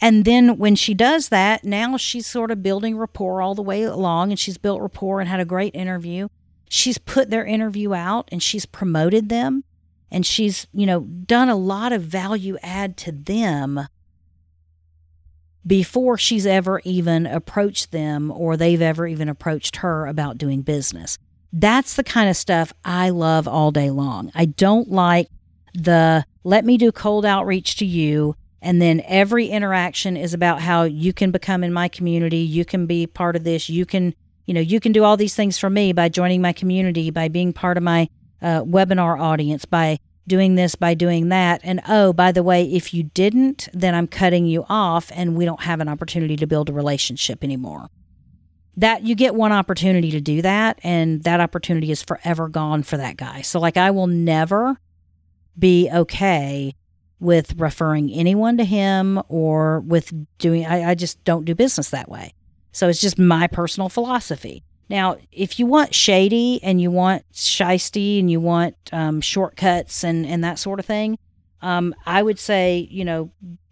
And 0.00 0.26
then 0.26 0.58
when 0.58 0.76
she 0.76 0.92
does 0.92 1.30
that, 1.30 1.64
now 1.64 1.96
she's 1.96 2.26
sort 2.26 2.50
of 2.50 2.62
building 2.62 2.98
rapport 2.98 3.40
all 3.40 3.54
the 3.54 3.62
way 3.62 3.82
along, 3.82 4.30
and 4.30 4.38
she's 4.38 4.58
built 4.58 4.82
rapport 4.82 5.20
and 5.20 5.28
had 5.28 5.40
a 5.40 5.46
great 5.46 5.74
interview. 5.74 6.28
She's 6.68 6.98
put 6.98 7.30
their 7.30 7.46
interview 7.46 7.94
out 7.94 8.28
and 8.32 8.42
she's 8.42 8.66
promoted 8.66 9.28
them 9.28 9.64
and 10.10 10.24
she's, 10.24 10.66
you 10.72 10.86
know, 10.86 11.00
done 11.00 11.48
a 11.48 11.56
lot 11.56 11.92
of 11.92 12.02
value 12.02 12.56
add 12.62 12.96
to 12.98 13.12
them 13.12 13.88
before 15.66 16.16
she's 16.16 16.46
ever 16.46 16.80
even 16.84 17.26
approached 17.26 17.90
them 17.90 18.30
or 18.30 18.56
they've 18.56 18.82
ever 18.82 19.06
even 19.06 19.28
approached 19.28 19.76
her 19.76 20.06
about 20.06 20.38
doing 20.38 20.62
business. 20.62 21.18
That's 21.52 21.94
the 21.94 22.04
kind 22.04 22.30
of 22.30 22.36
stuff 22.36 22.72
I 22.84 23.10
love 23.10 23.48
all 23.48 23.72
day 23.72 23.90
long. 23.90 24.30
I 24.34 24.44
don't 24.44 24.90
like 24.90 25.28
the 25.74 26.24
let 26.44 26.64
me 26.64 26.78
do 26.78 26.92
cold 26.92 27.26
outreach 27.26 27.76
to 27.76 27.86
you 27.86 28.36
and 28.62 28.80
then 28.80 29.02
every 29.06 29.46
interaction 29.48 30.16
is 30.16 30.34
about 30.34 30.60
how 30.60 30.84
you 30.84 31.12
can 31.12 31.30
become 31.30 31.62
in 31.62 31.72
my 31.72 31.88
community, 31.88 32.38
you 32.38 32.64
can 32.64 32.86
be 32.86 33.06
part 33.06 33.36
of 33.36 33.44
this, 33.44 33.68
you 33.68 33.84
can, 33.86 34.14
you 34.46 34.54
know, 34.54 34.60
you 34.60 34.80
can 34.80 34.92
do 34.92 35.04
all 35.04 35.16
these 35.16 35.34
things 35.34 35.58
for 35.58 35.70
me 35.70 35.92
by 35.92 36.08
joining 36.08 36.40
my 36.40 36.52
community, 36.52 37.10
by 37.10 37.28
being 37.28 37.52
part 37.52 37.76
of 37.76 37.82
my 37.82 38.08
uh, 38.42 38.62
webinar 38.62 39.20
audience 39.20 39.64
by 39.64 39.98
doing 40.26 40.56
this, 40.56 40.74
by 40.74 40.94
doing 40.94 41.28
that. 41.28 41.60
And 41.62 41.80
oh, 41.88 42.12
by 42.12 42.32
the 42.32 42.42
way, 42.42 42.64
if 42.64 42.92
you 42.92 43.04
didn't, 43.04 43.68
then 43.72 43.94
I'm 43.94 44.06
cutting 44.06 44.46
you 44.46 44.64
off 44.68 45.10
and 45.14 45.36
we 45.36 45.44
don't 45.44 45.62
have 45.62 45.80
an 45.80 45.88
opportunity 45.88 46.36
to 46.36 46.46
build 46.46 46.68
a 46.68 46.72
relationship 46.72 47.44
anymore. 47.44 47.88
That 48.76 49.04
you 49.04 49.14
get 49.14 49.34
one 49.34 49.52
opportunity 49.52 50.10
to 50.10 50.20
do 50.20 50.42
that, 50.42 50.78
and 50.82 51.22
that 51.22 51.40
opportunity 51.40 51.90
is 51.90 52.02
forever 52.02 52.46
gone 52.48 52.82
for 52.82 52.98
that 52.98 53.16
guy. 53.16 53.40
So, 53.40 53.58
like, 53.58 53.78
I 53.78 53.90
will 53.90 54.06
never 54.06 54.78
be 55.58 55.88
okay 55.90 56.74
with 57.18 57.54
referring 57.56 58.10
anyone 58.10 58.58
to 58.58 58.64
him 58.64 59.22
or 59.28 59.80
with 59.80 60.12
doing, 60.36 60.66
I, 60.66 60.90
I 60.90 60.94
just 60.94 61.24
don't 61.24 61.46
do 61.46 61.54
business 61.54 61.88
that 61.88 62.10
way. 62.10 62.34
So, 62.72 62.90
it's 62.90 63.00
just 63.00 63.18
my 63.18 63.46
personal 63.46 63.88
philosophy. 63.88 64.62
Now, 64.88 65.16
if 65.32 65.58
you 65.58 65.66
want 65.66 65.94
shady 65.94 66.60
and 66.62 66.80
you 66.80 66.90
want 66.90 67.24
shisty 67.32 68.20
and 68.20 68.30
you 68.30 68.40
want 68.40 68.76
um, 68.92 69.20
shortcuts 69.20 70.04
and, 70.04 70.24
and 70.24 70.44
that 70.44 70.58
sort 70.58 70.78
of 70.78 70.86
thing, 70.86 71.18
um, 71.60 71.94
I 72.04 72.22
would 72.22 72.38
say, 72.38 72.86
you 72.90 73.04
know, 73.04 73.30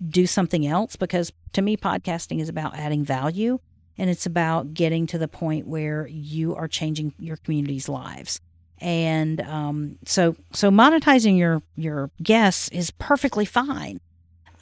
do 0.09 0.27
something 0.27 0.67
else 0.67 0.97
because 0.97 1.33
to 1.53 1.63
me, 1.63 1.77
podcasting 1.77 2.41
is 2.41 2.49
about 2.49 2.77
adding 2.77 3.05
value 3.05 3.61
and 3.97 4.11
it's 4.11 4.27
about 4.27 4.75
getting 4.75 5.07
to 5.07 5.19
the 5.19 5.29
point 5.29 5.67
where 5.67 6.07
you 6.09 6.55
are 6.57 6.67
changing 6.67 7.15
your 7.19 7.37
community's 7.37 7.89
lives. 7.89 8.41
And 8.81 9.41
um, 9.43 9.99
so, 10.05 10.37
so 10.53 10.71
monetizing 10.71 11.39
your 11.39 11.63
your 11.77 12.11
guests 12.23 12.69
is 12.71 12.91
perfectly 12.91 13.45
fine. 13.45 14.01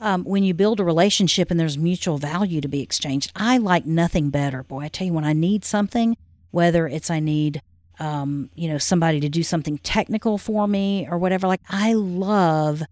Um, 0.00 0.24
when 0.24 0.42
you 0.42 0.52
build 0.52 0.80
a 0.80 0.84
relationship 0.84 1.50
and 1.50 1.58
there's 1.58 1.78
mutual 1.78 2.18
value 2.18 2.60
to 2.60 2.68
be 2.68 2.82
exchanged, 2.82 3.32
I 3.34 3.56
like 3.56 3.86
nothing 3.86 4.30
better. 4.30 4.64
Boy, 4.64 4.80
I 4.80 4.88
tell 4.88 5.06
you, 5.06 5.12
when 5.12 5.24
I 5.24 5.32
need 5.32 5.64
something, 5.64 6.16
whether 6.52 6.86
it's 6.86 7.10
I 7.10 7.18
need 7.18 7.60
um, 7.98 8.50
you 8.54 8.68
know, 8.68 8.78
somebody 8.78 9.20
to 9.20 9.28
do 9.28 9.42
something 9.42 9.78
technical 9.78 10.38
for 10.38 10.66
me 10.66 11.06
or 11.10 11.18
whatever. 11.18 11.46
Like 11.46 11.60
I 11.68 11.92
love 11.92 12.82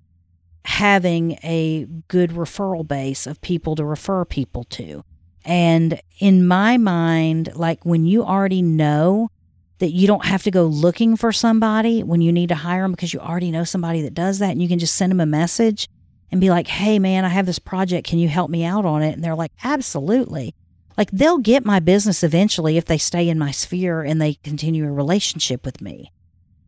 having 0.65 1.33
a 1.43 1.87
good 2.09 2.31
referral 2.31 2.87
base 2.87 3.27
of 3.27 3.41
people 3.41 3.75
to 3.77 3.85
refer 3.85 4.25
people 4.25 4.65
to. 4.65 5.03
And 5.45 6.01
in 6.19 6.47
my 6.47 6.77
mind, 6.77 7.51
like 7.57 7.85
when 7.85 8.05
you 8.05 8.23
already 8.25 8.63
know 8.63 9.31
that 9.79 9.93
you 9.93 10.07
don't 10.07 10.27
have 10.27 10.43
to 10.43 10.51
go 10.51 10.65
looking 10.67 11.17
for 11.17 11.33
somebody 11.33 12.03
when 12.03 12.21
you 12.21 12.31
need 12.31 12.51
to 12.51 12.55
hire 12.55 12.83
them 12.83 12.93
because 12.93 13.15
you 13.15 13.21
already 13.21 13.51
know 13.51 13.65
somebody 13.65 14.03
that 14.03 14.13
does 14.13 14.39
that 14.39 14.51
and 14.51 14.61
you 14.61 14.69
can 14.69 14.79
just 14.79 14.95
send 14.95 15.11
them 15.11 15.21
a 15.21 15.27
message 15.27 15.89
and 16.31 16.41
be 16.41 16.51
like, 16.51 16.69
"Hey 16.69 16.99
man, 16.99 17.25
I 17.25 17.29
have 17.29 17.47
this 17.47 17.59
project, 17.59 18.07
can 18.07 18.19
you 18.19 18.29
help 18.29 18.51
me 18.51 18.63
out 18.63 18.85
on 18.85 19.03
it?" 19.03 19.15
And 19.15 19.25
they're 19.25 19.35
like, 19.35 19.53
"Absolutely." 19.65 20.55
Like 20.97 21.11
they'll 21.11 21.39
get 21.39 21.65
my 21.65 21.81
business 21.81 22.23
eventually 22.23 22.77
if 22.77 22.85
they 22.85 22.99
stay 22.99 23.29
in 23.29 23.39
my 23.39 23.51
sphere 23.51 24.03
and 24.03 24.21
they 24.21 24.35
continue 24.35 24.87
a 24.87 24.93
relationship 24.93 25.65
with 25.65 25.81
me. 25.81 26.13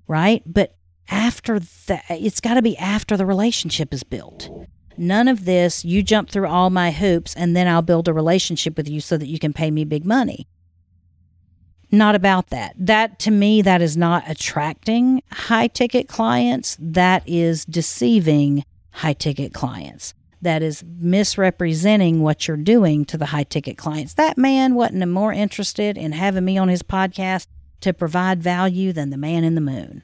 Right? 0.07 0.43
But 0.47 0.75
after 1.09 1.59
that, 1.59 2.05
it's 2.09 2.41
got 2.41 2.55
to 2.55 2.63
be 2.63 2.77
after 2.79 3.17
the 3.17 3.27
relationship 3.27 3.93
is 3.93 4.03
built. 4.03 4.51
None 4.97 5.29
of 5.29 5.45
this, 5.45 5.85
you 5.85 6.03
jump 6.03 6.31
through 6.31 6.49
all 6.49 6.71
my 6.71 6.91
hoops 6.91 7.35
and 7.35 7.57
then 7.57 7.67
I'll 7.67 7.83
build 7.83 8.09
a 8.09 8.13
relationship 8.13 8.77
with 8.77 8.89
you 8.89 9.01
so 9.01 9.17
that 9.17 9.27
you 9.27 9.39
can 9.39 9.53
pay 9.53 9.71
me 9.71 9.85
big 9.85 10.05
money. 10.05 10.47
Not 11.91 12.15
about 12.15 12.49
that. 12.49 12.75
That 12.79 13.19
to 13.21 13.31
me, 13.31 13.61
that 13.63 13.83
is 13.83 13.97
not 13.99 14.25
attracting 14.27 15.23
high 15.31 15.67
ticket 15.67 16.09
clients. 16.09 16.77
That 16.81 17.23
is 17.27 17.67
deceiving 17.67 18.65
high 18.93 19.13
ticket 19.13 19.53
clients. 19.53 20.15
That 20.43 20.63
is 20.63 20.85
misrepresenting 20.85 22.21
what 22.21 22.47
you're 22.47 22.57
doing 22.57 23.05
to 23.07 23.17
the 23.17 23.27
high 23.27 23.45
ticket 23.45 23.79
clients. 23.79 24.15
That 24.15 24.37
man 24.37 24.75
wasn't 24.75 25.09
more 25.09 25.33
interested 25.33 25.97
in 25.97 26.13
having 26.13 26.45
me 26.45 26.59
on 26.59 26.69
his 26.69 26.83
podcast 26.83 27.47
to 27.81 27.93
provide 27.93 28.43
value 28.43 28.93
than 28.93 29.11
the 29.11 29.17
man 29.17 29.45
in 29.45 29.55
the 29.55 29.61
moon. 29.61 30.03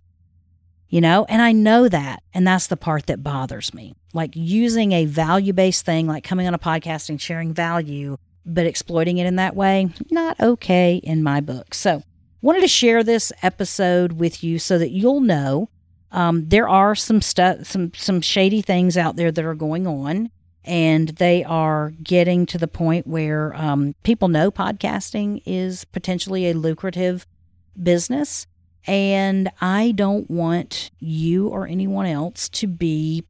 You 0.89 1.03
know 1.03 1.27
and 1.29 1.43
i 1.43 1.53
know 1.53 1.87
that 1.89 2.23
and 2.33 2.47
that's 2.47 2.69
the 2.69 2.77
part 2.77 3.07
that 3.07 3.23
bothers 3.23 3.75
me. 3.75 3.95
Like 4.15 4.31
using 4.35 4.93
a 4.93 5.05
value 5.05 5.53
based 5.53 5.85
thing 5.85 6.07
like 6.07 6.25
coming 6.25 6.47
on 6.47 6.55
a 6.55 6.59
podcast 6.59 7.09
and 7.09 7.21
sharing 7.21 7.53
value 7.53 8.17
but 8.47 8.65
exploiting 8.65 9.19
it 9.19 9.27
in 9.27 9.37
that 9.37 9.55
way 9.55 9.91
not 10.11 10.41
okay 10.41 10.97
in 10.97 11.23
my 11.23 11.41
book. 11.41 11.75
So 11.75 12.03
wanted 12.41 12.61
to 12.61 12.69
share 12.69 13.03
this 13.03 13.33
episode 13.43 14.13
with 14.13 14.43
you 14.43 14.59
so 14.59 14.79
that 14.79 14.91
you'll 14.91 15.21
know 15.21 15.69
um, 16.11 16.49
there 16.49 16.69
are 16.69 16.95
some 16.95 17.21
stuff 17.21 17.67
some 17.67 17.93
some 17.95 18.21
shady 18.21 18.63
things 18.63 18.97
out 18.97 19.17
there 19.17 19.31
that 19.31 19.45
are 19.45 19.55
going 19.55 19.87
on 19.87 20.31
and 20.65 21.09
they 21.11 21.45
are 21.45 21.93
getting 22.03 22.45
to 22.47 22.59
the 22.59 22.69
point 22.69 23.07
where 23.07 23.55
um, 23.55 23.95
people 24.03 24.29
know 24.29 24.51
podcasting 24.51 25.43
is 25.47 25.85
potentially 25.87 26.49
a 26.49 26.55
lucrative 26.55 27.27
business 27.81 28.47
and 28.87 29.51
I 29.61 29.93
don't 29.93 30.31
want 30.31 30.91
you 30.99 31.49
or 31.49 31.67
anyone 31.67 32.07
else 32.07 32.49
to 32.51 32.67
be 32.67 33.25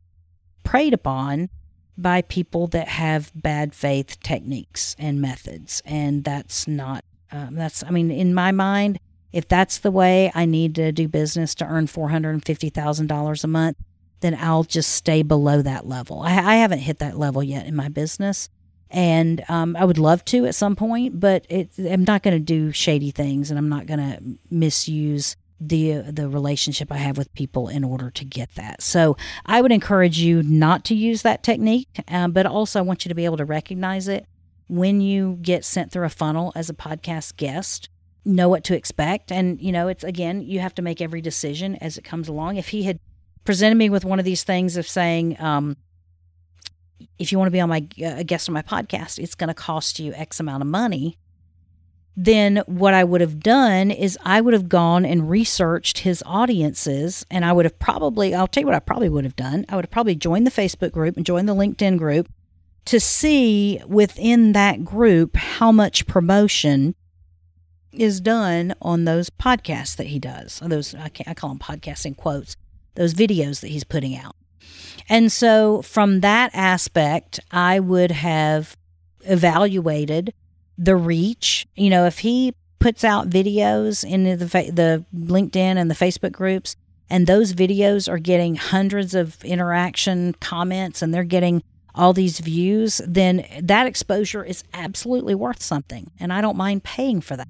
preyed 0.62 0.94
upon 0.94 1.50
by 1.96 2.22
people 2.22 2.68
that 2.68 2.86
have 2.86 3.32
bad 3.34 3.74
faith 3.74 4.20
techniques 4.22 4.94
and 5.00 5.20
methods. 5.20 5.82
And 5.84 6.22
that's 6.22 6.68
not, 6.68 7.04
um, 7.32 7.56
that's, 7.56 7.82
I 7.82 7.90
mean, 7.90 8.12
in 8.12 8.34
my 8.34 8.52
mind, 8.52 9.00
if 9.32 9.46
that's 9.46 9.78
the 9.78 9.90
way 9.90 10.32
I 10.34 10.44
need 10.44 10.74
to 10.76 10.92
do 10.92 11.08
business 11.08 11.54
to 11.56 11.66
earn 11.66 11.86
$450,000 11.86 13.44
a 13.44 13.46
month, 13.46 13.76
then 14.20 14.36
I'll 14.40 14.64
just 14.64 14.90
stay 14.90 15.22
below 15.22 15.62
that 15.62 15.86
level. 15.86 16.22
I, 16.22 16.36
I, 16.36 16.54
haven't 16.56 16.80
hit 16.80 16.98
that 16.98 17.18
level 17.18 17.42
yet 17.42 17.66
in 17.66 17.76
my 17.76 17.88
business. 17.88 18.48
And 18.90 19.44
um, 19.48 19.76
I 19.76 19.84
would 19.84 19.98
love 19.98 20.24
to 20.26 20.46
at 20.46 20.54
some 20.54 20.74
point, 20.74 21.20
but 21.20 21.44
it, 21.48 21.70
I'm 21.78 22.04
not 22.04 22.22
going 22.22 22.34
to 22.34 22.40
do 22.40 22.72
shady 22.72 23.10
things 23.10 23.50
and 23.50 23.58
I'm 23.58 23.68
not 23.68 23.86
going 23.86 24.00
to 24.00 24.38
misuse 24.50 25.36
the 25.60 26.02
the 26.02 26.28
relationship 26.28 26.92
I 26.92 26.98
have 26.98 27.18
with 27.18 27.34
people 27.34 27.68
in 27.68 27.82
order 27.82 28.10
to 28.10 28.24
get 28.24 28.54
that. 28.54 28.82
So 28.82 29.16
I 29.44 29.60
would 29.60 29.72
encourage 29.72 30.18
you 30.18 30.42
not 30.42 30.84
to 30.86 30.94
use 30.94 31.22
that 31.22 31.42
technique, 31.42 31.88
uh, 32.06 32.28
but 32.28 32.46
also 32.46 32.78
I 32.78 32.82
want 32.82 33.04
you 33.04 33.08
to 33.08 33.14
be 33.14 33.24
able 33.24 33.38
to 33.38 33.44
recognize 33.44 34.08
it 34.08 34.26
when 34.68 35.00
you 35.00 35.38
get 35.42 35.64
sent 35.64 35.90
through 35.90 36.06
a 36.06 36.10
funnel 36.10 36.52
as 36.54 36.70
a 36.70 36.74
podcast 36.74 37.36
guest. 37.36 37.88
Know 38.24 38.48
what 38.48 38.64
to 38.64 38.76
expect, 38.76 39.32
and 39.32 39.60
you 39.60 39.72
know 39.72 39.88
it's 39.88 40.04
again 40.04 40.42
you 40.42 40.60
have 40.60 40.74
to 40.74 40.82
make 40.82 41.00
every 41.00 41.20
decision 41.20 41.76
as 41.76 41.96
it 41.96 42.04
comes 42.04 42.28
along. 42.28 42.56
If 42.56 42.68
he 42.68 42.82
had 42.82 43.00
presented 43.44 43.76
me 43.76 43.88
with 43.88 44.04
one 44.04 44.18
of 44.18 44.24
these 44.24 44.44
things 44.44 44.76
of 44.76 44.86
saying, 44.86 45.40
um, 45.40 45.76
if 47.18 47.32
you 47.32 47.38
want 47.38 47.46
to 47.46 47.52
be 47.52 47.60
on 47.60 47.68
my 47.68 47.86
uh, 48.04 48.22
guest 48.24 48.48
on 48.48 48.52
my 48.52 48.62
podcast, 48.62 49.18
it's 49.18 49.34
going 49.34 49.48
to 49.48 49.54
cost 49.54 49.98
you 49.98 50.12
X 50.14 50.40
amount 50.40 50.62
of 50.62 50.68
money 50.68 51.16
then 52.20 52.64
what 52.66 52.94
I 52.94 53.04
would 53.04 53.20
have 53.20 53.38
done 53.38 53.92
is 53.92 54.18
I 54.24 54.40
would 54.40 54.52
have 54.52 54.68
gone 54.68 55.04
and 55.04 55.30
researched 55.30 55.98
his 55.98 56.20
audiences 56.26 57.24
and 57.30 57.44
I 57.44 57.52
would 57.52 57.64
have 57.64 57.78
probably, 57.78 58.34
I'll 58.34 58.48
tell 58.48 58.62
you 58.62 58.66
what 58.66 58.74
I 58.74 58.80
probably 58.80 59.08
would 59.08 59.22
have 59.22 59.36
done. 59.36 59.64
I 59.68 59.76
would 59.76 59.84
have 59.84 59.92
probably 59.92 60.16
joined 60.16 60.44
the 60.44 60.50
Facebook 60.50 60.90
group 60.90 61.16
and 61.16 61.24
joined 61.24 61.48
the 61.48 61.54
LinkedIn 61.54 61.96
group 61.96 62.28
to 62.86 62.98
see 62.98 63.80
within 63.86 64.50
that 64.50 64.84
group 64.84 65.36
how 65.36 65.70
much 65.70 66.08
promotion 66.08 66.96
is 67.93 68.20
done 68.20 68.74
on 68.82 69.05
those 69.05 69.30
podcasts 69.30 69.97
that 69.97 70.09
he 70.09 70.18
does. 70.18 70.61
Those, 70.64 70.95
I, 70.95 71.11
I 71.26 71.34
call 71.34 71.51
them 71.51 71.59
podcasting 71.59 72.16
quotes, 72.16 72.57
those 72.95 73.14
videos 73.14 73.61
that 73.61 73.68
he's 73.68 73.84
putting 73.84 74.16
out. 74.16 74.36
And 75.09 75.32
so 75.32 75.82
from 75.82 76.20
that 76.20 76.51
aspect, 76.55 77.41
I 77.51 77.80
would 77.80 78.11
have 78.11 78.76
evaluated 79.20 80.34
the 80.76 80.97
reach. 80.97 81.66
You 81.74 81.91
know, 81.91 82.07
if 82.07 82.18
he 82.20 82.55
puts 82.78 83.05
out 83.05 83.30
videos 83.30 84.05
in 84.09 84.24
the 84.24 84.36
the 84.36 85.05
LinkedIn 85.14 85.57
and 85.57 85.91
the 85.91 85.95
Facebook 85.95 86.32
groups, 86.32 86.76
and 87.11 87.26
those 87.26 87.55
videos 87.55 88.11
are 88.11 88.18
getting 88.18 88.57
hundreds 88.57 89.14
of 89.14 89.43
interaction 89.45 90.34
comments, 90.34 91.01
and 91.01 91.12
they're 91.12 91.24
getting 91.24 91.62
all 91.95 92.12
these 92.12 92.39
views, 92.39 93.01
then 93.07 93.45
that 93.61 93.86
exposure 93.86 94.45
is 94.45 94.62
absolutely 94.74 95.34
worth 95.34 95.62
something, 95.62 96.11
and 96.20 96.32
I 96.32 96.41
don't 96.41 96.57
mind 96.57 96.84
paying 96.84 97.20
for 97.20 97.36
that. 97.36 97.49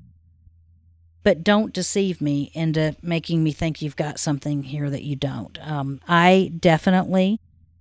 But 1.29 1.45
don't 1.45 1.75
deceive 1.75 2.23
me 2.23 2.51
into 2.55 2.97
making 3.03 3.45
me 3.45 3.53
think 3.53 3.83
you've 3.83 3.97
got 3.97 4.19
something 4.19 4.63
here 4.63 4.89
that 4.89 5.03
you 5.03 5.15
don't. 5.15 5.59
Um, 5.61 6.01
I 6.09 6.51
definitely 6.59 7.39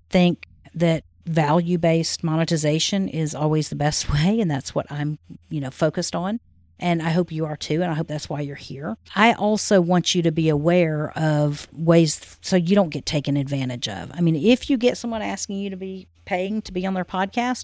think 0.09 0.47
that 0.75 1.05
value 1.25 1.77
based 1.77 2.25
monetization 2.25 3.07
is 3.07 3.33
always 3.33 3.69
the 3.69 3.77
best 3.77 4.11
way. 4.13 4.41
And 4.41 4.51
that's 4.51 4.75
what 4.75 4.85
I'm, 4.91 5.17
you 5.47 5.61
know, 5.61 5.71
focused 5.71 6.13
on. 6.13 6.41
And 6.77 7.01
I 7.01 7.11
hope 7.11 7.31
you 7.31 7.45
are 7.45 7.55
too. 7.55 7.81
And 7.81 7.89
I 7.89 7.93
hope 7.93 8.07
that's 8.07 8.27
why 8.27 8.41
you're 8.41 8.57
here. 8.57 8.97
I 9.15 9.31
also 9.31 9.79
want 9.79 10.13
you 10.13 10.21
to 10.23 10.31
be 10.33 10.49
aware 10.49 11.17
of 11.17 11.69
ways 11.71 12.37
so 12.41 12.57
you 12.57 12.75
don't 12.75 12.89
get 12.89 13.05
taken 13.05 13.37
advantage 13.37 13.87
of. 13.87 14.11
I 14.13 14.19
mean, 14.19 14.35
if 14.35 14.69
you 14.69 14.75
get 14.75 14.97
someone 14.97 15.21
asking 15.21 15.59
you 15.59 15.69
to 15.69 15.77
be 15.77 16.09
paying 16.25 16.61
to 16.63 16.73
be 16.73 16.85
on 16.85 16.95
their 16.95 17.05
podcast, 17.05 17.63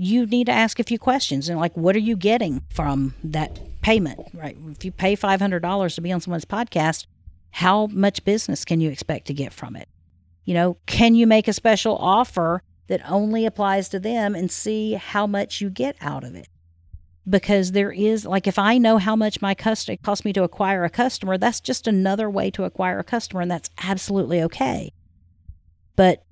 you 0.00 0.24
need 0.26 0.46
to 0.46 0.52
ask 0.52 0.78
a 0.78 0.84
few 0.84 0.98
questions 0.98 1.48
and 1.48 1.58
like, 1.58 1.76
what 1.76 1.94
are 1.94 2.00
you 2.00 2.16
getting 2.16 2.62
from 2.70 3.14
that 3.22 3.60
payment, 3.82 4.18
right? 4.32 4.56
If 4.70 4.84
you 4.84 4.92
pay 4.92 5.16
$500 5.16 5.94
to 5.94 6.00
be 6.00 6.12
on 6.12 6.20
someone's 6.20 6.44
podcast, 6.44 7.06
how 7.50 7.86
much 7.88 8.24
business 8.24 8.64
can 8.64 8.80
you 8.80 8.90
expect 8.90 9.26
to 9.26 9.34
get 9.34 9.52
from 9.52 9.76
it? 9.76 9.88
You 10.44 10.54
know, 10.54 10.78
can 10.86 11.14
you 11.14 11.26
make 11.26 11.48
a 11.48 11.52
special 11.52 11.96
offer 11.98 12.62
that 12.90 13.08
only 13.08 13.46
applies 13.46 13.88
to 13.88 14.00
them 14.00 14.34
and 14.34 14.50
see 14.50 14.94
how 14.94 15.24
much 15.24 15.60
you 15.60 15.70
get 15.70 15.94
out 16.00 16.24
of 16.24 16.34
it. 16.34 16.48
Because 17.28 17.70
there 17.70 17.92
is, 17.92 18.26
like, 18.26 18.48
if 18.48 18.58
I 18.58 18.78
know 18.78 18.98
how 18.98 19.14
much 19.14 19.40
my 19.40 19.54
customer 19.54 19.94
it 19.94 20.02
costs 20.02 20.24
me 20.24 20.32
to 20.32 20.42
acquire 20.42 20.84
a 20.84 20.90
customer, 20.90 21.38
that's 21.38 21.60
just 21.60 21.86
another 21.86 22.28
way 22.28 22.50
to 22.50 22.64
acquire 22.64 22.98
a 22.98 23.04
customer, 23.04 23.42
and 23.42 23.50
that's 23.50 23.70
absolutely 23.84 24.42
okay. 24.42 24.92
But 25.94 26.24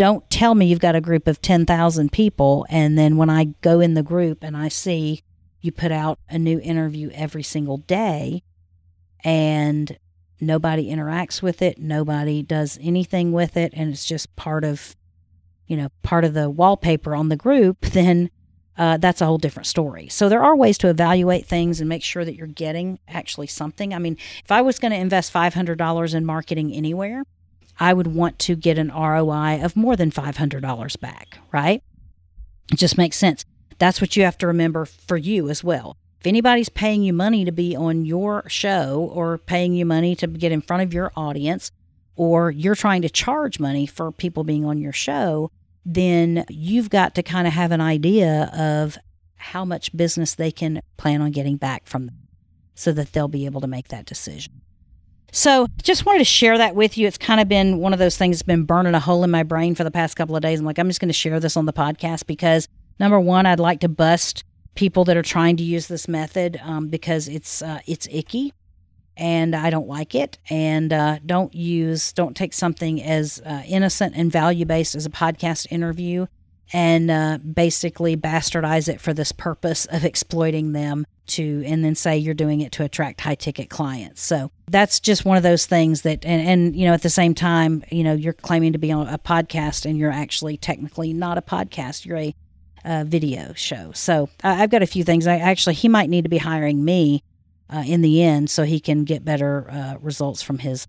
don't 0.00 0.30
tell 0.30 0.54
me 0.54 0.64
you've 0.64 0.80
got 0.80 0.96
a 0.96 1.00
group 1.02 1.28
of 1.28 1.42
10,000 1.42 2.10
people, 2.10 2.64
and 2.70 2.96
then 2.96 3.18
when 3.18 3.28
I 3.28 3.52
go 3.60 3.80
in 3.80 3.92
the 3.92 4.02
group 4.02 4.42
and 4.42 4.56
I 4.56 4.68
see 4.68 5.22
you 5.60 5.72
put 5.72 5.92
out 5.92 6.18
a 6.30 6.38
new 6.38 6.58
interview 6.58 7.10
every 7.12 7.42
single 7.42 7.76
day, 7.76 8.42
and 9.22 9.98
nobody 10.40 10.88
interacts 10.88 11.42
with 11.42 11.60
it, 11.60 11.76
nobody 11.78 12.42
does 12.42 12.78
anything 12.80 13.32
with 13.32 13.58
it, 13.58 13.74
and 13.76 13.92
it's 13.92 14.06
just 14.06 14.34
part 14.36 14.64
of 14.64 14.96
you 15.66 15.76
know, 15.76 15.90
part 16.02 16.24
of 16.24 16.32
the 16.32 16.48
wallpaper 16.48 17.14
on 17.14 17.28
the 17.28 17.36
group, 17.36 17.80
then 17.92 18.30
uh, 18.78 18.96
that's 18.96 19.20
a 19.20 19.26
whole 19.26 19.36
different 19.36 19.66
story. 19.66 20.08
So 20.08 20.30
there 20.30 20.42
are 20.42 20.56
ways 20.56 20.78
to 20.78 20.88
evaluate 20.88 21.44
things 21.44 21.78
and 21.78 21.90
make 21.90 22.02
sure 22.02 22.24
that 22.24 22.36
you're 22.36 22.46
getting 22.46 23.00
actually 23.06 23.48
something. 23.48 23.92
I 23.92 23.98
mean, 23.98 24.16
if 24.42 24.50
I 24.50 24.62
was 24.62 24.78
going 24.78 24.92
to 24.92 24.98
invest 24.98 25.30
$500 25.30 26.14
in 26.14 26.24
marketing 26.24 26.72
anywhere, 26.72 27.22
I 27.80 27.94
would 27.94 28.08
want 28.08 28.38
to 28.40 28.54
get 28.54 28.78
an 28.78 28.92
ROI 28.92 29.64
of 29.64 29.74
more 29.74 29.96
than 29.96 30.10
$500 30.10 31.00
back, 31.00 31.38
right? 31.50 31.82
It 32.70 32.76
just 32.76 32.98
makes 32.98 33.16
sense. 33.16 33.44
That's 33.78 34.00
what 34.00 34.16
you 34.16 34.22
have 34.24 34.38
to 34.38 34.46
remember 34.46 34.84
for 34.84 35.16
you 35.16 35.48
as 35.48 35.64
well. 35.64 35.96
If 36.20 36.26
anybody's 36.26 36.68
paying 36.68 37.02
you 37.02 37.14
money 37.14 37.46
to 37.46 37.52
be 37.52 37.74
on 37.74 38.04
your 38.04 38.46
show 38.46 39.10
or 39.12 39.38
paying 39.38 39.72
you 39.72 39.86
money 39.86 40.14
to 40.16 40.26
get 40.26 40.52
in 40.52 40.60
front 40.60 40.82
of 40.82 40.92
your 40.92 41.10
audience, 41.16 41.72
or 42.14 42.50
you're 42.50 42.74
trying 42.74 43.00
to 43.00 43.08
charge 43.08 43.58
money 43.58 43.86
for 43.86 44.12
people 44.12 44.44
being 44.44 44.66
on 44.66 44.78
your 44.78 44.92
show, 44.92 45.50
then 45.86 46.44
you've 46.50 46.90
got 46.90 47.14
to 47.14 47.22
kind 47.22 47.46
of 47.46 47.54
have 47.54 47.72
an 47.72 47.80
idea 47.80 48.50
of 48.54 48.98
how 49.36 49.64
much 49.64 49.96
business 49.96 50.34
they 50.34 50.50
can 50.50 50.82
plan 50.98 51.22
on 51.22 51.30
getting 51.30 51.56
back 51.56 51.86
from 51.86 52.04
them 52.04 52.18
so 52.74 52.92
that 52.92 53.14
they'll 53.14 53.26
be 53.26 53.46
able 53.46 53.62
to 53.62 53.66
make 53.66 53.88
that 53.88 54.04
decision. 54.04 54.60
So, 55.32 55.66
just 55.82 56.06
wanted 56.06 56.20
to 56.20 56.24
share 56.24 56.58
that 56.58 56.74
with 56.74 56.98
you. 56.98 57.06
It's 57.06 57.18
kind 57.18 57.40
of 57.40 57.48
been 57.48 57.78
one 57.78 57.92
of 57.92 57.98
those 57.98 58.16
things 58.16 58.36
that's 58.36 58.42
been 58.42 58.64
burning 58.64 58.94
a 58.94 59.00
hole 59.00 59.24
in 59.24 59.30
my 59.30 59.42
brain 59.42 59.74
for 59.74 59.84
the 59.84 59.90
past 59.90 60.16
couple 60.16 60.36
of 60.36 60.42
days. 60.42 60.60
I'm 60.60 60.66
like, 60.66 60.78
I'm 60.78 60.88
just 60.88 61.00
going 61.00 61.08
to 61.08 61.14
share 61.14 61.40
this 61.40 61.56
on 61.56 61.66
the 61.66 61.72
podcast 61.72 62.26
because 62.26 62.68
number 62.98 63.20
one, 63.20 63.46
I'd 63.46 63.60
like 63.60 63.80
to 63.80 63.88
bust 63.88 64.44
people 64.74 65.04
that 65.04 65.16
are 65.16 65.22
trying 65.22 65.56
to 65.56 65.62
use 65.62 65.88
this 65.88 66.08
method 66.08 66.60
um, 66.62 66.88
because 66.88 67.28
it's 67.28 67.62
uh, 67.62 67.80
it's 67.86 68.08
icky 68.10 68.52
and 69.20 69.54
I 69.54 69.70
don't 69.70 69.86
like 69.86 70.14
it. 70.14 70.38
And 70.48 70.92
uh, 70.92 71.18
don't 71.24 71.54
use, 71.54 72.12
don't 72.12 72.36
take 72.36 72.54
something 72.54 73.02
as 73.02 73.40
uh, 73.44 73.62
innocent 73.66 74.16
and 74.16 74.32
value 74.32 74.64
based 74.64 74.94
as 74.94 75.06
a 75.06 75.10
podcast 75.10 75.66
interview 75.70 76.26
and 76.72 77.10
uh, 77.10 77.38
basically 77.38 78.16
bastardize 78.16 78.88
it 78.88 79.00
for 79.00 79.12
this 79.12 79.32
purpose 79.32 79.86
of 79.86 80.04
exploiting 80.04 80.72
them 80.72 81.04
to, 81.26 81.62
and 81.66 81.84
then 81.84 81.94
say 81.94 82.16
you're 82.16 82.32
doing 82.32 82.60
it 82.60 82.72
to 82.72 82.84
attract 82.84 83.20
high 83.20 83.34
ticket 83.34 83.68
clients. 83.68 84.22
So 84.22 84.50
that's 84.70 85.00
just 85.00 85.24
one 85.24 85.36
of 85.36 85.42
those 85.42 85.66
things 85.66 86.02
that, 86.02 86.24
and, 86.24 86.48
and 86.48 86.76
you 86.76 86.86
know, 86.86 86.94
at 86.94 87.02
the 87.02 87.10
same 87.10 87.34
time, 87.34 87.84
you 87.90 88.04
know, 88.04 88.12
you're 88.12 88.32
claiming 88.32 88.72
to 88.72 88.78
be 88.78 88.92
on 88.92 89.08
a 89.08 89.18
podcast 89.18 89.84
and 89.84 89.98
you're 89.98 90.12
actually 90.12 90.56
technically 90.56 91.12
not 91.12 91.36
a 91.36 91.42
podcast. 91.42 92.04
You're 92.04 92.32
a 92.84 93.04
video 93.04 93.52
show. 93.54 93.92
So 93.92 94.28
I've 94.42 94.70
got 94.70 94.82
a 94.82 94.86
few 94.86 95.04
things. 95.04 95.26
I 95.26 95.36
actually, 95.36 95.74
he 95.74 95.88
might 95.88 96.08
need 96.08 96.22
to 96.22 96.30
be 96.30 96.38
hiring 96.38 96.84
me 96.84 97.22
uh, 97.68 97.84
in 97.86 98.00
the 98.00 98.22
end 98.22 98.50
so 98.50 98.64
he 98.64 98.80
can 98.80 99.04
get 99.04 99.24
better 99.24 99.70
uh, 99.70 99.96
results 100.00 100.42
from 100.42 100.58
his 100.58 100.86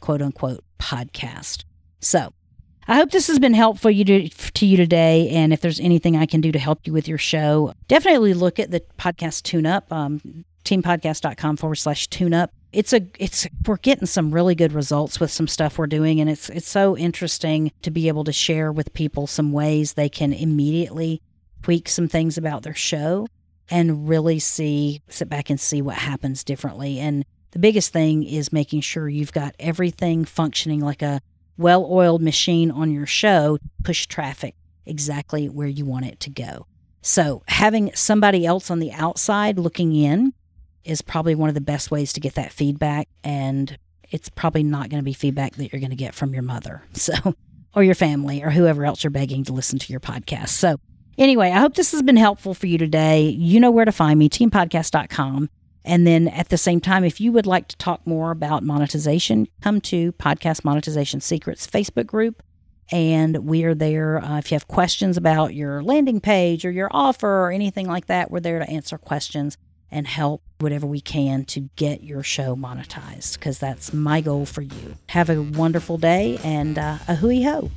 quote 0.00 0.22
unquote 0.22 0.64
podcast. 0.78 1.64
So 2.00 2.32
I 2.86 2.96
hope 2.96 3.10
this 3.10 3.28
has 3.28 3.38
been 3.38 3.54
helpful 3.54 3.90
you 3.90 4.04
to, 4.04 4.28
to 4.28 4.66
you 4.66 4.76
today. 4.76 5.28
And 5.30 5.52
if 5.52 5.60
there's 5.60 5.80
anything 5.80 6.16
I 6.16 6.26
can 6.26 6.40
do 6.40 6.52
to 6.52 6.58
help 6.58 6.86
you 6.86 6.92
with 6.92 7.08
your 7.08 7.18
show, 7.18 7.74
definitely 7.88 8.34
look 8.34 8.58
at 8.58 8.70
the 8.70 8.82
podcast 8.98 9.42
tune 9.42 9.66
up, 9.66 9.92
um, 9.92 10.44
teampodcast.com 10.64 11.56
forward 11.56 11.76
slash 11.76 12.08
tune 12.08 12.34
up. 12.34 12.52
It's 12.72 12.92
a, 12.92 13.02
it's, 13.18 13.46
we're 13.66 13.76
getting 13.76 14.06
some 14.06 14.32
really 14.32 14.54
good 14.54 14.72
results 14.72 15.20
with 15.20 15.30
some 15.30 15.46
stuff 15.46 15.78
we're 15.78 15.86
doing. 15.86 16.20
And 16.20 16.30
it's, 16.30 16.48
it's 16.48 16.68
so 16.68 16.96
interesting 16.96 17.70
to 17.82 17.90
be 17.90 18.08
able 18.08 18.24
to 18.24 18.32
share 18.32 18.72
with 18.72 18.94
people 18.94 19.26
some 19.26 19.52
ways 19.52 19.92
they 19.92 20.08
can 20.08 20.32
immediately 20.32 21.20
tweak 21.62 21.88
some 21.88 22.08
things 22.08 22.38
about 22.38 22.62
their 22.62 22.74
show 22.74 23.26
and 23.70 24.08
really 24.08 24.38
see, 24.38 25.02
sit 25.08 25.28
back 25.28 25.50
and 25.50 25.60
see 25.60 25.82
what 25.82 25.96
happens 25.96 26.44
differently. 26.44 26.98
And 26.98 27.24
the 27.52 27.58
biggest 27.58 27.92
thing 27.92 28.24
is 28.24 28.52
making 28.52 28.80
sure 28.80 29.08
you've 29.08 29.32
got 29.32 29.54
everything 29.58 30.24
functioning 30.24 30.80
like 30.80 31.02
a 31.02 31.20
well 31.56 31.86
oiled 31.90 32.22
machine 32.22 32.70
on 32.70 32.90
your 32.90 33.06
show, 33.06 33.58
push 33.84 34.06
traffic 34.06 34.54
exactly 34.86 35.48
where 35.48 35.68
you 35.68 35.84
want 35.84 36.06
it 36.06 36.20
to 36.20 36.30
go. 36.30 36.66
So, 37.02 37.42
having 37.48 37.90
somebody 37.94 38.46
else 38.46 38.70
on 38.70 38.78
the 38.78 38.92
outside 38.92 39.58
looking 39.58 39.94
in 39.94 40.34
is 40.84 41.02
probably 41.02 41.34
one 41.34 41.48
of 41.48 41.54
the 41.54 41.60
best 41.60 41.90
ways 41.90 42.12
to 42.14 42.20
get 42.20 42.34
that 42.34 42.52
feedback. 42.52 43.08
And 43.22 43.78
it's 44.10 44.28
probably 44.28 44.62
not 44.62 44.90
going 44.90 45.00
to 45.00 45.04
be 45.04 45.12
feedback 45.12 45.56
that 45.56 45.72
you're 45.72 45.80
going 45.80 45.90
to 45.90 45.96
get 45.96 46.14
from 46.14 46.34
your 46.34 46.42
mother. 46.42 46.82
So, 46.94 47.34
or 47.74 47.82
your 47.82 47.94
family 47.94 48.42
or 48.42 48.50
whoever 48.50 48.84
else 48.84 49.02
you're 49.02 49.10
begging 49.10 49.44
to 49.44 49.52
listen 49.54 49.78
to 49.78 49.92
your 49.92 50.00
podcast. 50.00 50.50
So, 50.50 50.78
Anyway, 51.18 51.50
I 51.50 51.58
hope 51.58 51.74
this 51.74 51.92
has 51.92 52.02
been 52.02 52.16
helpful 52.16 52.54
for 52.54 52.66
you 52.66 52.78
today. 52.78 53.28
You 53.28 53.60
know 53.60 53.70
where 53.70 53.84
to 53.84 53.92
find 53.92 54.18
me, 54.18 54.28
teampodcast.com. 54.28 55.50
And 55.84 56.06
then 56.06 56.28
at 56.28 56.48
the 56.48 56.56
same 56.56 56.80
time, 56.80 57.04
if 57.04 57.20
you 57.20 57.32
would 57.32 57.46
like 57.46 57.68
to 57.68 57.76
talk 57.76 58.06
more 58.06 58.30
about 58.30 58.62
monetization, 58.62 59.48
come 59.60 59.80
to 59.82 60.12
Podcast 60.12 60.64
Monetization 60.64 61.20
Secrets 61.20 61.66
Facebook 61.66 62.06
group. 62.06 62.42
And 62.90 63.38
we 63.46 63.64
are 63.64 63.74
there. 63.74 64.22
Uh, 64.24 64.38
if 64.38 64.50
you 64.50 64.54
have 64.54 64.68
questions 64.68 65.16
about 65.16 65.54
your 65.54 65.82
landing 65.82 66.20
page 66.20 66.64
or 66.64 66.70
your 66.70 66.88
offer 66.92 67.28
or 67.28 67.50
anything 67.50 67.88
like 67.88 68.06
that, 68.06 68.30
we're 68.30 68.40
there 68.40 68.58
to 68.58 68.68
answer 68.68 68.96
questions 68.96 69.58
and 69.92 70.06
help 70.06 70.42
whatever 70.58 70.86
we 70.86 71.00
can 71.00 71.44
to 71.44 71.68
get 71.76 72.02
your 72.02 72.22
show 72.22 72.56
monetized 72.56 73.34
because 73.34 73.58
that's 73.58 73.92
my 73.92 74.20
goal 74.20 74.46
for 74.46 74.62
you. 74.62 74.96
Have 75.10 75.30
a 75.30 75.42
wonderful 75.42 75.98
day 75.98 76.38
and 76.42 76.78
uh, 76.78 76.98
a 77.06 77.14
hooey 77.14 77.42
ho. 77.42 77.70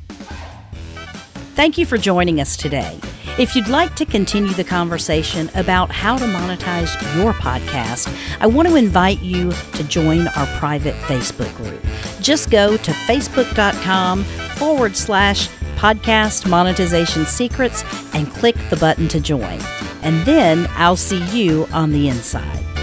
Thank 1.56 1.78
you 1.78 1.86
for 1.86 1.98
joining 1.98 2.42
us 2.42 2.58
today. 2.58 3.00
If 3.38 3.56
you'd 3.56 3.68
like 3.68 3.96
to 3.96 4.06
continue 4.06 4.54
the 4.54 4.64
conversation 4.64 5.50
about 5.56 5.92
how 5.92 6.18
to 6.18 6.24
monetize 6.24 6.94
your 7.18 7.34
podcast, 7.34 8.08
I 8.40 8.48
want 8.48 8.68
to 8.70 8.76
invite 8.76 9.22
you 9.22 9.52
to 9.52 9.84
join 9.84 10.28
our 10.30 10.46
private 10.58 10.96
Facebook 11.04 11.54
group. 11.58 11.82
Just 12.22 12.50
go 12.50 12.78
to 12.78 12.92
facebook.com 12.92 14.24
forward 14.24 14.96
slash 14.96 15.50
podcast 15.76 16.50
monetization 16.50 17.26
secrets 17.26 17.84
and 18.14 18.28
click 18.34 18.56
the 18.70 18.78
button 18.78 19.08
to 19.10 19.20
join. 19.20 19.60
And 20.02 20.26
then 20.26 20.68
I'll 20.72 20.96
see 20.96 21.24
you 21.38 21.68
on 21.72 21.92
the 21.92 22.10
inside. 22.10 22.75